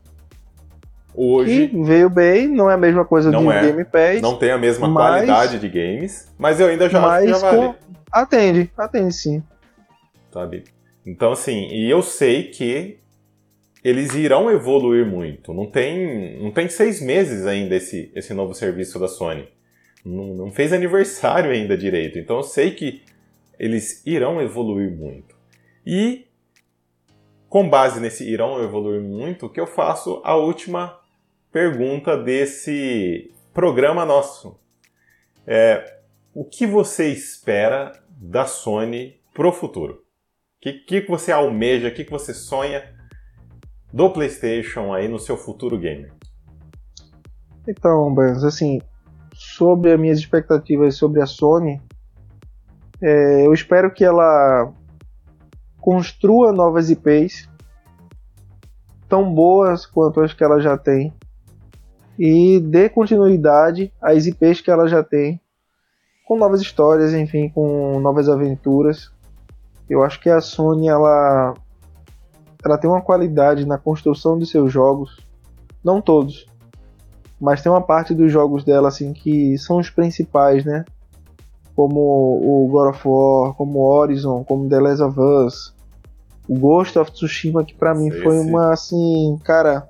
Hoje. 1.19 1.69
Que 1.69 1.83
veio 1.83 2.11
bem, 2.11 2.47
não 2.47 2.69
é 2.69 2.75
a 2.75 2.77
mesma 2.77 3.03
coisa 3.03 3.31
do 3.31 3.51
é, 3.51 3.61
Game 3.61 3.83
Pass. 3.85 4.21
Não 4.21 4.37
tem 4.37 4.51
a 4.51 4.57
mesma 4.57 4.87
mas, 4.87 5.25
qualidade 5.25 5.57
de 5.57 5.67
games, 5.67 6.31
mas 6.37 6.59
eu 6.59 6.67
ainda 6.67 6.87
já 6.87 7.03
acho 7.03 7.25
que 7.25 7.31
já 7.31 7.37
vale. 7.39 7.57
Com... 7.57 7.75
Atende, 8.11 8.71
atende 8.77 9.13
sim. 9.15 9.43
Sabe? 10.31 10.65
Então, 11.03 11.31
assim, 11.31 11.69
e 11.69 11.89
eu 11.89 12.03
sei 12.03 12.43
que 12.43 12.99
eles 13.83 14.13
irão 14.13 14.51
evoluir 14.51 15.07
muito. 15.07 15.55
Não 15.55 15.65
tem, 15.65 16.39
não 16.39 16.51
tem 16.51 16.69
seis 16.69 17.01
meses 17.01 17.47
ainda 17.47 17.75
esse, 17.75 18.11
esse 18.13 18.33
novo 18.35 18.53
serviço 18.53 18.99
da 18.99 19.07
Sony. 19.07 19.47
Não, 20.05 20.35
não 20.35 20.51
fez 20.51 20.71
aniversário 20.71 21.49
ainda 21.49 21.75
direito. 21.75 22.19
Então 22.19 22.37
eu 22.37 22.43
sei 22.43 22.71
que 22.71 23.01
eles 23.57 24.05
irão 24.05 24.39
evoluir 24.39 24.91
muito. 24.91 25.35
E 25.83 26.27
com 27.49 27.67
base 27.67 27.99
nesse 27.99 28.29
irão 28.29 28.61
evoluir 28.61 29.01
muito, 29.01 29.49
que 29.49 29.59
eu 29.59 29.65
faço 29.65 30.21
a 30.23 30.35
última 30.35 30.99
pergunta 31.51 32.17
desse 32.17 33.31
programa 33.53 34.05
nosso. 34.05 34.59
É, 35.45 35.99
o 36.33 36.43
que 36.45 36.67
você 36.67 37.07
espera 37.07 37.93
da 38.09 38.45
Sony 38.45 39.19
pro 39.33 39.51
futuro? 39.51 39.93
O 39.93 39.99
que, 40.59 40.73
que 40.73 41.07
você 41.07 41.31
almeja, 41.31 41.87
o 41.87 41.93
que, 41.93 42.03
que 42.03 42.11
você 42.11 42.33
sonha 42.33 42.83
do 43.93 44.09
PlayStation 44.11 44.93
aí 44.93 45.07
no 45.07 45.19
seu 45.19 45.37
futuro 45.37 45.77
gamer? 45.77 46.13
Então, 47.67 48.13
Benz, 48.13 48.43
assim, 48.43 48.81
sobre 49.33 49.91
as 49.91 49.99
minhas 49.99 50.19
expectativas 50.19 50.95
sobre 50.95 51.21
a 51.21 51.25
Sony, 51.25 51.81
é, 53.01 53.45
eu 53.45 53.53
espero 53.53 53.91
que 53.91 54.03
ela 54.03 54.73
construa 55.79 56.51
novas 56.51 56.89
IPs 56.89 57.49
tão 59.07 59.33
boas 59.33 59.85
quanto 59.85 60.19
as 60.21 60.33
que 60.33 60.43
ela 60.43 60.59
já 60.59 60.77
tem 60.77 61.13
e 62.17 62.59
dê 62.59 62.89
continuidade 62.89 63.93
às 64.01 64.25
IPs 64.25 64.61
que 64.61 64.71
ela 64.71 64.87
já 64.87 65.03
tem, 65.03 65.39
com 66.27 66.37
novas 66.37 66.61
histórias, 66.61 67.13
enfim, 67.13 67.49
com 67.49 67.99
novas 67.99 68.27
aventuras. 68.27 69.11
Eu 69.89 70.03
acho 70.03 70.19
que 70.19 70.29
a 70.29 70.41
Sony 70.41 70.87
ela 70.87 71.53
ela 72.65 72.77
tem 72.77 72.89
uma 72.89 73.01
qualidade 73.01 73.65
na 73.65 73.77
construção 73.77 74.37
de 74.37 74.45
seus 74.45 74.71
jogos, 74.73 75.19
não 75.83 76.01
todos, 76.01 76.47
mas 77.39 77.61
tem 77.61 77.71
uma 77.71 77.81
parte 77.81 78.13
dos 78.13 78.31
jogos 78.31 78.63
dela 78.63 78.87
assim 78.87 79.13
que 79.13 79.57
são 79.57 79.77
os 79.77 79.89
principais, 79.89 80.65
né? 80.65 80.83
Como 81.75 81.99
o 81.99 82.67
God 82.69 82.89
of 82.89 83.07
War, 83.07 83.53
como 83.53 83.79
Horizon, 83.79 84.43
como 84.43 84.67
The 84.67 84.79
Last 84.79 85.03
of 85.03 85.19
Us, 85.19 85.75
o 86.49 86.57
Ghost 86.57 86.97
of 86.97 87.11
Tsushima 87.11 87.63
que 87.63 87.75
para 87.75 87.93
mim 87.93 88.09
foi 88.09 88.39
uma 88.39 88.73
assim, 88.73 89.37
cara, 89.43 89.87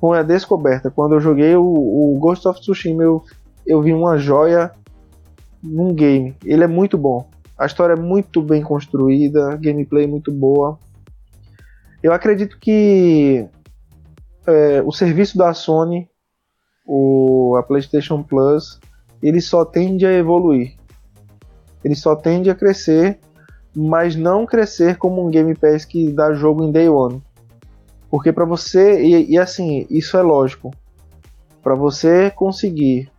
foi 0.00 0.18
a 0.18 0.22
descoberta. 0.22 0.90
Quando 0.90 1.14
eu 1.14 1.20
joguei 1.20 1.54
o, 1.56 1.64
o 1.64 2.18
Ghost 2.18 2.46
of 2.46 2.60
Tsushima, 2.60 3.02
eu, 3.02 3.22
eu 3.66 3.82
vi 3.82 3.92
uma 3.92 4.16
joia 4.16 4.72
num 5.62 5.94
game. 5.94 6.36
Ele 6.44 6.64
é 6.64 6.66
muito 6.68 6.96
bom. 6.96 7.28
A 7.58 7.66
história 7.66 7.94
é 7.94 8.00
muito 8.00 8.40
bem 8.40 8.62
construída, 8.62 9.56
gameplay 9.56 10.06
muito 10.06 10.32
boa. 10.32 10.78
Eu 12.02 12.12
acredito 12.12 12.58
que 12.60 13.48
é, 14.46 14.82
o 14.82 14.92
serviço 14.92 15.36
da 15.36 15.52
Sony, 15.52 16.08
o, 16.86 17.56
a 17.58 17.62
PlayStation 17.62 18.22
Plus, 18.22 18.78
ele 19.20 19.40
só 19.40 19.64
tende 19.64 20.06
a 20.06 20.12
evoluir. 20.12 20.76
Ele 21.84 21.96
só 21.96 22.14
tende 22.14 22.48
a 22.48 22.54
crescer, 22.54 23.18
mas 23.74 24.14
não 24.14 24.46
crescer 24.46 24.96
como 24.96 25.26
um 25.26 25.30
Game 25.30 25.54
Pass 25.54 25.84
que 25.84 26.12
dá 26.12 26.32
jogo 26.32 26.62
em 26.64 26.70
day 26.70 26.88
one. 26.88 27.20
Porque 28.10 28.32
para 28.32 28.44
você, 28.44 29.02
e, 29.02 29.32
e 29.32 29.38
assim, 29.38 29.86
isso 29.90 30.16
é 30.16 30.22
lógico, 30.22 30.70
para 31.62 31.74
você 31.74 32.30
conseguir 32.30 33.10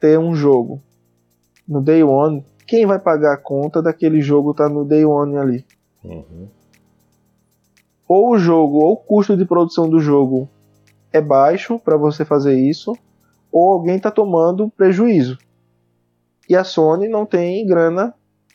ter 0.00 0.18
um 0.18 0.34
jogo 0.34 0.82
no 1.66 1.80
day 1.80 2.02
one, 2.02 2.44
quem 2.66 2.86
vai 2.86 2.98
pagar 2.98 3.34
a 3.34 3.38
conta 3.38 3.80
daquele 3.80 4.20
jogo 4.20 4.52
tá 4.52 4.68
no 4.68 4.84
day 4.84 5.04
one 5.04 5.36
ali? 5.36 5.64
Uhum. 6.04 6.48
Ou 8.08 8.30
o 8.30 8.38
jogo, 8.38 8.78
ou 8.78 8.92
o 8.92 8.96
custo 8.96 9.36
de 9.36 9.44
produção 9.44 9.88
do 9.88 10.00
jogo 10.00 10.48
é 11.12 11.20
baixo 11.20 11.78
para 11.78 11.96
você 11.96 12.24
fazer 12.24 12.58
isso, 12.58 12.96
ou 13.50 13.72
alguém 13.72 13.98
tá 13.98 14.10
tomando 14.10 14.68
prejuízo. 14.70 15.38
E 16.48 16.54
a 16.54 16.62
Sony 16.62 17.08
não 17.08 17.26
tem 17.26 17.66
grana 17.66 18.14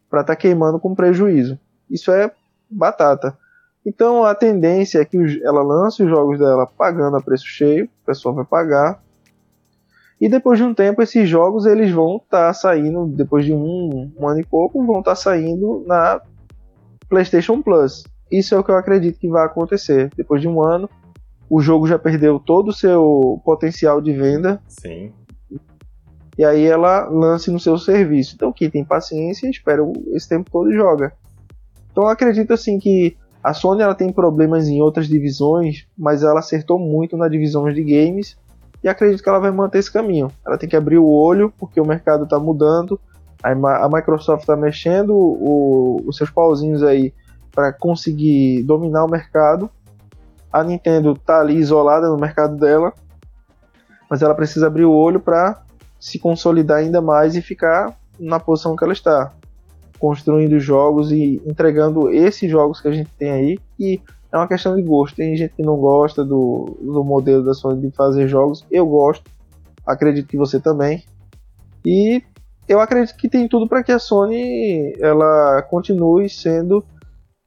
para 0.09 0.21
estar 0.21 0.35
tá 0.35 0.39
queimando 0.39 0.79
com 0.79 0.95
prejuízo. 0.95 1.59
Isso 1.89 2.11
é 2.11 2.31
batata. 2.69 3.37
Então 3.85 4.23
a 4.23 4.35
tendência 4.35 4.99
é 4.99 5.05
que 5.05 5.17
ela 5.43 5.63
lance 5.63 6.03
os 6.03 6.09
jogos 6.09 6.37
dela 6.37 6.67
pagando 6.67 7.17
a 7.17 7.21
preço 7.21 7.45
cheio, 7.45 7.85
o 7.85 8.05
pessoal 8.05 8.35
vai 8.35 8.45
pagar. 8.45 9.01
E 10.19 10.29
depois 10.29 10.59
de 10.59 10.63
um 10.63 10.73
tempo 10.73 11.01
esses 11.01 11.27
jogos 11.27 11.65
eles 11.65 11.91
vão 11.91 12.17
estar 12.17 12.47
tá 12.47 12.53
saindo, 12.53 13.07
depois 13.07 13.43
de 13.43 13.53
um, 13.53 14.11
um 14.15 14.27
ano 14.27 14.39
e 14.39 14.45
pouco, 14.45 14.85
vão 14.85 14.99
estar 14.99 15.11
tá 15.11 15.15
saindo 15.15 15.83
na 15.87 16.21
PlayStation 17.09 17.61
Plus. 17.61 18.03
Isso 18.31 18.53
é 18.53 18.59
o 18.59 18.63
que 18.63 18.69
eu 18.69 18.77
acredito 18.77 19.19
que 19.19 19.27
vai 19.27 19.45
acontecer. 19.45 20.11
Depois 20.15 20.41
de 20.41 20.47
um 20.47 20.63
ano, 20.63 20.87
o 21.49 21.59
jogo 21.59 21.87
já 21.87 21.97
perdeu 21.97 22.39
todo 22.39 22.69
o 22.69 22.73
seu 22.73 23.41
potencial 23.43 23.99
de 23.99 24.13
venda. 24.13 24.61
Sim. 24.67 25.11
E 26.37 26.45
aí 26.45 26.65
ela 26.65 27.09
lance 27.09 27.51
no 27.51 27.59
seu 27.59 27.77
serviço. 27.77 28.35
Então 28.35 28.53
quem 28.53 28.69
tem 28.69 28.85
paciência, 28.85 29.49
espera 29.49 29.81
esse 30.13 30.29
tempo 30.29 30.49
todo 30.49 30.71
e 30.71 30.75
joga. 30.75 31.13
Então 31.91 32.05
eu 32.05 32.09
acredito 32.09 32.53
assim 32.53 32.79
que 32.79 33.17
a 33.43 33.53
Sony 33.53 33.81
ela 33.81 33.95
tem 33.95 34.11
problemas 34.11 34.67
em 34.67 34.81
outras 34.81 35.07
divisões, 35.07 35.87
mas 35.97 36.21
ela 36.21 36.39
acertou 36.39 36.77
muito 36.77 37.17
na 37.17 37.27
divisão 37.27 37.71
de 37.71 37.83
games 37.83 38.37
e 38.83 38.89
acredito 38.89 39.23
que 39.23 39.29
ela 39.29 39.39
vai 39.39 39.51
manter 39.51 39.79
esse 39.79 39.91
caminho. 39.91 40.31
Ela 40.45 40.57
tem 40.57 40.69
que 40.69 40.75
abrir 40.75 40.97
o 40.97 41.07
olho 41.07 41.51
porque 41.57 41.81
o 41.81 41.85
mercado 41.85 42.25
está 42.25 42.39
mudando, 42.39 42.99
a 43.43 43.89
Microsoft 43.89 44.41
está 44.41 44.55
mexendo 44.55 45.15
o, 45.15 46.03
os 46.05 46.17
seus 46.17 46.29
pauzinhos 46.29 46.83
aí 46.83 47.11
para 47.51 47.73
conseguir 47.73 48.61
dominar 48.63 49.03
o 49.03 49.09
mercado. 49.09 49.69
A 50.53 50.63
Nintendo 50.63 51.13
está 51.13 51.39
ali 51.39 51.55
isolada 51.55 52.07
no 52.07 52.17
mercado 52.17 52.55
dela, 52.57 52.93
mas 54.09 54.21
ela 54.21 54.35
precisa 54.35 54.67
abrir 54.67 54.85
o 54.85 54.91
olho 54.91 55.19
para 55.19 55.63
se 55.99 56.19
consolidar 56.19 56.77
ainda 56.77 57.01
mais 57.01 57.35
e 57.35 57.41
ficar 57.41 57.95
na 58.19 58.39
posição 58.39 58.75
que 58.75 58.83
ela 58.83 58.93
está 58.93 59.31
construindo 60.01 60.59
jogos 60.59 61.11
e 61.11 61.39
entregando 61.45 62.09
esses 62.09 62.49
jogos 62.49 62.81
que 62.81 62.87
a 62.87 62.91
gente 62.91 63.11
tem 63.19 63.29
aí, 63.29 63.59
que 63.77 64.01
é 64.31 64.35
uma 64.35 64.47
questão 64.47 64.75
de 64.75 64.81
gosto. 64.81 65.15
Tem 65.15 65.35
gente 65.35 65.53
que 65.53 65.61
não 65.61 65.77
gosta 65.77 66.25
do, 66.25 66.75
do 66.81 67.03
modelo 67.03 67.45
da 67.45 67.53
Sony 67.53 67.79
de 67.79 67.95
fazer 67.95 68.27
jogos, 68.27 68.65
eu 68.71 68.87
gosto, 68.87 69.29
acredito 69.85 70.27
que 70.27 70.37
você 70.37 70.59
também. 70.59 71.03
E 71.85 72.23
eu 72.67 72.81
acredito 72.81 73.15
que 73.15 73.29
tem 73.29 73.47
tudo 73.47 73.67
para 73.67 73.83
que 73.83 73.91
a 73.91 73.99
Sony 73.99 74.95
ela 74.99 75.61
continue 75.69 76.27
sendo 76.27 76.83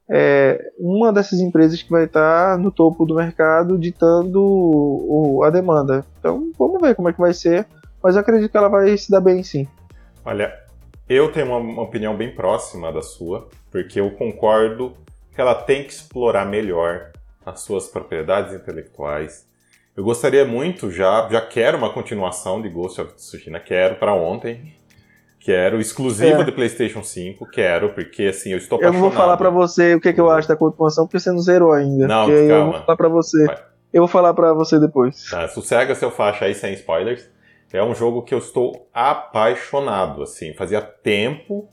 é, 0.09 0.71
uma 0.79 1.11
dessas 1.11 1.41
empresas 1.41 1.83
que 1.83 1.91
vai 1.91 2.05
estar 2.05 2.57
no 2.57 2.71
topo 2.71 3.05
do 3.05 3.15
mercado 3.15 3.77
ditando 3.77 4.41
o, 4.41 5.43
a 5.43 5.49
demanda. 5.49 6.05
Então 6.19 6.51
vamos 6.57 6.79
ver 6.79 6.95
como 6.95 7.09
é 7.09 7.13
que 7.13 7.19
vai 7.19 7.33
ser, 7.33 7.67
mas 8.01 8.15
eu 8.15 8.21
acredito 8.21 8.49
que 8.49 8.57
ela 8.57 8.69
vai 8.69 8.95
se 8.97 9.11
dar 9.11 9.19
bem 9.19 9.43
sim. 9.43 9.67
Olha, 10.23 10.64
eu 11.07 11.31
tenho 11.31 11.47
uma, 11.47 11.57
uma 11.57 11.81
opinião 11.83 12.15
bem 12.15 12.33
próxima 12.33 12.91
da 12.91 13.01
sua, 13.01 13.47
porque 13.71 13.99
eu 13.99 14.11
concordo 14.11 14.95
que 15.33 15.41
ela 15.41 15.55
tem 15.55 15.83
que 15.83 15.91
explorar 15.91 16.45
melhor 16.45 17.11
as 17.45 17.61
suas 17.61 17.87
propriedades 17.87 18.53
intelectuais. 18.53 19.45
Eu 19.95 20.03
gostaria 20.03 20.45
muito, 20.45 20.91
já, 20.91 21.27
já 21.29 21.41
quero 21.41 21.77
uma 21.77 21.91
continuação 21.91 22.61
de 22.61 22.69
Ghost 22.69 22.99
of 22.99 23.13
Tsushima, 23.13 23.59
quero 23.59 23.95
para 23.95 24.13
ontem. 24.13 24.73
Quero, 25.39 25.79
exclusiva 25.79 26.41
é. 26.41 26.43
do 26.43 26.51
PlayStation 26.51 27.03
5, 27.03 27.45
quero, 27.51 27.93
porque 27.93 28.23
assim, 28.23 28.49
eu 28.49 28.57
estou 28.57 28.77
apaixonado. 28.77 28.97
Eu 28.97 29.01
não 29.03 29.09
vou 29.09 29.17
falar 29.17 29.37
pra 29.37 29.51
você 29.51 29.93
o 29.93 30.01
que, 30.01 30.09
é 30.09 30.13
que 30.13 30.19
eu 30.19 30.27
acho 30.31 30.47
da 30.47 30.55
continuação, 30.55 31.05
porque 31.05 31.19
você 31.19 31.31
não 31.31 31.39
zerou 31.39 31.71
ainda. 31.71 32.07
Não, 32.07 32.25
calma. 32.25 32.41
Eu 32.41 32.65
vou 32.65 32.73
falar 32.81 32.97
pra 32.97 33.07
você. 33.07 33.45
Vai. 33.45 33.63
Eu 33.93 34.01
vou 34.01 34.07
falar 34.07 34.33
pra 34.33 34.53
você 34.53 34.79
depois. 34.79 35.29
Tá, 35.29 35.47
sossega 35.47 35.93
seu 35.93 36.09
faixa 36.09 36.45
aí 36.45 36.55
sem 36.55 36.73
spoilers. 36.73 37.29
É 37.75 37.83
um 37.83 37.93
jogo 37.93 38.23
que 38.23 38.33
eu 38.33 38.39
estou 38.39 38.89
apaixonado, 38.93 40.23
assim. 40.23 40.53
Fazia 40.53 40.81
tempo 40.81 41.69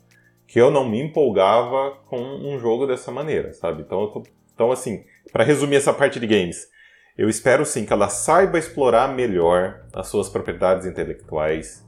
que 0.46 0.60
eu 0.60 0.70
não 0.70 0.86
me 0.86 1.00
empolgava 1.00 1.92
com 2.08 2.18
um 2.18 2.58
jogo 2.58 2.86
dessa 2.86 3.10
maneira, 3.10 3.54
sabe? 3.54 3.82
Então, 3.82 4.06
tô, 4.08 4.22
então 4.54 4.70
assim, 4.70 5.02
para 5.32 5.44
resumir 5.44 5.76
essa 5.76 5.94
parte 5.94 6.20
de 6.20 6.26
games, 6.26 6.68
eu 7.16 7.28
espero 7.28 7.64
sim 7.64 7.86
que 7.86 7.92
ela 7.92 8.08
saiba 8.08 8.58
explorar 8.58 9.08
melhor 9.14 9.86
as 9.94 10.08
suas 10.08 10.28
propriedades 10.28 10.84
intelectuais, 10.84 11.86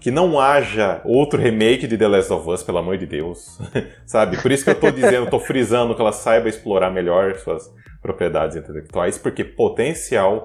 que 0.00 0.10
não 0.10 0.40
haja 0.40 1.00
outro 1.04 1.38
remake 1.38 1.86
de 1.86 1.96
The 1.96 2.08
Last 2.08 2.32
of 2.32 2.48
Us, 2.50 2.62
pelo 2.64 2.78
amor 2.78 2.98
de 2.98 3.06
Deus, 3.06 3.60
sabe? 4.04 4.42
Por 4.42 4.50
isso 4.50 4.64
que 4.64 4.70
eu 4.70 4.74
estou 4.74 4.90
dizendo, 4.90 5.24
estou 5.24 5.38
frisando 5.38 5.94
que 5.94 6.00
ela 6.00 6.12
saiba 6.12 6.48
explorar 6.48 6.90
melhor 6.90 7.36
suas 7.36 7.72
propriedades 8.02 8.56
intelectuais, 8.56 9.18
porque 9.18 9.44
potencial 9.44 10.42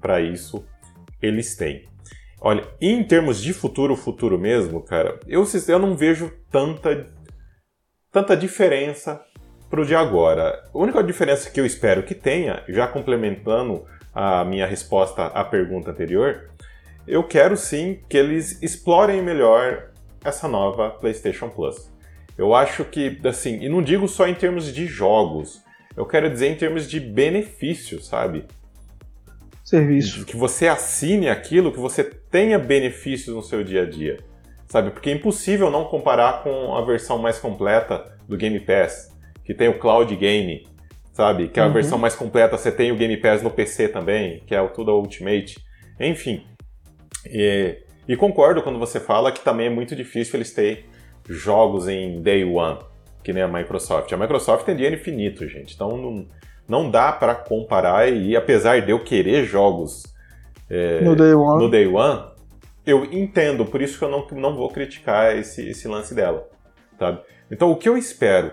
para 0.00 0.20
isso 0.20 0.64
eles 1.20 1.56
têm. 1.56 1.87
Olha, 2.40 2.64
em 2.80 3.02
termos 3.02 3.42
de 3.42 3.52
futuro, 3.52 3.96
futuro 3.96 4.38
mesmo, 4.38 4.80
cara, 4.80 5.18
eu, 5.26 5.44
eu 5.66 5.78
não 5.78 5.96
vejo 5.96 6.32
tanta, 6.50 7.06
tanta 8.12 8.36
diferença 8.36 9.20
pro 9.68 9.84
de 9.84 9.94
agora. 9.94 10.64
A 10.72 10.78
única 10.78 11.02
diferença 11.02 11.50
que 11.50 11.60
eu 11.60 11.66
espero 11.66 12.04
que 12.04 12.14
tenha, 12.14 12.62
já 12.68 12.86
complementando 12.86 13.84
a 14.14 14.44
minha 14.44 14.66
resposta 14.66 15.26
à 15.26 15.44
pergunta 15.44 15.90
anterior, 15.90 16.50
eu 17.06 17.24
quero 17.24 17.56
sim 17.56 18.00
que 18.08 18.16
eles 18.16 18.62
explorem 18.62 19.22
melhor 19.22 19.90
essa 20.24 20.46
nova 20.46 20.90
PlayStation 20.90 21.48
Plus. 21.48 21.90
Eu 22.36 22.54
acho 22.54 22.84
que, 22.84 23.20
assim, 23.24 23.58
e 23.60 23.68
não 23.68 23.82
digo 23.82 24.06
só 24.06 24.28
em 24.28 24.34
termos 24.34 24.72
de 24.72 24.86
jogos, 24.86 25.62
eu 25.96 26.06
quero 26.06 26.30
dizer 26.30 26.48
em 26.48 26.54
termos 26.54 26.88
de 26.88 27.00
benefícios, 27.00 28.06
sabe? 28.06 28.44
Serviço. 29.68 30.24
Que 30.24 30.34
você 30.34 30.66
assine 30.66 31.28
aquilo, 31.28 31.70
que 31.70 31.78
você 31.78 32.02
tenha 32.02 32.58
benefícios 32.58 33.36
no 33.36 33.42
seu 33.42 33.62
dia 33.62 33.82
a 33.82 33.84
dia, 33.84 34.16
sabe? 34.66 34.90
Porque 34.90 35.10
é 35.10 35.12
impossível 35.12 35.70
não 35.70 35.84
comparar 35.84 36.42
com 36.42 36.74
a 36.74 36.80
versão 36.80 37.18
mais 37.18 37.38
completa 37.38 38.16
do 38.26 38.34
Game 38.34 38.58
Pass, 38.60 39.14
que 39.44 39.52
tem 39.52 39.68
o 39.68 39.78
Cloud 39.78 40.16
Game, 40.16 40.66
sabe? 41.12 41.48
Que 41.48 41.60
é 41.60 41.62
a 41.62 41.66
uhum. 41.66 41.72
versão 41.74 41.98
mais 41.98 42.14
completa, 42.14 42.56
você 42.56 42.72
tem 42.72 42.90
o 42.90 42.96
Game 42.96 43.14
Pass 43.18 43.42
no 43.42 43.50
PC 43.50 43.88
também, 43.88 44.42
que 44.46 44.54
é 44.54 44.62
o 44.62 44.70
tudo 44.70 44.90
Ultimate. 44.96 45.56
Enfim, 46.00 46.46
e, 47.26 47.76
e, 48.08 48.16
concordo 48.16 48.62
quando 48.62 48.78
você 48.78 48.98
fala 48.98 49.30
que 49.30 49.40
também 49.40 49.66
é 49.66 49.70
muito 49.70 49.94
difícil 49.94 50.36
eles 50.36 50.50
terem 50.50 50.82
jogos 51.28 51.88
em 51.88 52.22
Day 52.22 52.42
One, 52.42 52.78
que 53.22 53.34
nem 53.34 53.42
a 53.42 53.48
Microsoft. 53.48 54.10
A 54.10 54.16
Microsoft 54.16 54.64
tem 54.64 54.74
dinheiro 54.74 54.96
infinito, 54.96 55.46
gente. 55.46 55.74
Então 55.74 55.94
não, 55.94 56.26
não 56.68 56.90
dá 56.90 57.10
para 57.10 57.34
comparar 57.34 58.08
e 58.08 58.36
apesar 58.36 58.82
de 58.82 58.90
eu 58.90 59.02
querer 59.02 59.44
jogos 59.44 60.02
é, 60.68 61.00
no, 61.00 61.16
day 61.16 61.32
one. 61.32 61.64
no 61.64 61.70
Day 61.70 61.86
One, 61.86 62.30
eu 62.84 63.04
entendo, 63.04 63.64
por 63.64 63.80
isso 63.80 63.98
que 63.98 64.04
eu 64.04 64.10
não, 64.10 64.26
não 64.32 64.54
vou 64.54 64.68
criticar 64.70 65.36
esse, 65.36 65.68
esse 65.68 65.88
lance 65.88 66.14
dela. 66.14 66.46
Sabe? 66.98 67.20
Então 67.50 67.70
o 67.70 67.76
que 67.76 67.88
eu 67.88 67.96
espero 67.96 68.52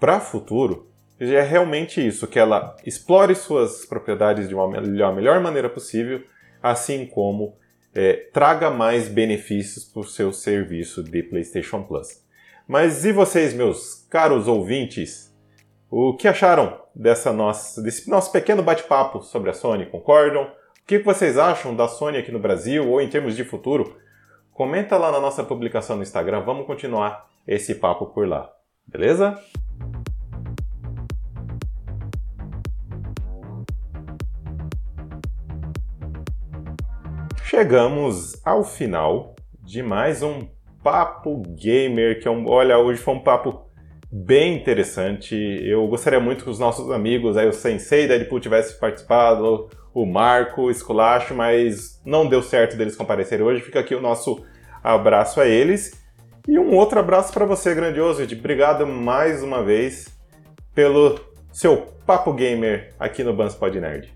para 0.00 0.18
futuro 0.18 0.88
é 1.20 1.42
realmente 1.42 2.04
isso, 2.04 2.26
que 2.26 2.38
ela 2.38 2.74
explore 2.84 3.34
suas 3.34 3.84
propriedades 3.84 4.48
de 4.48 4.54
uma 4.54 4.68
melhor, 4.68 5.14
melhor 5.14 5.40
maneira 5.40 5.68
possível, 5.68 6.22
assim 6.60 7.06
como 7.06 7.54
é, 7.94 8.28
traga 8.32 8.70
mais 8.70 9.08
benefícios 9.08 9.84
para 9.84 10.00
o 10.00 10.04
seu 10.04 10.32
serviço 10.32 11.02
de 11.02 11.22
PlayStation 11.22 11.82
Plus. 11.82 12.22
Mas 12.66 13.04
e 13.04 13.12
vocês, 13.12 13.52
meus 13.52 14.06
caros 14.10 14.48
ouvintes? 14.48 15.31
O 15.94 16.16
que 16.16 16.26
acharam 16.26 16.80
dessa 16.94 17.34
nossa, 17.34 17.82
desse 17.82 18.08
nosso 18.08 18.32
pequeno 18.32 18.62
bate-papo 18.62 19.20
sobre 19.20 19.50
a 19.50 19.52
Sony? 19.52 19.84
Concordam? 19.84 20.44
O 20.44 20.86
que 20.86 20.98
vocês 21.00 21.36
acham 21.36 21.76
da 21.76 21.86
Sony 21.86 22.16
aqui 22.16 22.32
no 22.32 22.38
Brasil 22.38 22.88
ou 22.88 22.98
em 22.98 23.10
termos 23.10 23.36
de 23.36 23.44
futuro? 23.44 23.98
Comenta 24.54 24.96
lá 24.96 25.12
na 25.12 25.20
nossa 25.20 25.44
publicação 25.44 25.96
no 25.96 26.02
Instagram, 26.02 26.44
vamos 26.44 26.66
continuar 26.66 27.28
esse 27.46 27.74
papo 27.74 28.06
por 28.06 28.26
lá. 28.26 28.50
Beleza? 28.86 29.38
Chegamos 37.44 38.40
ao 38.46 38.64
final 38.64 39.36
de 39.62 39.82
mais 39.82 40.22
um 40.22 40.48
Papo 40.82 41.42
Gamer, 41.48 42.18
que 42.18 42.26
é 42.26 42.30
um, 42.30 42.48
olha, 42.48 42.78
hoje 42.78 42.98
foi 42.98 43.12
um 43.12 43.20
papo 43.20 43.70
bem 44.12 44.56
interessante. 44.56 45.34
Eu 45.34 45.86
gostaria 45.88 46.20
muito 46.20 46.44
que 46.44 46.50
os 46.50 46.58
nossos 46.58 46.90
amigos, 46.90 47.38
aí 47.38 47.48
o 47.48 47.52
Sensei 47.52 48.06
da 48.06 48.16
Deadpool 48.16 48.40
tivesse 48.40 48.78
participado, 48.78 49.70
o 49.94 50.04
Marco, 50.04 50.62
o 50.62 50.70
Esculacho, 50.70 51.34
mas 51.34 51.98
não 52.04 52.28
deu 52.28 52.42
certo 52.42 52.76
deles 52.76 52.94
comparecerem 52.94 53.44
hoje. 53.44 53.62
Fica 53.62 53.80
aqui 53.80 53.94
o 53.94 54.02
nosso 54.02 54.44
abraço 54.84 55.40
a 55.40 55.46
eles. 55.46 55.92
E 56.46 56.58
um 56.58 56.74
outro 56.74 57.00
abraço 57.00 57.32
para 57.32 57.46
você, 57.46 57.74
grandioso. 57.74 58.22
Obrigado 58.22 58.86
mais 58.86 59.42
uma 59.42 59.62
vez 59.62 60.08
pelo 60.74 61.18
seu 61.50 61.86
Papo 62.04 62.32
Gamer 62.34 62.92
aqui 62.98 63.24
no 63.24 63.32
Banspod 63.32 63.80
Nerd. 63.80 64.12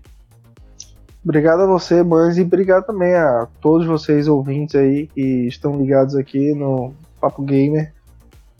Obrigado 1.23 1.61
a 1.61 1.65
você, 1.65 2.03
Mans, 2.03 2.37
e 2.37 2.41
obrigado 2.41 2.85
também 2.85 3.13
a 3.13 3.47
todos 3.59 3.85
vocês 3.87 4.27
ouvintes 4.27 4.75
aí 4.75 5.07
que 5.07 5.47
estão 5.47 5.77
ligados 5.77 6.15
aqui 6.15 6.53
no 6.53 6.93
Papo 7.19 7.41
Gamer. 7.43 7.96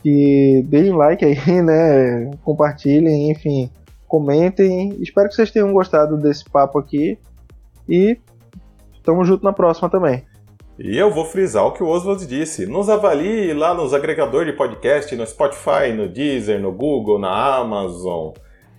E 0.04 0.62
deem 0.66 0.92
like 0.92 1.24
aí, 1.24 1.36
né? 1.62 2.30
Compartilhem, 2.42 3.30
enfim, 3.30 3.70
comentem. 4.06 4.96
Espero 5.00 5.28
que 5.28 5.34
vocês 5.34 5.50
tenham 5.50 5.72
gostado 5.72 6.16
desse 6.16 6.44
papo 6.44 6.78
aqui. 6.78 7.18
E 7.88 8.18
tamo 9.02 9.24
junto 9.24 9.44
na 9.44 9.52
próxima 9.52 9.88
também. 9.88 10.24
E 10.78 10.96
eu 10.96 11.10
vou 11.10 11.24
frisar 11.24 11.64
o 11.66 11.72
que 11.72 11.82
o 11.82 11.88
Oswald 11.88 12.24
disse. 12.26 12.66
Nos 12.66 12.88
avalie 12.88 13.52
lá 13.52 13.74
nos 13.74 13.92
agregadores 13.92 14.52
de 14.52 14.56
podcast, 14.56 15.14
no 15.16 15.26
Spotify, 15.26 15.92
no 15.94 16.08
Deezer, 16.08 16.60
no 16.60 16.70
Google, 16.70 17.18
na 17.18 17.56
Amazon. 17.56 18.32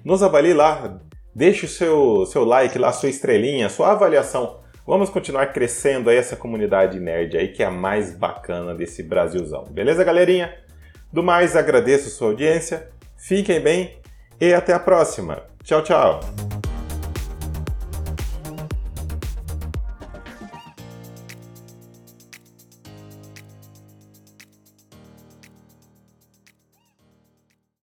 Nos 0.05 0.23
avalie 0.23 0.53
lá, 0.53 1.01
Deixe 1.39 1.65
o 1.65 1.69
seu, 1.69 2.25
seu 2.25 2.43
like 2.43 2.77
lá, 2.77 2.91
sua 2.91 3.07
estrelinha, 3.07 3.69
sua 3.69 3.91
avaliação. 3.91 4.59
Vamos 4.85 5.09
continuar 5.09 5.53
crescendo 5.53 6.09
aí 6.09 6.17
essa 6.17 6.35
comunidade 6.35 6.99
nerd 6.99 7.37
aí 7.37 7.47
que 7.49 7.61
é 7.61 7.67
a 7.67 7.71
mais 7.71 8.13
bacana 8.13 8.73
desse 8.73 9.03
Brasilzão. 9.03 9.63
Beleza, 9.69 10.03
galerinha? 10.03 10.53
Do 11.11 11.23
mais, 11.23 11.55
agradeço 11.55 12.09
sua 12.09 12.29
audiência. 12.29 12.89
Fiquem 13.17 13.59
bem 13.59 13.97
e 14.39 14.53
até 14.53 14.73
a 14.73 14.79
próxima. 14.79 15.43
Tchau, 15.63 15.83
tchau. 15.83 16.19